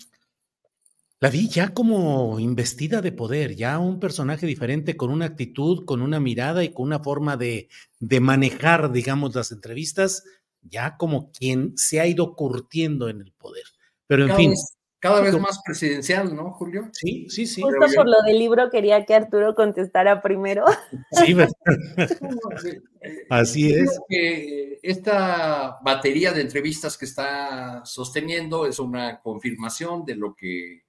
[1.21, 6.01] la vi ya como investida de poder, ya un personaje diferente, con una actitud, con
[6.01, 7.69] una mirada y con una forma de,
[7.99, 10.25] de manejar, digamos, las entrevistas,
[10.63, 13.65] ya como quien se ha ido curtiendo en el poder.
[14.07, 14.55] Pero en fin,
[15.01, 16.91] cada vez más presidencial, ¿no, Julio?
[16.93, 17.63] Sí, sí, sí.
[17.63, 20.65] Justo por lo del libro quería que Arturo contestara primero.
[21.13, 21.35] Sí,
[23.31, 23.99] así es.
[24.09, 30.83] Que esta batería de entrevistas que está sosteniendo es una confirmación de lo que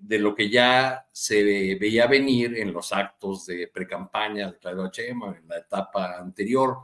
[0.00, 1.42] de lo que ya se
[1.76, 6.78] veía venir en los actos de precampaña de Claudio Chema en la etapa anterior.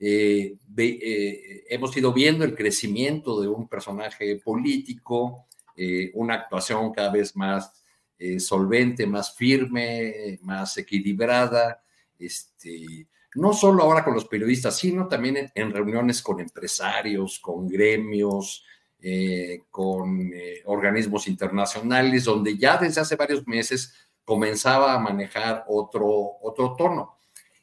[0.00, 5.48] Eh, eh, hemos ido viendo el crecimiento de un personaje político
[5.80, 7.84] eh, una actuación cada vez más
[8.18, 11.84] eh, solvente, más firme, más equilibrada,
[12.18, 18.64] este, no solo ahora con los periodistas, sino también en, reuniones con empresarios, con gremios,
[19.00, 20.32] eh, con
[20.64, 23.94] organismos internacionales, donde ya desde hace varios meses
[24.24, 27.16] comenzaba a manejar otro, otro tono.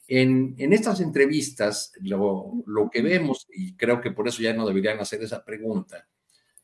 [0.08, 4.66] En, en estas entrevistas, lo, lo, que vemos, y creo que por eso ya no
[4.66, 6.08] deberían hacer esa pregunta,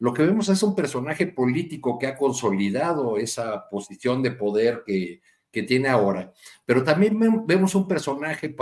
[0.01, 5.21] lo que vemos es un personaje político que ha consolidado esa posición de poder que,
[5.67, 6.33] tiene ahora,
[6.65, 8.55] pero también vemos un personaje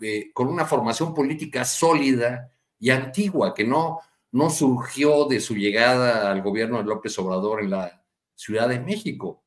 [0.00, 3.98] eh, con una formación política sólida y antigua, que no,
[4.32, 9.44] no surgió de su llegada al gobierno de López Obrador en la Ciudad de México.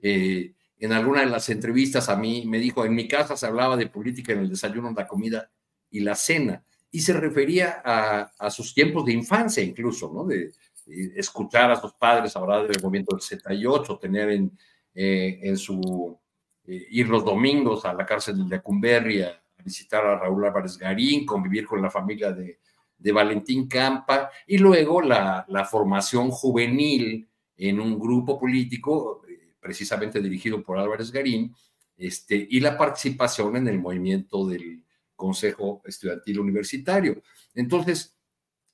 [0.00, 3.76] Eh, en alguna de las entrevistas a mí me dijo, en mi casa se hablaba
[3.76, 5.50] de política en el desayuno, la comida
[5.90, 10.24] y la cena, y se refería a, sus tiempos de infancia incluso, ¿no?
[10.24, 10.50] De,
[10.84, 14.58] escuchar a sus padres hablar del movimiento del 78, tener en,
[14.92, 16.18] eh, en su,
[16.64, 21.24] eh, ir los domingos a la cárcel de Lecumberri a, visitar a Raúl Álvarez Garín,
[21.24, 22.58] convivir con la familia de,
[23.02, 30.62] de Valentín Campa y luego la, formación juvenil en un grupo político eh, precisamente dirigido
[30.62, 31.54] por Álvarez Garín
[31.96, 34.84] este, y la participación en el movimiento del
[35.14, 37.22] Consejo Estudiantil Universitario.
[37.54, 38.16] Entonces,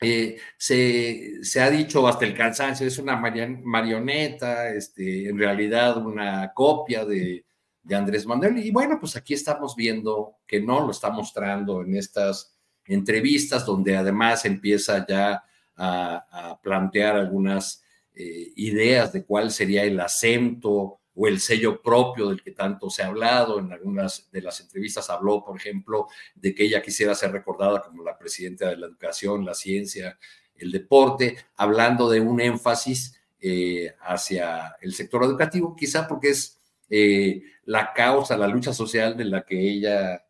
[0.00, 7.04] eh, se, ha dicho hasta el cansancio, es una marioneta, este, en realidad una copia
[7.04, 7.44] de,
[7.90, 8.58] Andrés Manuel.
[8.58, 12.57] Y bueno, pues aquí estamos viendo que no lo está mostrando en estas
[12.88, 15.44] entrevistas, donde además empieza ya
[15.76, 17.84] a, plantear algunas
[18.14, 23.02] eh, ideas de cuál sería el acento o el sello propio del que tanto se
[23.02, 23.58] ha hablado.
[23.58, 28.02] En algunas de las entrevistas habló, por ejemplo, de que ella quisiera ser recordada como
[28.02, 30.18] la presidenta de la educación, la ciencia,
[30.56, 36.60] el deporte, hablando de un énfasis eh, hacia el sector educativo, quizá porque es
[36.90, 40.24] eh, la causa, la lucha social de la que ella,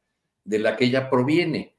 [0.44, 1.74] de la que ella proviene.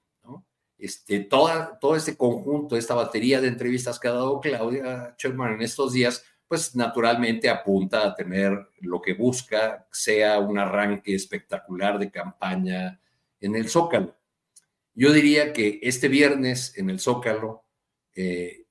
[0.79, 5.61] Este, toda, todo este conjunto, esta batería de entrevistas que ha dado Claudia Schumann en
[5.61, 12.09] estos días, pues naturalmente apunta a tener lo que busca, sea un arranque espectacular de
[12.09, 12.99] campaña
[13.41, 14.17] en el Zócalo.
[14.95, 17.65] Yo diría que este viernes en el Zócalo,
[18.15, 18.65] eh,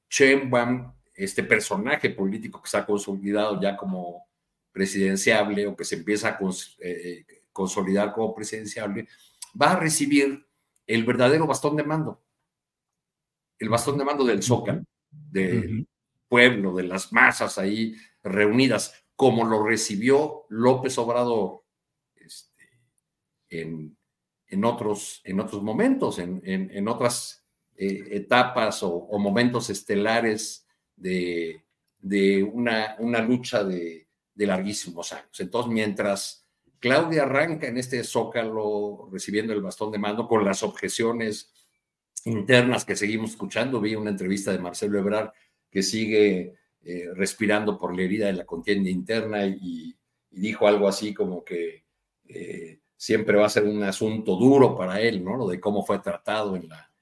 [1.14, 4.26] este personaje político que se ha consolidado ya como
[4.72, 6.38] presidenciable o que se empieza a
[6.80, 9.06] eh, consolidar como presidenciable,
[9.60, 10.47] va a recibir
[10.88, 12.24] el verdadero bastón de mando,
[13.58, 15.86] el bastón de mando del Zócalo, del
[16.26, 21.64] pueblo, de las masas ahí reunidas, como lo recibió López Obrador
[22.14, 22.70] este,
[23.50, 27.44] en, otros, en otros momentos, en, otras
[27.76, 30.66] eh, etapas o, momentos estelares
[30.96, 31.62] de,
[32.52, 35.38] una, una, lucha de, de larguísimos años.
[35.38, 36.47] Entonces, mientras
[36.80, 41.52] Claudia arranca en este zócalo recibiendo el bastón de mando con las objeciones
[42.24, 43.80] internas que seguimos escuchando.
[43.80, 45.30] Vi una entrevista de Marcelo Ebrard
[45.70, 49.94] que sigue eh, respirando por la herida de la contienda interna y,
[50.30, 51.84] dijo algo así como que
[52.28, 55.36] eh, siempre va a ser un asunto duro para él, ¿no?
[55.36, 56.92] Lo de cómo fue tratado en la,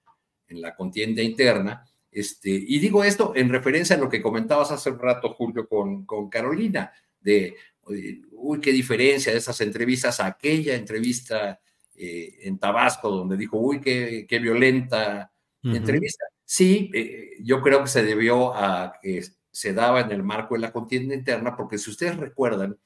[0.49, 1.85] en la contienda interna.
[2.11, 6.07] Este, y digo esto en referencia a lo que comentabas hace un rato, Julio, con,
[6.07, 7.57] con Carolina, de
[7.87, 11.61] uy, qué diferencia de esas entrevistas a aquella entrevista
[11.95, 15.33] eh, en Tabasco, donde dijo, uy, qué, qué violenta
[15.63, 16.25] entrevista.
[16.45, 20.61] Sí, eh, yo creo que se debió a que se daba en el marco de
[20.61, 22.79] la contienda interna, porque si ustedes recuerdan,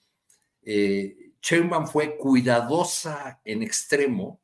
[0.63, 1.33] eh,
[1.91, 4.41] fue cuidadosa en extremo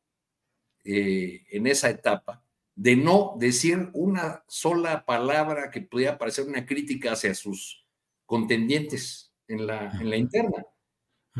[0.84, 2.42] eh, en esa etapa
[2.74, 7.86] de no decir una sola palabra que pudiera parecer una crítica hacia sus
[8.24, 10.64] contendientes en la, en la interna.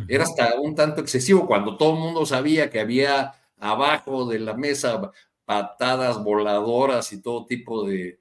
[0.09, 4.55] Era hasta un tanto excesivo cuando todo el mundo sabía que había abajo de la
[4.55, 5.11] mesa
[5.45, 8.21] patadas voladoras y todo tipo de,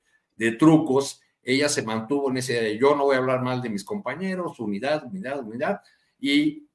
[0.58, 1.22] trucos.
[1.42, 4.60] Ella se mantuvo en ese de yo no voy a hablar mal de mis compañeros,
[4.60, 5.82] unidad, unidad, unidad,
[6.20, 6.68] y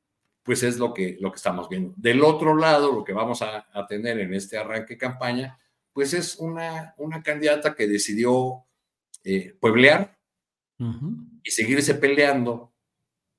[0.43, 1.95] pues es lo que, lo que estamos viendo.
[1.97, 5.59] Del otro lado, lo que vamos a, tener en este arranque campaña,
[5.93, 8.65] pues es una, una candidata que decidió
[9.25, 10.19] eh, pueblear
[11.43, 12.70] y seguirse peleando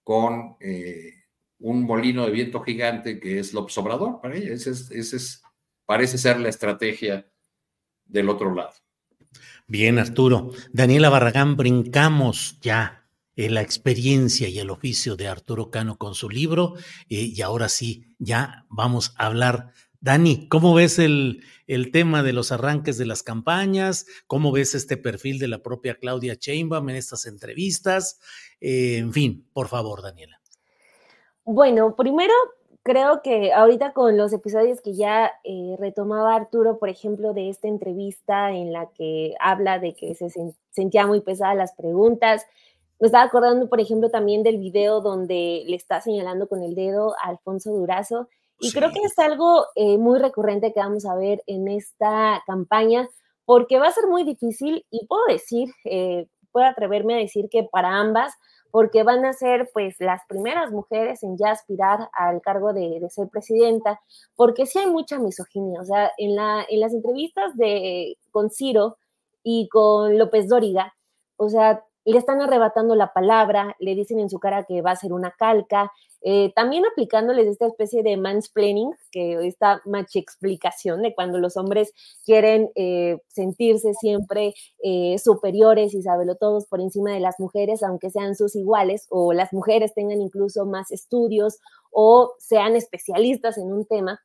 [0.03, 1.13] con eh,
[1.59, 4.53] un molino de viento gigante que es López Obrador para ella.
[4.53, 5.41] Ese es,
[5.85, 7.29] parece ser la estrategia
[8.05, 8.73] del otro lado.
[9.67, 10.51] Bien, Arturo.
[10.73, 16.29] Daniela Barragán, brincamos ya en la experiencia y el oficio de Arturo Cano con su
[16.29, 16.75] libro
[17.09, 19.73] eh, y ahora sí, ya vamos a hablar.
[20.01, 24.07] Dani, ¿cómo ves el, el, tema de los arranques de las campañas?
[24.25, 28.19] ¿Cómo ves este perfil de la propia Claudia Sheinbaum en estas entrevistas?
[28.59, 30.41] Eh, en fin, por favor, Daniela.
[31.43, 32.33] Bueno, primero
[32.81, 37.67] creo que ahorita con los episodios que ya eh, retomaba Arturo, por ejemplo, de esta
[37.67, 40.29] entrevista en la que habla de que se
[40.71, 42.47] sentía muy pesadas las preguntas,
[42.99, 47.15] me estaba acordando, por ejemplo, también del video donde le está señalando con el dedo
[47.21, 48.29] a Alfonso Durazo.
[48.61, 53.09] Y creo que es algo eh, muy recurrente que vamos a ver en esta campaña,
[53.45, 55.69] porque va a ser muy difícil y puedo decir,
[56.51, 58.33] puedo atreverme a decir que para ambas
[58.71, 63.27] porque van a ser pues las primeras mujeres en ya aspirar al cargo de, ser
[63.27, 64.01] presidenta,
[64.35, 68.97] porque sí hay mucha misoginia, o sea, en, la, en las entrevistas de, con Ciro
[69.43, 70.93] y con López Dóriga,
[71.35, 74.95] o sea, le están arrebatando la palabra, le dicen en su cara que va a
[74.95, 75.91] ser una calca,
[76.23, 81.93] eh, también aplicándoles esta especie de mansplaining, que esta machi explicación de cuando los hombres
[82.25, 84.53] quieren eh, sentirse siempre
[84.83, 89.33] eh, superiores y saberlo todos por encima de las mujeres, aunque sean sus iguales, o
[89.33, 91.57] las mujeres tengan incluso más estudios
[91.91, 94.21] o sean especialistas en un tema.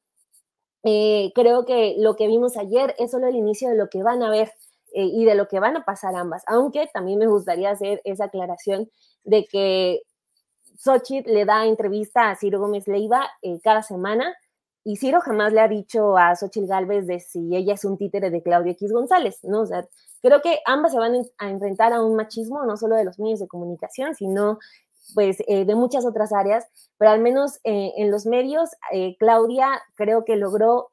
[1.34, 4.30] creo que lo que vimos ayer es solo el inicio de lo que van a
[4.30, 4.52] ver
[4.92, 8.90] y de lo que van a pasar ambas, aunque también me gustaría hacer esa aclaración
[9.24, 10.02] de que
[10.78, 14.34] Xochitl le da entrevista a Ciro Gómez Leiva eh, cada semana
[14.84, 18.30] y Ciro jamás le ha dicho a Xochitl Galvez de si ella es un títere
[18.30, 19.62] de Claudia X González, ¿no?
[19.62, 19.68] O
[20.22, 23.40] creo que ambas se van a enfrentar a un machismo, no solo de los medios
[23.40, 24.58] de comunicación, sino
[25.14, 26.66] pues eh, de muchas otras áreas,
[26.98, 28.70] pero al menos eh, en los medios,
[29.18, 30.88] Claudia creo que logró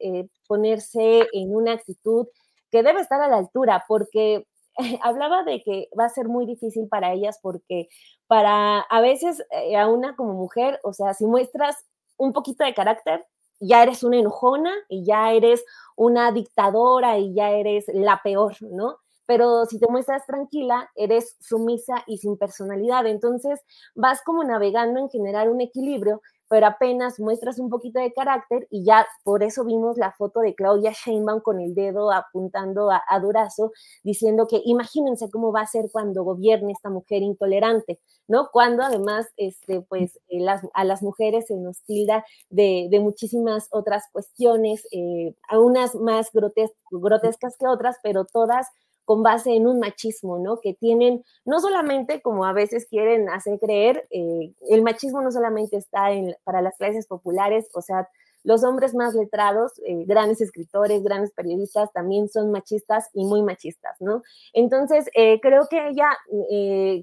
[0.47, 2.27] ponerse en una actitud
[2.73, 4.47] que debe estar a la altura, porque
[5.03, 7.87] hablaba de que va a ser muy difícil para ellas porque
[8.27, 11.77] para a veces eh, a una como mujer, o sea, si muestras
[12.17, 13.25] un poquito de carácter,
[13.59, 15.63] ya eres una enojona y ya eres
[15.95, 18.97] una dictadora y ya eres la peor, ¿no?
[19.25, 23.05] Pero si te muestras tranquila, eres sumisa y sin personalidad.
[23.05, 23.61] Entonces
[23.95, 26.21] vas como navegando en generar un equilibrio
[26.53, 30.53] pero apenas muestras un poquito de carácter y ya por eso vimos la foto de
[30.53, 33.71] Claudia Sheinbaum con el dedo apuntando a, Durazo,
[34.03, 38.49] diciendo que imagínense cómo va a ser cuando gobierne esta mujer intolerante, ¿no?
[38.51, 44.85] Cuando además, este, pues, eh, a las mujeres se nos tilda de, muchísimas otras cuestiones,
[44.91, 48.67] eh, a unas más grotescas que otras, pero todas
[49.05, 50.59] con base en un machismo, ¿no?
[50.59, 55.77] Que tienen, no solamente como a veces quieren hacer creer, eh, el machismo no solamente
[55.77, 58.07] está en, para las clases populares, o sea,
[58.43, 63.95] los hombres más letrados, eh, grandes escritores, grandes periodistas, también son machistas y muy machistas,
[64.01, 64.21] ¿no?
[64.51, 66.09] Entonces, eh, creo que ella,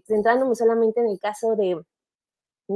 [0.06, 1.81] centrándome solamente en el caso de,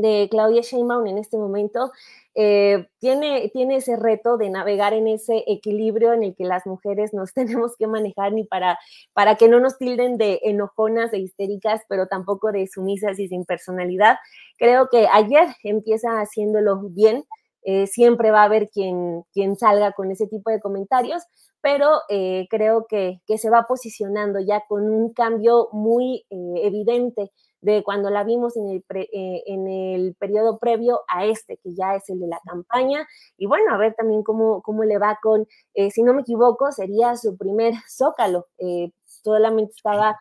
[0.00, 1.92] de Claudia Sheinbaum en este momento,
[2.34, 7.14] eh, tiene, tiene ese reto de navegar en ese equilibrio en el que las mujeres
[7.14, 8.78] nos tenemos que manejar ni para,
[9.12, 13.44] para que no nos tilden de enojonas e histéricas, pero tampoco de sumisas y sin
[13.44, 14.16] personalidad.
[14.58, 17.24] Creo que ayer empieza haciéndolo bien.
[17.62, 21.22] Eh, siempre va a haber quien, quien salga con ese tipo de comentarios,
[21.62, 27.30] pero eh, creo que, que, se va posicionando ya con un cambio muy evidente
[27.64, 31.96] de cuando la vimos en el, eh, en el periodo previo a este, que ya
[31.96, 33.08] es el de la campaña.
[33.38, 36.70] Y bueno, a ver también cómo, cómo le va con, eh, si no me equivoco,
[36.72, 38.48] sería su primer zócalo.
[38.58, 40.18] Eh, solamente estaba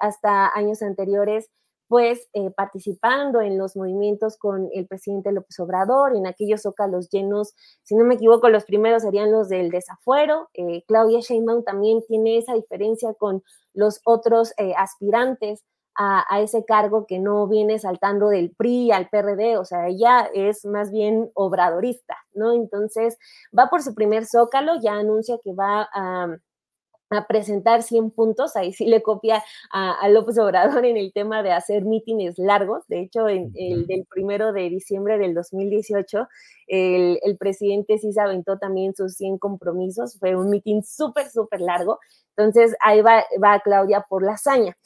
[0.00, 1.48] hasta años anteriores
[1.88, 7.94] pues participando en los movimientos con el presidente López Obrador, en aquellos zócalos llenos, si
[7.94, 10.48] no me equivoco, los primeros serían los del desafuero.
[10.86, 13.42] Claudia Sheinbaum también tiene esa diferencia con
[13.74, 15.64] los otros aspirantes
[15.96, 20.64] a, ese cargo que no viene saltando del PRI al PRD, o sea, ella es
[20.64, 22.52] más bien obradorista, ¿no?
[22.52, 23.18] Entonces,
[23.56, 26.36] va por su primer zócalo, ya anuncia que va a
[27.16, 31.52] a presentar 100 puntos, ahí sí le copia a, López Obrador en el tema de
[31.52, 36.28] hacer mítines largos, de hecho, en el del primero de diciembre del 2018,
[36.68, 41.60] el, el presidente sí se aventó también sus 100 compromisos, fue un mitin súper, súper
[41.60, 41.98] largo,
[42.36, 44.76] entonces ahí va, va Claudia por la hazaña.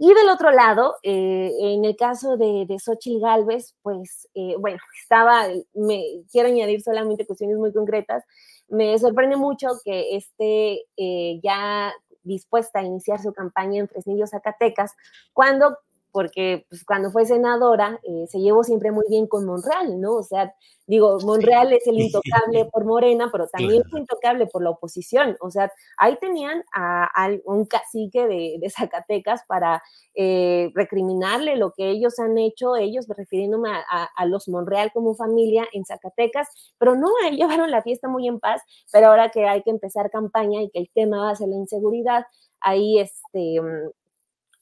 [0.00, 4.78] Y del otro lado, eh, en el caso de, de Xochitl Galvez, pues, eh, bueno,
[5.02, 8.24] estaba, me quiero añadir solamente cuestiones muy concretas.
[8.68, 11.92] Me sorprende mucho que esté eh, ya
[12.22, 14.94] dispuesta a iniciar su campaña en Fresnillo, Zacatecas,
[15.32, 15.76] cuando
[16.12, 20.16] porque pues, cuando fue senadora eh, se llevó siempre muy bien con Monreal, ¿no?
[20.16, 20.54] O sea,
[20.86, 25.36] digo, Monreal es el intocable por Morena, pero también fue intocable por la oposición.
[25.40, 27.08] O sea, ahí tenían a,
[27.44, 29.82] un cacique de, Zacatecas para
[30.14, 35.84] eh, recriminarle lo que ellos han hecho, ellos refiriéndome a, los Monreal como familia en
[35.84, 36.48] Zacatecas,
[36.78, 38.62] pero no, ahí llevaron la fiesta muy en paz,
[38.92, 41.56] pero ahora que hay que empezar campaña y que el tema va a ser la
[41.56, 42.24] inseguridad,
[42.60, 43.60] ahí este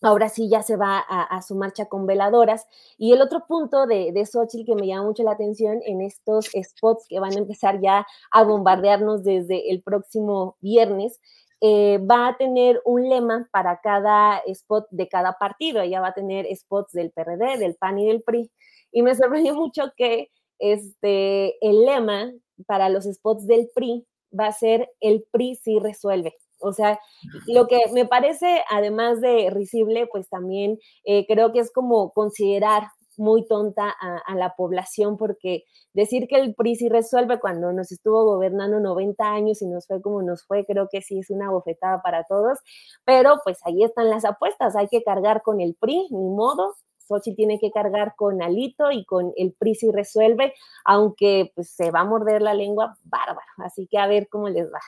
[0.03, 2.67] Ahora sí ya se va a, su marcha con veladoras.
[2.99, 6.51] Y el otro punto de, de Xochitl que me llama mucho la atención en estos
[6.53, 11.19] spots que van a empezar ya a bombardearnos desde el próximo viernes,
[11.63, 15.81] eh, va a tener un lema para cada spot de cada partido.
[15.81, 18.51] Ella va a tener spots del PRD, del PAN y del PRI.
[18.93, 22.33] Y me sorprendió mucho que este, el lema
[22.67, 24.07] para los spots del PRI
[24.39, 26.35] va a ser el PRI sí resuelve.
[26.61, 26.99] O sea,
[27.47, 32.85] lo que me parece, además de risible, pues también eh, creo que es como considerar
[33.19, 35.65] muy tonta a, la población, porque
[35.95, 40.03] decir que el PRI sí resuelve cuando nos estuvo gobernando 90 años y nos fue
[40.03, 42.59] como nos fue, creo que sí es una bofetada para todos,
[43.05, 46.75] pero pues ahí están las apuestas, hay que cargar con el PRI, ni modo,
[47.09, 50.55] Xochitl tiene que cargar con Alito y con el PRI sí resuelve,
[50.85, 54.67] aunque pues se va a morder la lengua bárbaro, así que a ver cómo les
[54.67, 54.81] va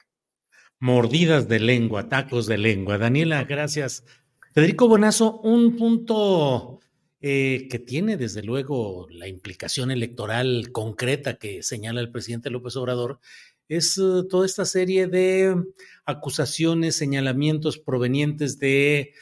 [0.81, 2.99] mordidas de lengua, tacos de lengua.
[2.99, 4.05] Daniela, gracias.
[4.53, 6.81] Federico Bonazo, un punto
[7.21, 13.19] eh, que tiene desde luego la implicación electoral concreta que señala el presidente López Obrador
[13.69, 15.55] es eh, toda esta serie de
[16.05, 19.13] acusaciones, señalamientos provenientes de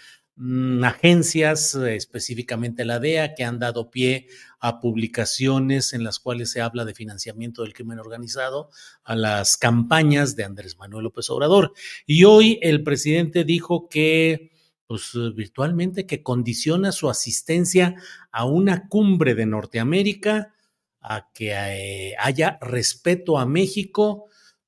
[0.84, 4.28] agencias, específicamente la DEA, que han dado pie
[4.60, 8.68] a publicaciones en las cuales se habla de financiamiento del crimen organizado,
[9.04, 11.72] a las campañas de Andrés Manuel López Obrador.
[12.06, 14.52] Y hoy el presidente dijo que,
[14.86, 17.94] pues virtualmente, que condiciona su asistencia
[18.30, 20.54] a una cumbre de Norteamérica,
[21.00, 24.26] a que eh, haya respeto a México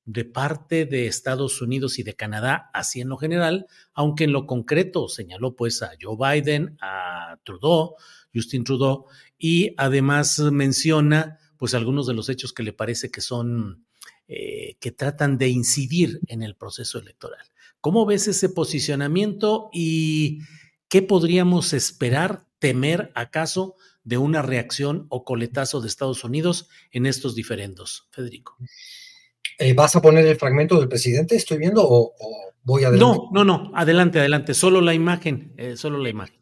[0.09, 4.47] de parte de Estados Unidos y de Canadá, así en lo general, aunque en lo
[4.47, 7.93] concreto señaló pues a Joe Biden, a Trudeau,
[8.33, 9.05] Justin Trudeau,
[9.37, 13.85] y además menciona pues algunos de los hechos que le parece que son,
[14.27, 17.45] eh, que tratan de incidir en el proceso electoral.
[17.79, 20.39] ¿Cómo ves ese posicionamiento y
[20.87, 27.35] qué podríamos esperar, temer acaso de una reacción o coletazo de Estados Unidos en estos
[27.35, 28.57] diferendos, Federico?
[29.57, 31.35] Eh, ¿Vas a poner el fragmento del presidente?
[31.35, 32.13] ¿Estoy viendo o,
[32.63, 36.39] voy a No, no, no, adelante, adelante, solo la imagen, eh, solo la imagen.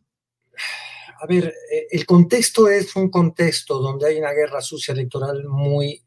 [1.19, 6.03] A ver, eh, el contexto es un contexto donde hay una guerra sucia electoral muy,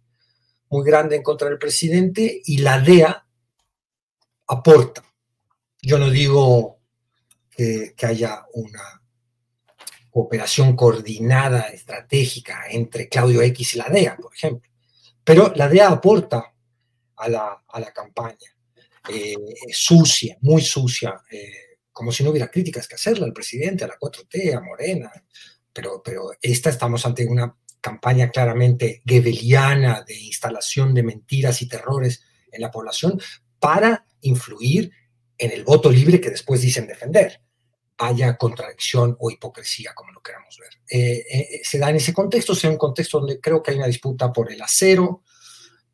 [0.69, 3.27] muy grande en contra del presidente y la DEA
[4.47, 5.03] aporta.
[5.83, 6.79] Yo no digo
[7.51, 9.03] que, que haya una
[10.11, 14.71] cooperación coordinada, estratégica entre Claudio X y la DEA, por ejemplo,
[15.25, 16.53] pero la DEA aporta
[17.21, 18.57] a la, a la campaña.
[19.09, 19.37] Eh,
[19.73, 23.99] sucia, muy sucia, eh, como si no hubiera críticas que hacerle al presidente, a la
[23.99, 25.11] 4T, a Morena,
[25.73, 32.23] pero, pero esta estamos ante una campaña claramente gebeliana de instalación de mentiras y terrores
[32.53, 33.21] en la población
[33.59, 34.93] para influir
[35.39, 37.41] en el voto libre que después dicen defender.
[37.99, 40.71] Haya contradicción o hipocresía, como lo queramos ver.
[40.91, 44.33] Eh, se da en ese contexto, sea un contexto donde creo que hay una disputa
[44.33, 45.23] por el acero,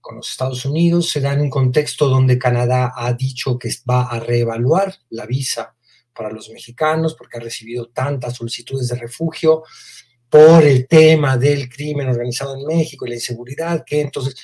[0.06, 4.04] con los Estados Unidos, se da en un contexto donde Canadá ha dicho que va
[4.04, 5.74] a reevaluar la visa
[6.14, 9.64] para los mexicanos porque ha recibido tantas solicitudes de refugio
[10.30, 14.36] por el tema del crimen organizado en México y la inseguridad, que entonces,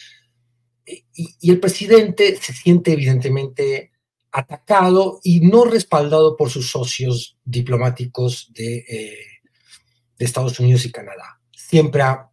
[0.85, 3.93] y, el presidente se siente evidentemente
[4.33, 9.27] atacado y no respaldado por sus socios diplomáticos de, eh,
[10.19, 11.41] de Estados Unidos y Canadá.
[11.53, 12.32] Siempre ha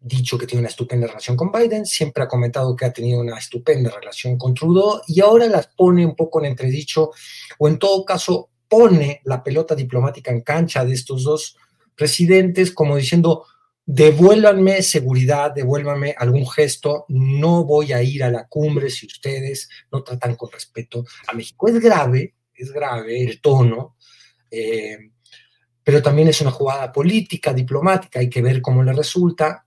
[0.00, 3.38] dicho que tiene una estupenda relación con Biden, siempre ha comentado que ha tenido una
[3.38, 7.10] estupenda relación con Trudeau y ahora las pone un poco en entredicho
[7.58, 11.56] o en todo caso pone la pelota diplomática en cancha de estos dos
[11.94, 13.44] presidentes como diciendo,
[13.84, 20.02] devuélvanme seguridad, devuélvanme algún gesto, no voy a ir a la cumbre si ustedes no
[20.02, 21.68] tratan con respeto a México.
[21.68, 23.96] Es grave, es grave el tono.
[24.50, 25.10] Eh,
[25.82, 29.66] pero también es una jugada política, diplomática, hay que ver cómo le resulta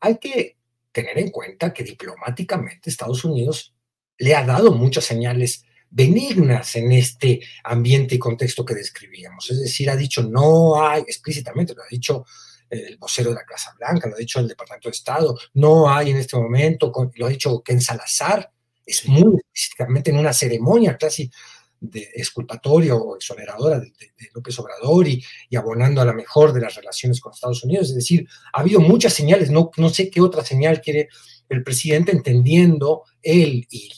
[0.00, 0.56] hay que
[0.92, 3.74] tener en cuenta que diplomáticamente Estados Unidos
[4.18, 9.50] le ha dado muchas señales benignas en este ambiente y contexto que describíamos.
[9.50, 12.24] Es decir, ha dicho no hay, explícitamente lo ha dicho
[12.68, 16.10] el vocero de la Casa Blanca, lo ha dicho el Departamento de Estado, no hay
[16.10, 18.50] en este momento, lo ha dicho Ken Salazar,
[18.84, 21.30] es muy explícitamente en una ceremonia casi
[21.80, 23.92] de exculpatoria o exoneradora de,
[24.34, 25.22] López Obrador y,
[25.56, 27.88] abonando a la mejor de las relaciones con Estados Unidos.
[27.88, 31.08] Es decir, ha habido muchas señales, no, no sé qué otra señal quiere
[31.48, 33.90] el presidente entendiendo él y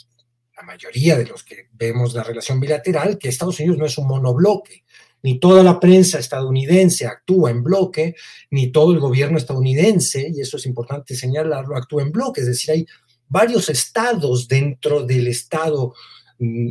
[0.57, 4.07] la mayoría de los que vemos la relación bilateral, que Estados Unidos no es un
[4.07, 4.85] monobloque.
[5.23, 8.15] Ni toda la prensa estadounidense actúa en bloque,
[8.51, 12.40] ni todo el gobierno estadounidense, y eso es importante señalarlo, actúa en bloque.
[12.40, 12.86] Es decir, hay
[13.28, 15.94] varios estados dentro del estado
[16.39, 16.70] mm,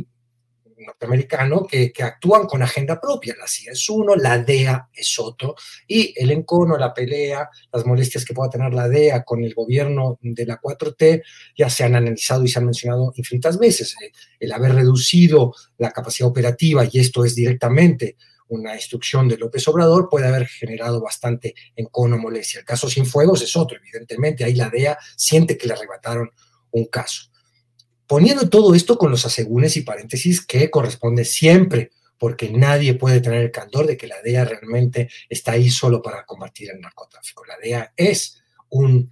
[0.84, 3.34] norteamericano que, actúan con agenda propia.
[3.38, 5.54] La CIA es uno, la DEA es otro,
[5.86, 10.18] y el encono, la pelea, las molestias que pueda tener la DEA con el gobierno
[10.20, 11.22] de la 4T
[11.56, 13.94] ya se han analizado y se han mencionado infinitas veces.
[14.02, 18.16] Eh, el haber reducido la capacidad operativa, y esto es directamente
[18.48, 22.60] una instrucción de López Obrador, puede haber generado bastante encono, molestia.
[22.60, 26.30] El caso sin fuegos es otro, evidentemente, ahí la DEA siente que le arrebataron
[26.72, 27.29] un caso
[28.10, 33.40] poniendo todo esto con los asegúnes y paréntesis que corresponde siempre, porque nadie puede tener
[33.40, 37.44] el candor de que la DEA realmente está ahí solo para combatir el narcotráfico.
[37.44, 39.08] La DEA es un,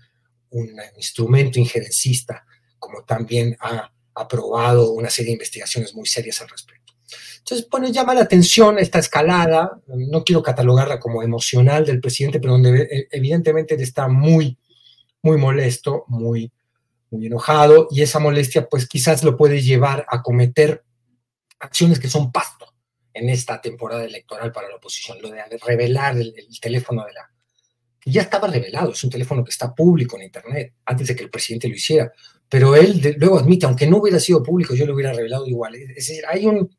[0.97, 2.45] instrumento injerencista,
[2.77, 6.95] como también ha aprobado una serie de investigaciones muy serias al respecto.
[7.37, 12.55] Entonces, bueno, llama la atención esta escalada, no quiero catalogarla como emocional del presidente, pero
[12.55, 14.59] donde eh, evidentemente él está muy,
[15.23, 16.51] muy molesto, muy,
[17.11, 20.85] muy enojado y esa molestia pues quizás lo puede llevar a cometer
[21.61, 22.75] acciones que son pasto
[23.15, 27.31] en esta temporada electoral para la oposición, lo de revelar el, teléfono de la...
[28.05, 31.31] ya estaba revelado, es un teléfono que está público en Internet, antes de que el
[31.31, 32.13] presidente lo hiciera,
[32.49, 35.75] pero él luego admite, aunque no hubiera sido público, yo lo hubiera revelado igual.
[35.75, 36.71] Es decir, hay un,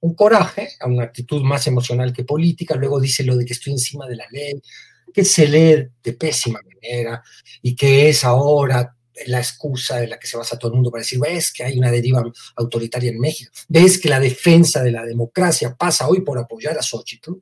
[0.00, 4.06] un coraje, una actitud más emocional que política, luego dice lo de que estoy encima
[4.08, 4.60] de la ley,
[5.12, 7.22] que se lee de pésima manera
[7.60, 8.96] y que es ahora
[9.26, 11.78] la excusa de la que se basa todo el mundo para decir, ves que hay
[11.78, 12.22] una deriva
[12.56, 16.82] autoritaria en México, ves que la defensa de la democracia pasa hoy por apoyar a
[16.82, 17.32] Xochitl,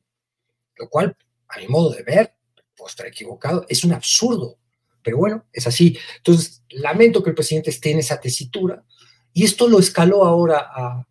[0.77, 1.17] lo cual,
[1.49, 2.35] a mi modo de ver,
[2.77, 4.59] puedo estar equivocado, es un absurdo,
[5.03, 5.99] pero bueno, es así.
[6.17, 8.85] Entonces, lamento que el presidente esté en esa tesitura
[9.33, 10.71] Y esto lo escaló ahora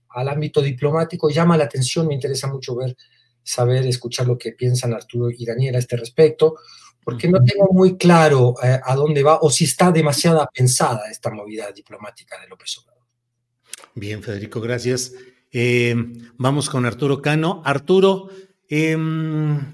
[0.09, 2.95] al ámbito diplomático, llama la atención, me interesa mucho ver,
[3.43, 6.55] saber, escuchar lo que piensan Arturo y Daniel a este respecto,
[7.03, 11.31] porque no tengo muy claro eh, a dónde va o si está demasiada pensada esta
[11.31, 13.03] movida diplomática de López Obrador.
[13.95, 15.13] Bien, Federico, gracias.
[15.51, 15.95] Eh,
[16.37, 17.61] vamos con Arturo Cano.
[17.65, 18.29] Arturo,
[18.67, 19.71] em,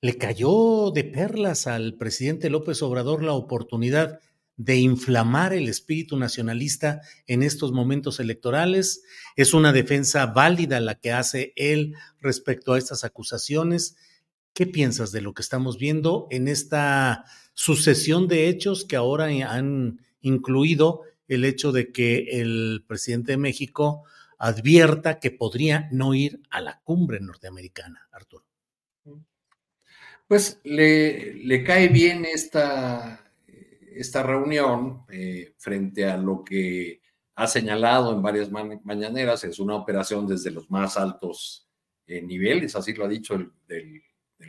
[0.00, 4.20] le cayó de perlas al presidente López Obrador la oportunidad
[4.58, 9.02] de inflamar el espíritu nacionalista en estos momentos electorales.
[9.36, 13.96] Es una defensa válida la que hace él respecto a estas acusaciones.
[14.58, 17.24] ¿Qué piensas de lo que estamos viendo en esta
[17.54, 24.02] sucesión de hechos que ahora han incluido el hecho de que el presidente de México
[24.36, 28.44] advierta que podría no ir a la cumbre norteamericana, Arturo?
[30.26, 33.30] Pues le, le cae bien esta,
[33.94, 37.00] esta reunión eh, frente a lo que
[37.36, 41.68] ha señalado en varias mañaneras, es una operación desde los más altos
[42.08, 44.02] eh, niveles, así lo ha dicho el del,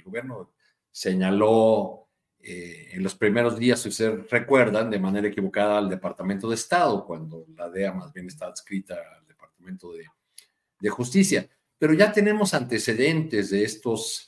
[0.03, 0.52] gobierno,
[0.91, 2.07] señaló
[2.40, 7.06] eh, en los primeros días, si ustedes recuerdan, de manera equivocada al Departamento de Estado,
[7.06, 10.06] cuando la DEA más bien está adscrita al Departamento de,
[10.80, 11.49] de Justicia.
[11.78, 14.28] Pero ya tenemos antecedentes de estos,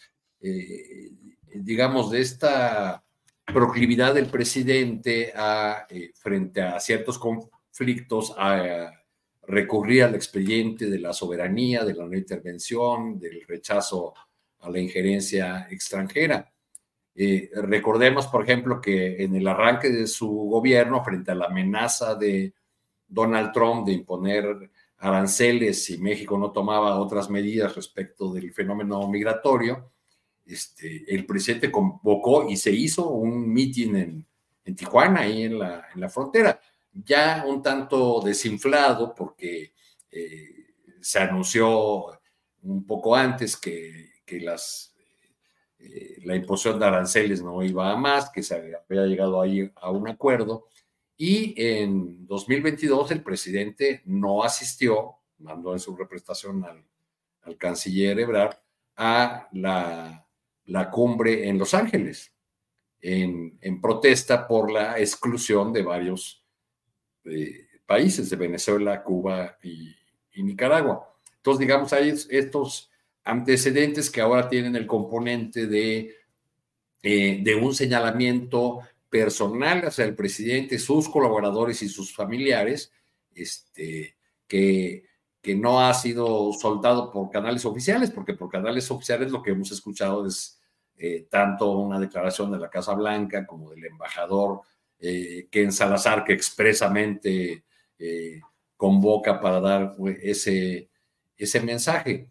[1.53, 3.03] digamos, de esta
[3.45, 5.33] proclividad del presidente
[5.89, 8.91] eh, frente a ciertos conflictos, a,
[9.43, 14.13] recurrir al expediente de la soberanía, de la no intervención, del rechazo
[14.61, 16.51] a la injerencia extranjera.
[17.13, 22.15] Eh, recordemos, por ejemplo, que en el arranque de su gobierno, frente a la amenaza
[22.15, 22.53] de
[23.07, 29.91] Donald Trump de imponer aranceles si México no tomaba otras medidas respecto del fenómeno migratorio,
[30.45, 34.25] este, el presidente convocó y se hizo un mitin en,
[34.75, 36.57] Tijuana, ahí en la, en la, frontera,
[36.93, 39.73] ya un tanto desinflado porque
[40.09, 42.07] eh, se anunció
[42.61, 44.95] un poco antes que, las,
[45.79, 49.91] eh, la imposición de aranceles no iba a más, que se había llegado ahí a
[49.91, 50.67] un acuerdo.
[51.17, 56.83] Y en 2022 el presidente no asistió, mandó en su representación al,
[57.43, 58.57] al canciller Ebrard,
[58.95, 60.25] a la
[60.65, 62.33] la cumbre en Los Ángeles,
[63.01, 66.45] en, protesta por la exclusión de varios
[67.25, 69.95] eh, países, de Venezuela, Cuba y,
[70.43, 71.13] Nicaragua.
[71.35, 72.90] Entonces, digamos, hay estos
[73.23, 76.15] antecedentes que ahora tienen el componente de,
[77.03, 78.80] eh, de un señalamiento
[79.10, 82.91] personal hacia el presidente, sus colaboradores y sus familiares,
[83.34, 84.15] este,
[84.48, 85.11] que
[85.41, 89.72] que no ha sido soltado por canales oficiales, porque por canales oficiales lo que hemos
[89.72, 90.61] escuchado es
[90.98, 94.61] eh, tanto una declaración de la Casa Blanca como del embajador
[94.99, 97.64] eh, Ken Salazar, que expresamente
[97.98, 98.39] eh,
[98.77, 100.89] convoca para dar ese,
[101.35, 102.30] ese mensaje.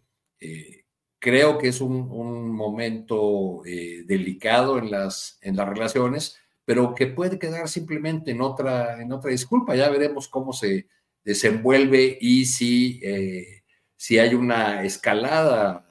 [1.21, 7.67] Creo que es un, momento delicado en las, en las relaciones, pero que puede quedar
[7.67, 9.75] simplemente en otra, en otra disculpa.
[9.75, 10.87] Ya veremos cómo se
[11.23, 13.63] desenvuelve y si, eh,
[13.95, 15.87] si hay una escalada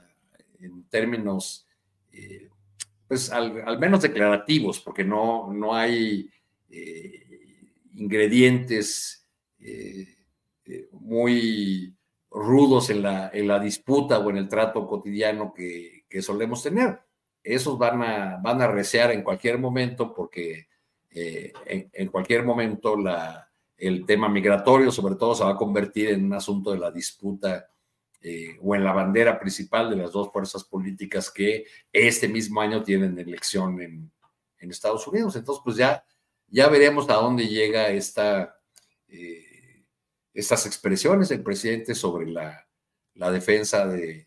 [0.59, 1.67] en términos,
[2.13, 2.49] eh,
[3.07, 6.31] pues al, menos declarativos, porque no, no hay
[6.69, 9.17] eh, ingredientes
[10.93, 11.95] muy
[12.31, 17.01] rudos en la, en la disputa o en el trato cotidiano que, solemos tener.
[17.43, 20.69] Esos van a, van a recear en cualquier momento porque
[21.13, 23.51] en cualquier momento la,
[23.81, 27.67] el tema migratorio, sobre todo, se va a convertir en un asunto de la disputa
[28.21, 32.83] eh, o en la bandera principal de las dos fuerzas políticas que este mismo año
[32.83, 34.13] tienen elección en,
[34.59, 35.35] Estados Unidos.
[35.37, 36.05] Entonces, pues ya,
[36.47, 38.61] ya veremos a dónde llega esta,
[39.09, 39.50] eh,
[40.41, 42.67] estas expresiones del presidente sobre la,
[43.31, 44.27] defensa de,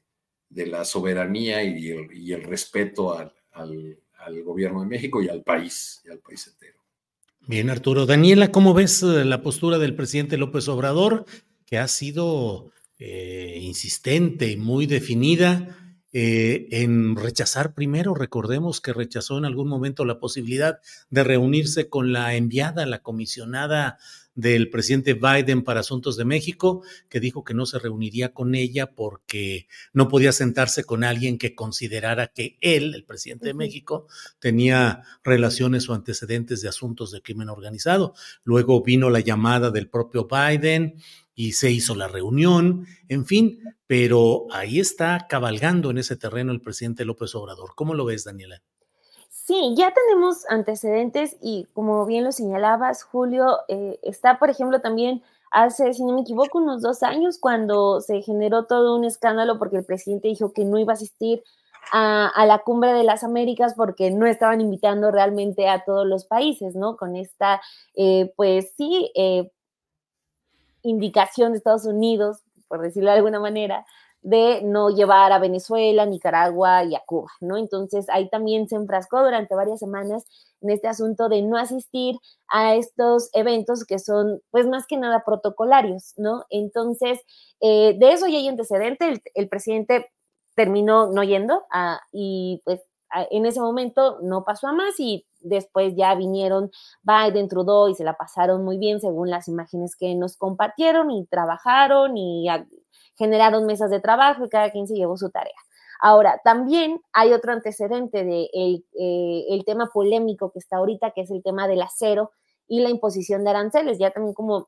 [0.49, 6.19] la soberanía y el, respeto al, al, gobierno de México y al país, y al
[6.19, 6.79] país entero.
[7.45, 8.05] Bien, Arturo.
[8.05, 11.25] Daniela, ¿cómo ves eh, la postura del presidente López Obrador,
[11.65, 18.13] que ha sido eh, insistente y muy definida eh, en rechazar primero?
[18.15, 20.79] Recordemos que rechazó en algún momento la posibilidad
[21.09, 23.97] de reunirse con la enviada, la comisionada
[24.35, 28.91] del presidente Biden para Asuntos de México, que dijo que no se reuniría con ella
[28.91, 34.07] porque no podía sentarse con alguien que considerara que él, el presidente de México,
[34.39, 38.13] tenía relaciones o antecedentes de asuntos de crimen organizado.
[38.43, 40.95] Luego vino la llamada del propio Biden
[41.35, 46.61] y se hizo la reunión, en fin, pero ahí está cabalgando en ese terreno el
[46.61, 47.73] presidente López Obrador.
[47.75, 48.61] ¿Cómo lo ves, Daniela?
[49.45, 55.21] Sí, ya tenemos antecedentes y como bien lo señalabas, Julio, eh, está, por ejemplo, también
[55.51, 59.75] hace, si no me equivoco, unos dos años, cuando se generó todo un escándalo porque
[59.75, 61.43] el presidente dijo que no iba a asistir
[61.91, 66.73] a, la cumbre de las Américas porque no estaban invitando realmente a todos los países,
[66.75, 66.95] ¿no?
[66.95, 67.61] Con esta,
[67.95, 69.51] eh, pues sí, eh,
[70.83, 73.85] indicación de Estados Unidos, por decirlo de alguna manera,
[74.23, 77.57] de no llevar a Venezuela, Nicaragua y a Cuba, ¿no?
[77.57, 80.25] Entonces ahí también se enfrascó durante varias semanas
[80.61, 82.15] en este asunto de no asistir
[82.47, 86.45] a estos eventos que son, pues más que nada protocolarios, ¿no?
[86.49, 87.19] Entonces,
[87.59, 90.09] eh, de eso ya hay antecedente, el, presidente
[90.55, 91.63] terminó no yendo
[92.11, 92.81] y pues
[93.29, 96.71] en ese momento no pasó a más y después ya vinieron
[97.03, 101.25] Biden, Trudeau y se la pasaron muy bien según las imágenes que nos compartieron y
[101.25, 102.47] trabajaron y
[103.17, 105.55] generaron mesas de trabajo y cada quien se llevó su tarea.
[106.05, 111.31] Ahora, también hay otro antecedente de eh, el, tema polémico que está ahorita, que es
[111.31, 112.31] el tema del acero
[112.67, 113.99] y la imposición de aranceles.
[113.99, 114.67] Ya también como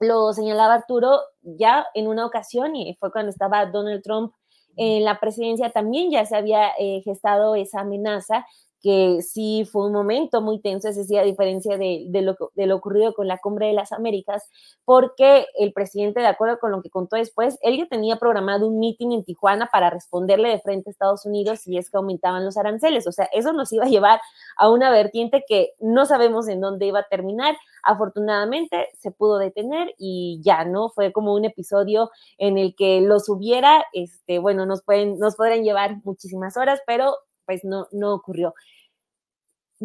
[0.00, 4.32] lo señalaba Arturo, ya en una ocasión, y fue cuando estaba Donald Trump
[4.76, 8.46] en la presidencia, también ya se había eh, gestado esa amenaza
[8.84, 12.76] que sí fue un momento muy tenso, es decir, a diferencia de, lo, de, lo,
[12.76, 14.46] ocurrido con la Cumbre de las Américas,
[14.84, 18.78] porque el presidente, de acuerdo con lo que contó después, él ya tenía programado un
[18.78, 22.58] meeting en Tijuana para responderle de frente a Estados Unidos si es que aumentaban los
[22.58, 23.06] aranceles.
[23.06, 24.20] O sea, eso nos iba a llevar
[24.58, 27.56] a una vertiente que no sabemos en dónde iba a terminar.
[27.82, 30.90] Afortunadamente se pudo detener y ya, ¿no?
[30.90, 35.64] Fue como un episodio en el que los hubiera, este, bueno, nos, pueden, nos podrían
[35.64, 37.14] llevar muchísimas horas, pero
[37.46, 38.54] pues no, no ocurrió.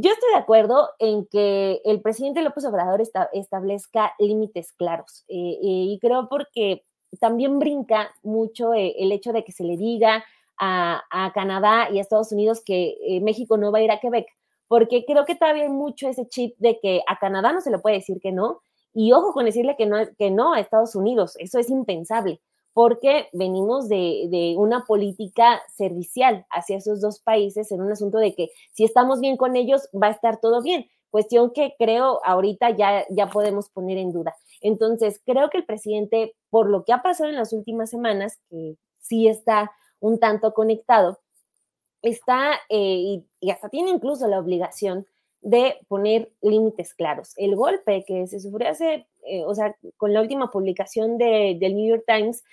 [0.02, 3.02] Yo estoy de acuerdo en que el presidente López Obrador
[3.34, 6.86] establezca límites claros eh, eh, y creo porque
[7.20, 10.24] también brinca mucho eh, el hecho de que se le diga
[10.58, 14.28] a, Canadá y a Estados Unidos que México no va a ir a Quebec,
[14.70, 17.80] porque creo que todavía hay mucho ese chip de que a Canadá no se le
[17.80, 18.62] puede decir que no,
[18.94, 22.40] y ojo con decirle que no, que no a Estados Unidos, eso es impensable
[22.74, 28.50] porque venimos de, una política servicial hacia esos dos países en un asunto de que
[28.72, 30.88] si estamos bien con ellos, va a estar todo bien.
[31.10, 34.36] Cuestión que creo ahorita ya, ya podemos poner en duda.
[34.62, 38.76] Entonces, creo que el presidente, por lo que ha pasado en las últimas semanas, que
[39.00, 41.20] sí está un tanto conectado,
[42.02, 45.06] está eh, y, hasta tiene incluso la obligación
[45.42, 47.34] de poner límites claros.
[47.38, 51.90] El golpe que se sufrió hace, eh, o sea, con la última publicación del New
[51.90, 52.44] York Times,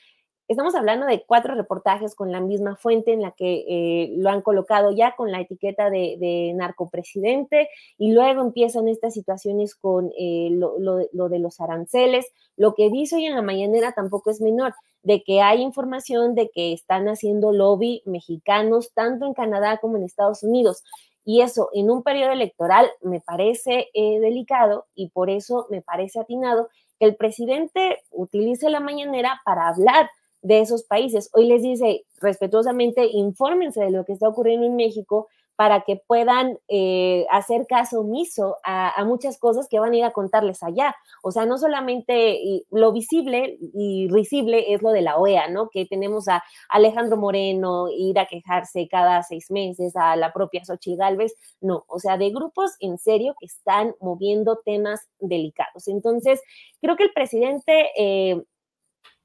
[0.49, 4.43] Estamos hablando de cuatro reportajes con la misma fuente en la que eh, lo han
[4.43, 7.69] colocado ya con la etiqueta de, narcopresidente
[7.99, 12.27] y luego empiezan estas situaciones con eh, lo, de los aranceles.
[12.57, 16.49] Lo que dice hoy en la mañanera tampoco es menor, de que hay información de
[16.51, 20.85] que están haciendo lobby mexicanos tanto en Canadá como en Estados Unidos.
[21.29, 26.21] Y eso en un periodo electoral me parece eh, delicado y por eso me parece
[26.21, 26.69] atinado
[27.01, 30.09] que el presidente utilice la mañanera para hablar
[30.43, 31.29] de esos países.
[31.33, 35.27] Hoy les dice respetuosamente, infórmense de lo que está ocurriendo en México
[35.57, 40.13] para que puedan eh, hacer caso omiso a, muchas cosas que van a ir a
[40.13, 40.95] contarles allá.
[41.23, 45.71] O sea, no solamente lo visible y risible es lo de la OEA, ¿no?
[45.71, 50.99] Que tenemos a Alejandro Moreno ir a quejarse cada seis meses, a la propia Xochitl
[50.99, 55.89] Galvez, no, o sea, de grupos en serio que están moviendo temas delicados.
[55.89, 56.43] Entonces,
[56.81, 57.91] creo que el presidente...
[57.97, 58.43] Eh,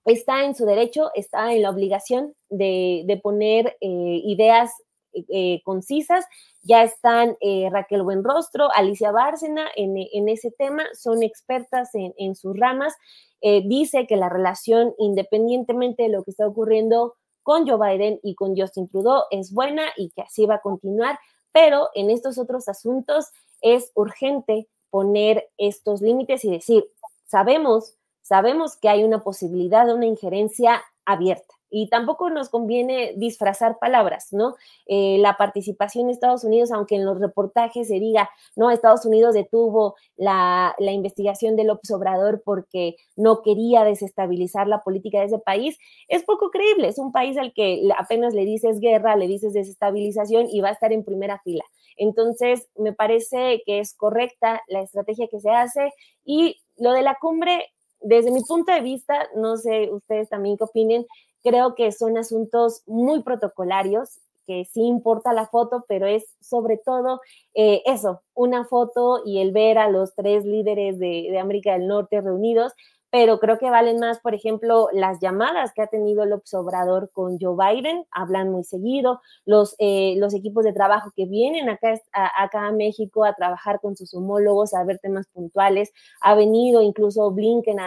[0.05, 4.71] está en su derecho, está en la obligación de, poner eh, ideas
[5.13, 6.25] eh, concisas.
[6.63, 12.93] Ya están eh, Raquel Buenrostro, Alicia Bárcena en, ese tema, son expertas en, sus ramas.
[13.41, 18.55] dice que la relación, independientemente de lo que está ocurriendo con Joe Biden y con
[18.55, 21.17] Justin Trudeau, es buena y que así va a continuar,
[21.51, 23.31] pero en estos otros asuntos
[23.61, 26.85] es urgente poner estos límites y decir,
[27.25, 27.97] sabemos
[28.31, 31.53] sabemos que hay una posibilidad de una injerencia abierta.
[31.71, 34.55] Y tampoco nos conviene disfrazar palabras, ¿no?
[34.85, 39.33] Eh, la participación de Estados Unidos, aunque en los reportajes se diga, no, Estados Unidos
[39.33, 45.39] detuvo la, la investigación de López Obrador porque no quería desestabilizar la política de ese
[45.39, 46.89] país, es poco creíble.
[46.89, 50.73] Es un país al que apenas le dices guerra, le dices desestabilización y va a
[50.73, 51.63] estar en primera fila.
[51.97, 55.91] Entonces, me parece que es correcta la estrategia que se hace
[56.25, 57.71] y lo de la cumbre
[58.01, 61.05] desde mi punto de vista, no sé ustedes también qué opinen,
[61.43, 67.21] creo que son asuntos muy protocolarios, que sí importa la foto, pero es sobre todo
[67.53, 72.21] eh, eso, una foto y el ver a los tres líderes de, América del Norte
[72.21, 72.73] reunidos,
[73.11, 77.37] pero creo que valen más, por ejemplo, las llamadas que ha tenido el observador con
[77.39, 82.43] Joe Biden, hablan muy seguido, los, eh, los equipos de trabajo que vienen acá a,
[82.43, 87.29] acá a México a trabajar con sus homólogos, a ver temas puntuales, ha venido incluso
[87.31, 87.77] Blinken,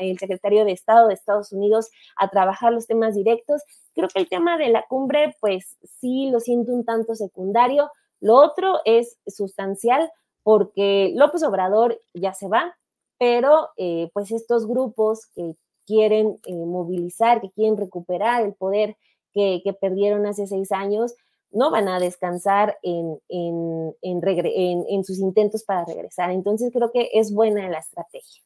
[0.00, 3.62] el secretario de Estado de Estados Unidos, a trabajar los temas directos.
[3.94, 7.90] Creo que el tema de la cumbre, pues sí lo siento un tanto secundario.
[8.20, 10.10] Lo otro es sustancial
[10.42, 12.76] porque López Obrador ya se va,
[13.22, 15.54] pero eh, pues estos grupos que
[15.86, 18.96] quieren eh, movilizar, que quieren recuperar el poder
[19.32, 21.14] que, perdieron hace seis años,
[21.52, 26.32] no van a descansar en, en, sus intentos para regresar.
[26.32, 28.42] Entonces creo que es buena la estrategia.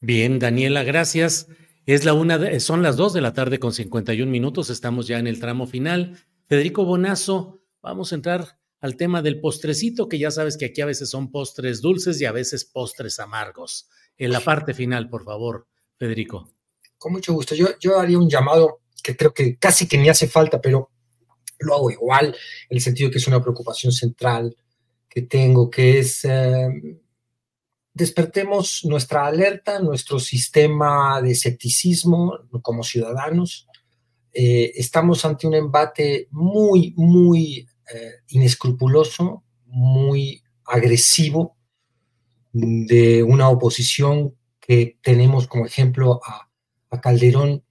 [0.00, 1.48] Bien, Daniela, gracias.
[1.86, 4.68] Es la una son las dos de la tarde con 51 minutos.
[4.68, 6.18] Estamos ya en el tramo final.
[6.48, 10.86] Federico Bonazo, vamos a entrar al tema del postrecito, que ya sabes que aquí a
[10.86, 13.88] veces son postres dulces y a veces postres amargos.
[14.16, 15.66] En la parte final, por favor,
[15.98, 16.52] Federico.
[16.98, 17.54] Con mucho gusto.
[17.54, 20.90] Yo, yo haría un llamado que creo que casi que ni hace falta, pero
[21.58, 22.26] lo hago igual,
[22.68, 24.56] en el sentido que es una preocupación central
[25.08, 26.68] que tengo, que es eh,
[27.94, 33.66] despertemos nuestra alerta, nuestro sistema de escepticismo como ciudadanos.
[34.34, 41.56] Eh, estamos ante un embate muy, muy eh, inescrupuloso, muy agresivo
[42.52, 46.42] de una oposición que tenemos como ejemplo a,
[47.02, 47.62] Calderón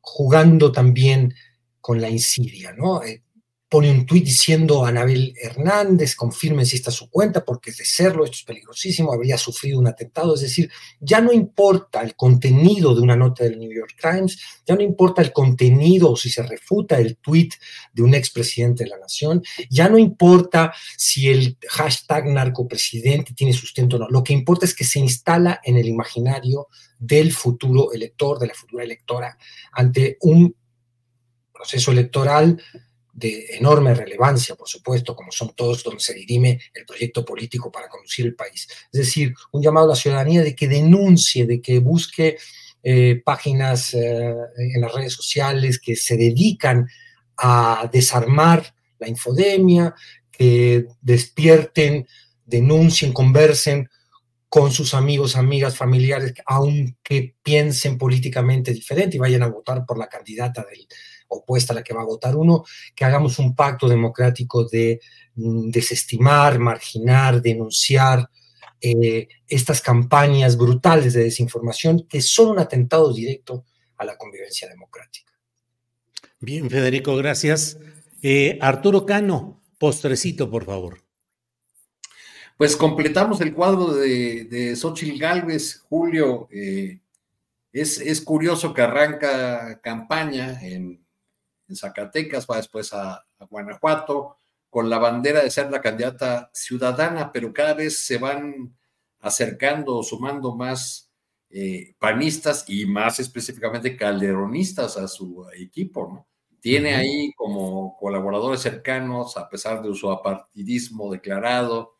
[0.00, 1.34] jugando también
[1.82, 3.02] con la insidia, ¿no?
[3.02, 3.22] Eh,
[3.70, 8.24] pone un tuit diciendo a Anabel Hernández, confirmen si está su cuenta, porque de serlo,
[8.24, 10.34] esto es peligrosísimo, habría sufrido un atentado.
[10.34, 10.68] Es decir,
[10.98, 15.22] ya no importa el contenido de una nota del New York Times, ya no importa
[15.22, 17.54] el contenido o si se refuta el tuit
[17.92, 19.40] de un expresidente de la nación,
[19.70, 24.08] ya no importa si el hashtag narcopresidente tiene sustento o no.
[24.08, 26.66] Lo que importa es que se instala en el imaginario
[26.98, 29.38] del futuro elector, de la futura electora,
[29.70, 30.56] ante un
[31.52, 32.60] proceso electoral
[33.12, 37.88] de enorme relevancia, por supuesto, como son todos donde se dirime el proyecto político para
[37.88, 38.68] conducir el país.
[38.92, 42.38] Es decir, un llamado a la ciudadanía de que denuncie, de que busque
[42.82, 46.88] eh, páginas eh, en las redes sociales que se dedican
[47.36, 49.94] a desarmar la infodemia,
[50.30, 52.06] que despierten,
[52.44, 53.88] denuncien, conversen
[54.48, 60.08] con sus amigos, amigas, familiares, aunque piensen políticamente diferente y vayan a votar por la
[60.08, 60.86] candidata del,
[61.30, 65.00] opuesta a la que va a votar uno, que hagamos un pacto democrático de
[65.34, 68.28] mm, desestimar, marginar, denunciar
[68.80, 73.66] eh, estas campañas brutales de desinformación que son un atentado directo
[73.98, 75.32] a la convivencia democrática.
[76.40, 77.78] Bien, Federico, gracias.
[78.22, 81.02] Eh, Arturo Cano, postrecito, por favor.
[82.56, 86.48] Pues completamos el cuadro de, de Xochitl Galvez, Julio.
[86.50, 87.00] Eh,
[87.72, 91.04] es, es, curioso que arranca campaña en
[91.70, 94.36] en Zacatecas, va después a, Guanajuato,
[94.68, 98.76] con la bandera de ser la candidata ciudadana, pero cada vez se van
[99.20, 101.10] acercando, sumando más
[101.48, 106.26] eh, panistas y más específicamente calderonistas a su equipo, ¿no?
[106.60, 111.96] Tiene ahí como colaboradores cercanos, a pesar de su apartidismo declarado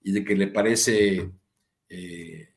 [0.00, 1.30] y de que le parece
[1.88, 2.51] eh,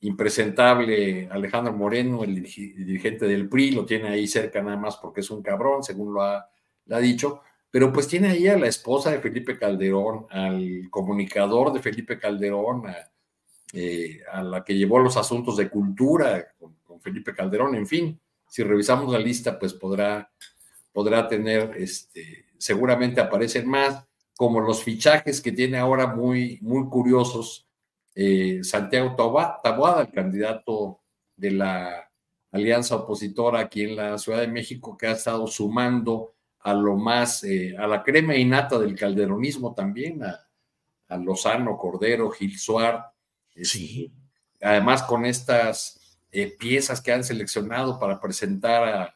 [0.00, 5.30] impresentable Alejandro Moreno, el dirigente del PRI, lo tiene ahí cerca nada más porque es
[5.30, 6.48] un cabrón, según lo ha,
[7.00, 12.18] dicho, pero pues tiene ahí a la esposa de Felipe Calderón, al comunicador de Felipe
[12.18, 12.96] Calderón, a,
[13.74, 19.12] eh, la que llevó los asuntos de cultura con, Felipe Calderón, en fin, si revisamos
[19.12, 20.28] la lista, pues podrá,
[20.92, 24.04] podrá tener, este, seguramente aparecen más,
[24.36, 27.67] como los fichajes que tiene ahora muy, muy curiosos
[28.20, 30.98] eh, Santiago Taboada, el candidato
[31.36, 32.10] de la
[32.50, 37.44] alianza opositora aquí en la Ciudad de México, que ha estado sumando a lo más,
[37.44, 40.44] eh, a la crema innata del calderonismo también, a,
[41.16, 43.12] Lozano, Cordero, Gil Suar.
[43.54, 44.12] Sí.
[44.60, 49.14] Además, con estas eh, piezas que han seleccionado para presentar a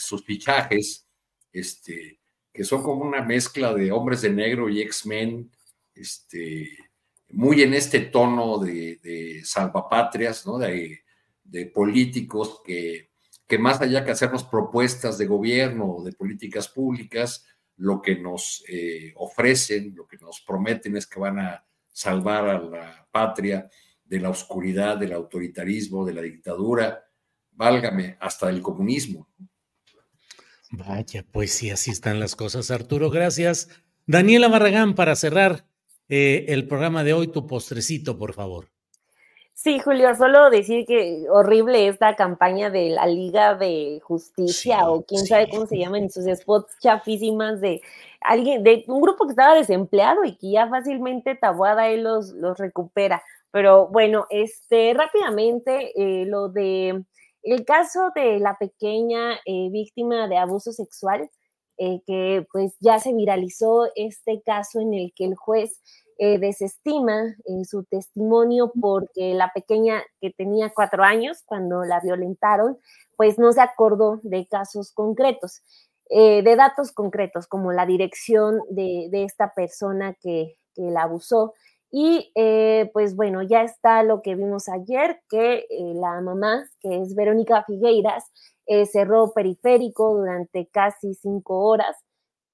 [0.00, 1.06] sus fichajes,
[1.52, 2.18] este,
[2.52, 5.48] que son como una mezcla de hombres de negro y X-Men,
[5.94, 6.89] este,
[7.32, 10.58] muy en este tono de, salvapatrias, ¿no?
[10.58, 11.00] de,
[11.74, 13.10] políticos que,
[13.46, 17.44] que, más allá que hacernos propuestas de gobierno o de políticas públicas,
[17.76, 22.60] lo que nos eh, ofrecen, lo que nos prometen es que van a salvar a
[22.60, 23.70] la patria
[24.04, 27.04] de la oscuridad, del autoritarismo, de la dictadura,
[27.52, 29.28] válgame, hasta del comunismo.
[30.72, 33.10] Vaya, pues sí, así están las cosas, Arturo.
[33.10, 33.68] Gracias.
[34.06, 35.66] Daniela Barragán, para cerrar,
[36.10, 38.68] eh, el programa de hoy, tu postrecito, por favor.
[39.54, 45.26] Sí, Julio, solo decir que horrible esta campaña de la Liga de Justicia o quién
[45.26, 47.82] sabe cómo se llaman, sus spots chafísimas de
[48.22, 52.56] alguien, de un grupo que estaba desempleado y que ya fácilmente Tabuada él los, los
[52.58, 53.22] recupera.
[53.50, 57.04] Pero bueno, este, rápidamente, eh, lo de
[57.42, 61.28] el caso de la pequeña eh, víctima de abuso sexual,
[61.82, 65.80] eh, que pues ya se viralizó este caso en el que el juez
[66.18, 72.76] eh, desestima eh, su testimonio porque la pequeña que tenía cuatro años cuando la violentaron,
[73.16, 75.62] pues no se acordó de casos concretos,
[76.10, 81.54] de datos concretos, como la dirección de, esta persona que, que, la abusó.
[81.90, 82.32] Y
[82.92, 88.24] pues bueno, ya está lo que vimos ayer, que la mamá, que es Verónica Figueiras,
[88.90, 91.96] cerró periférico durante casi cinco horas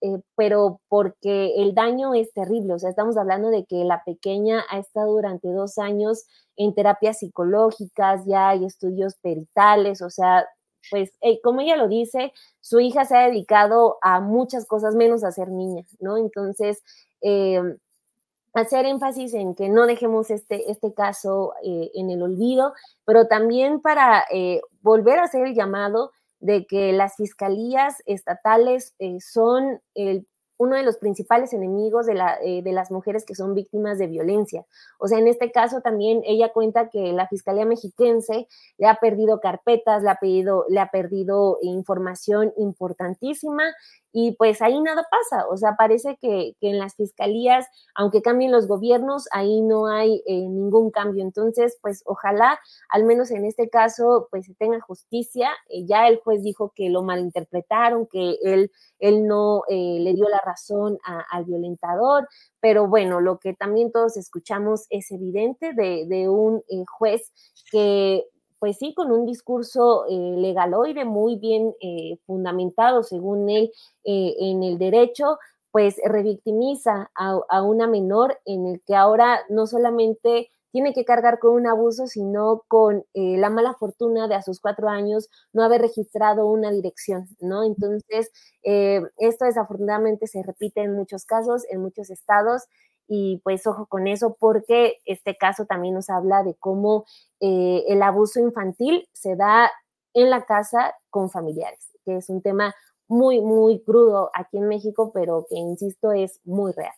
[0.02, 4.62] eh, pero porque el daño es terrible, o sea, estamos hablando de que la pequeña
[4.70, 6.26] ha estado durante dos años
[6.56, 10.46] en terapias psicológicas, ya hay estudios peritales, o sea,
[10.90, 15.24] pues eh, como ella lo dice, su hija se ha dedicado a muchas cosas menos
[15.24, 16.18] a ser niña, ¿no?
[16.18, 16.82] Entonces,
[17.22, 17.62] eh,
[18.62, 22.72] hacer énfasis en que no dejemos este, este caso en el olvido,
[23.04, 24.24] pero también para
[24.82, 29.80] volver a hacer el llamado de que las fiscalías estatales eh, son
[30.58, 34.64] uno de los principales enemigos de, eh, de, las mujeres que son víctimas de violencia.
[34.98, 39.40] O sea, en este caso también ella cuenta que la Fiscalía Mexiquense le ha perdido
[39.40, 43.64] carpetas, le ha, pedido, le ha perdido información importantísima
[44.18, 45.46] y pues ahí nada pasa.
[45.48, 50.40] O sea, parece que, en las fiscalías, aunque cambien los gobiernos, ahí no hay eh,
[50.48, 51.22] ningún cambio.
[51.22, 55.50] Entonces, pues ojalá, al menos en este caso, pues se tenga justicia.
[55.68, 58.70] Eh, ya el juez dijo que lo malinterpretaron, que él,
[59.00, 60.96] él no le dio la razón
[61.30, 62.26] al violentador,
[62.60, 67.32] pero bueno, lo que también todos escuchamos es evidente de, un eh, juez
[67.70, 68.24] que
[68.58, 73.72] pues sí, con un discurso eh, legaloide muy bien eh, fundamentado, según él,
[74.04, 75.38] en el derecho,
[75.72, 81.38] pues revictimiza a, a, una menor en el que ahora no solamente tiene que cargar
[81.38, 85.62] con un abuso, sino con eh, la mala fortuna de a sus cuatro años no
[85.64, 87.64] haber registrado una dirección, ¿no?
[87.64, 88.30] Entonces,
[88.62, 92.64] eh, esto desafortunadamente se repite en muchos casos, en muchos estados,
[93.08, 97.04] y pues ojo con eso, porque este caso también nos habla de cómo
[97.40, 99.70] eh, el abuso infantil se da
[100.14, 102.74] en la casa con familiares, que es un tema
[103.08, 106.94] muy, muy crudo aquí en México, pero que, insisto, es muy real.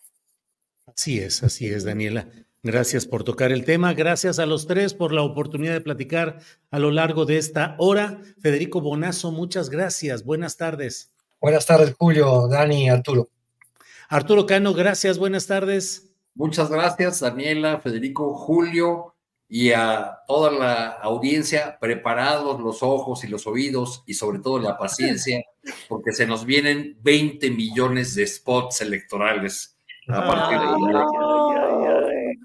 [0.87, 2.27] Así es, así es, Daniela.
[2.61, 3.93] Gracias por tocar el tema.
[3.93, 6.39] Gracias a los tres por la oportunidad de platicar
[6.71, 8.19] a lo largo de esta hora.
[8.41, 10.25] Federico Bonazo, muchas gracias.
[10.25, 11.11] Buenas tardes.
[11.39, 13.29] Buenas tardes, Julio, Dani, Arturo.
[14.11, 15.19] Arturo Cano, gracias.
[15.19, 16.11] Buenas tardes.
[16.33, 19.15] Muchas gracias, Daniela, Federico, Julio
[19.47, 24.79] y a toda la audiencia, preparados los ojos y los oídos y sobre todo la
[24.79, 25.43] paciencia,
[25.89, 29.77] porque se nos vienen 20 millones de spots electorales
[30.07, 30.65] a partir de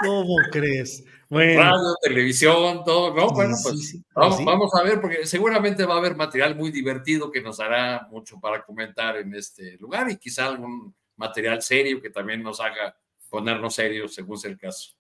[0.04, 1.02] ¿Cómo crees?
[1.30, 3.30] Radio, televisión, todo, ¿no?
[3.30, 7.40] bueno, pues vamos, vamos, a ver, porque seguramente va a haber material muy divertido que
[7.40, 12.42] nos hará mucho para comentar en este lugar y quizá algún material serio que también
[12.42, 12.96] nos haga
[13.28, 14.94] ponernos serios según sea el caso.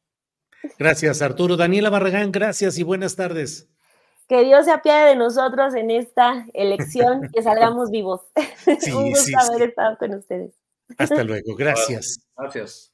[0.78, 1.56] Gracias, Arturo.
[1.56, 3.68] Daniela Barragán, gracias y buenas tardes.
[4.28, 8.22] Que Dios se apiade de nosotros en esta elección, que salgamos vivos.
[8.94, 10.52] Un gusto haber estado con ustedes.
[10.98, 12.20] Hasta luego, gracias.
[12.36, 12.92] Gracias.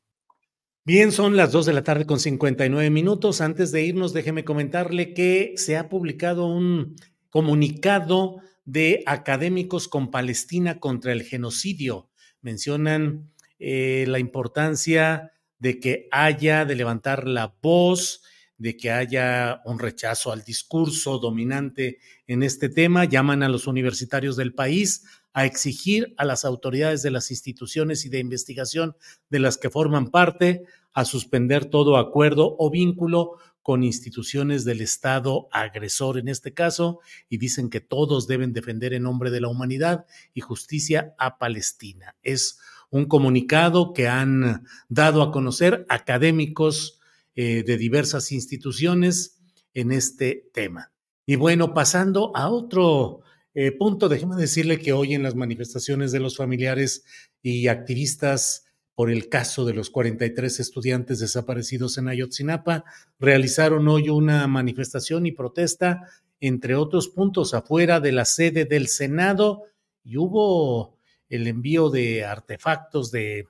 [0.85, 3.41] Bien, son las 2 de la tarde con 59 minutos.
[3.41, 6.97] Antes de irnos, déjeme comentarle que se ha publicado un
[7.29, 12.10] comunicado de académicos con Palestina contra el genocidio.
[12.43, 18.23] Mencionan eh, la importancia de que haya de levantar la voz,
[18.57, 23.05] de que haya un rechazo al discurso dominante en este tema.
[23.05, 28.09] Llaman a los universitarios del país a exigir a las autoridades de las instituciones y
[28.09, 28.97] de investigación
[29.29, 35.49] de las que forman parte a suspender todo acuerdo o vínculo con instituciones del Estado
[35.53, 40.07] agresor en este caso y dicen que todos deben defender en nombre de la humanidad
[40.35, 42.17] y justicia a Palestina.
[42.23, 42.59] Es
[42.91, 47.01] un comunicado que han dado a conocer académicos
[47.35, 49.39] eh, de diversas instituciones
[49.75, 50.93] en este tema.
[51.27, 53.21] Y bueno, pasando a otro
[53.55, 57.05] eh, punto, déjeme decirle que hoy en las manifestaciones de los familiares
[57.43, 58.65] y activistas
[59.01, 62.85] por el caso de los 43 estudiantes desaparecidos en Ayotzinapa,
[63.19, 66.03] realizaron hoy una manifestación y protesta,
[66.39, 69.63] entre otros puntos, afuera de la sede del Senado
[70.05, 70.99] y hubo
[71.31, 73.47] el envío de artefactos de,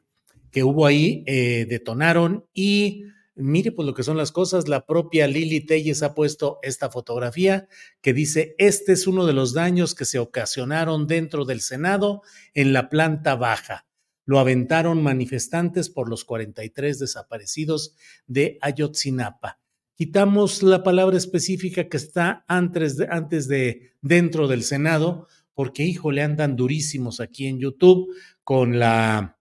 [0.53, 5.27] que hubo ahí, eh, detonaron y mire pues lo que son las cosas, la propia
[5.27, 7.67] Lili Telles ha puesto esta fotografía
[8.01, 12.23] que dice, este es uno de los daños que se ocasionaron dentro del Senado
[12.55, 13.90] en la planta baja.
[14.31, 17.97] Lo aventaron manifestantes por los 43 desaparecidos
[18.29, 19.59] de Ayotzinapa.
[19.97, 26.23] Quitamos la palabra específica que está antes de, antes de dentro del Senado, porque híjole,
[26.23, 29.37] andan durísimos aquí en YouTube con la...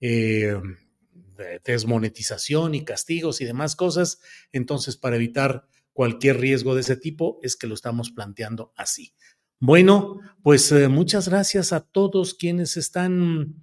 [0.00, 0.54] Eh,
[1.64, 4.20] desmonetización y castigos y demás cosas.
[4.52, 9.12] Entonces, para evitar cualquier riesgo de ese tipo, es que lo estamos planteando así.
[9.58, 13.62] Bueno, pues eh, muchas gracias a todos quienes están,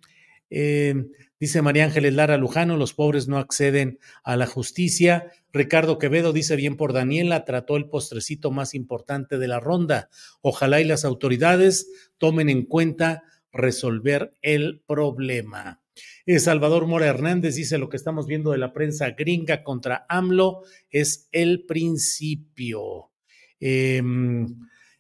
[0.50, 0.96] eh,
[1.40, 5.32] dice María Ángeles Lara Lujano, los pobres no acceden a la justicia.
[5.52, 10.10] Ricardo Quevedo dice bien por Daniela, trató el postrecito más importante de la ronda.
[10.42, 11.88] Ojalá y las autoridades
[12.18, 15.82] tomen en cuenta resolver el problema.
[16.26, 20.64] Eh, Salvador Mora Hernández dice lo que estamos viendo de la prensa gringa contra AMLO
[20.90, 23.12] es el principio.
[23.60, 24.46] Em,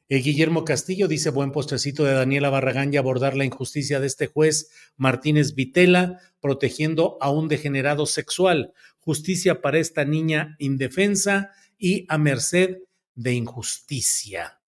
[0.09, 4.27] eh, Guillermo Castillo dice buen postrecito de Daniela Barragán y abordar la injusticia de este
[4.27, 8.73] juez Martínez Vitela protegiendo a un degenerado sexual.
[8.99, 12.77] Justicia para esta niña indefensa y a merced
[13.15, 14.61] de injusticia.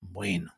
[0.00, 0.54] Bueno,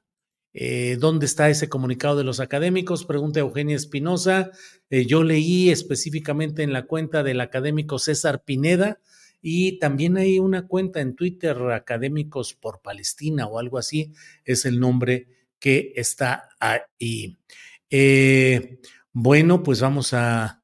[0.54, 3.06] eh, ¿Dónde está ese comunicado de los académicos?
[3.06, 4.50] Pregunta Eugenia Espinosa.
[4.90, 9.00] Eh, yo leí específicamente en la cuenta del académico César Pineda
[9.42, 14.12] y también hay una cuenta en Twitter, Académicos por Palestina o algo así,
[14.44, 15.26] es el nombre
[15.58, 17.36] que está ahí.
[17.90, 18.78] Eh,
[19.12, 20.62] bueno, pues vamos a,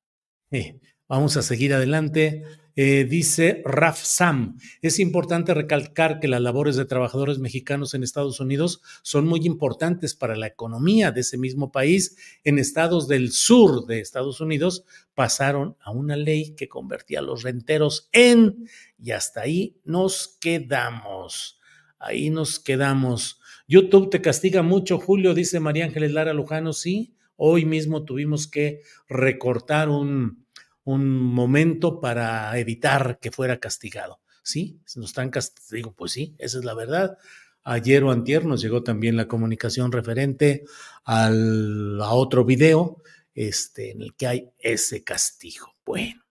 [1.08, 2.44] vamos a seguir adelante.
[2.80, 8.38] Eh, dice Raf Sam, es importante recalcar que las labores de trabajadores mexicanos en Estados
[8.38, 12.16] Unidos son muy importantes para la economía de ese mismo país.
[12.44, 14.84] En estados del sur de Estados Unidos
[15.16, 21.58] pasaron a una ley que convertía a los renteros en, y hasta ahí nos quedamos.
[21.98, 23.40] Ahí nos quedamos.
[23.66, 26.72] YouTube te castiga mucho, Julio, dice María Ángeles Lara Lujano.
[26.72, 30.46] Sí, hoy mismo tuvimos que recortar un,
[30.88, 34.20] un momento para evitar que fuera castigado.
[34.42, 35.92] Sí, nos están castigando.
[35.92, 37.18] Pues sí, esa es la verdad.
[37.62, 40.64] Ayer o antier nos llegó también la comunicación referente
[41.04, 43.02] al, a otro video
[43.34, 45.74] este, en el que hay ese castigo.
[45.84, 46.22] Bueno,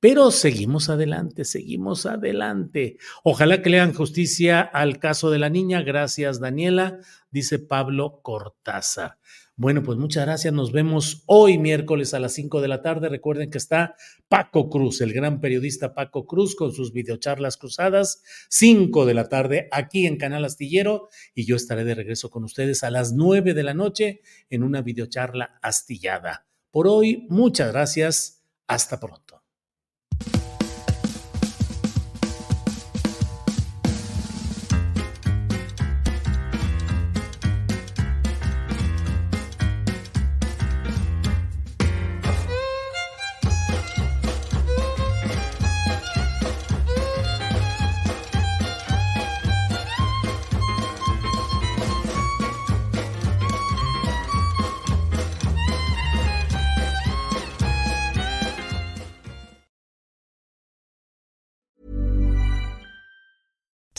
[0.00, 2.96] pero seguimos adelante, seguimos adelante.
[3.22, 5.82] Ojalá que le justicia al caso de la niña.
[5.82, 6.98] Gracias, Daniela,
[7.30, 9.18] dice Pablo Cortázar.
[9.60, 10.54] Bueno, pues muchas gracias.
[10.54, 13.10] Nos vemos hoy miércoles a las 5 de la tarde.
[13.10, 13.94] Recuerden que está
[14.26, 19.68] Paco Cruz, el gran periodista Paco Cruz, con sus videocharlas cruzadas, 5 de la tarde
[19.70, 21.10] aquí en Canal Astillero.
[21.34, 24.80] Y yo estaré de regreso con ustedes a las 9 de la noche en una
[24.80, 26.46] videocharla astillada.
[26.70, 28.42] Por hoy, muchas gracias.
[28.66, 29.39] Hasta pronto.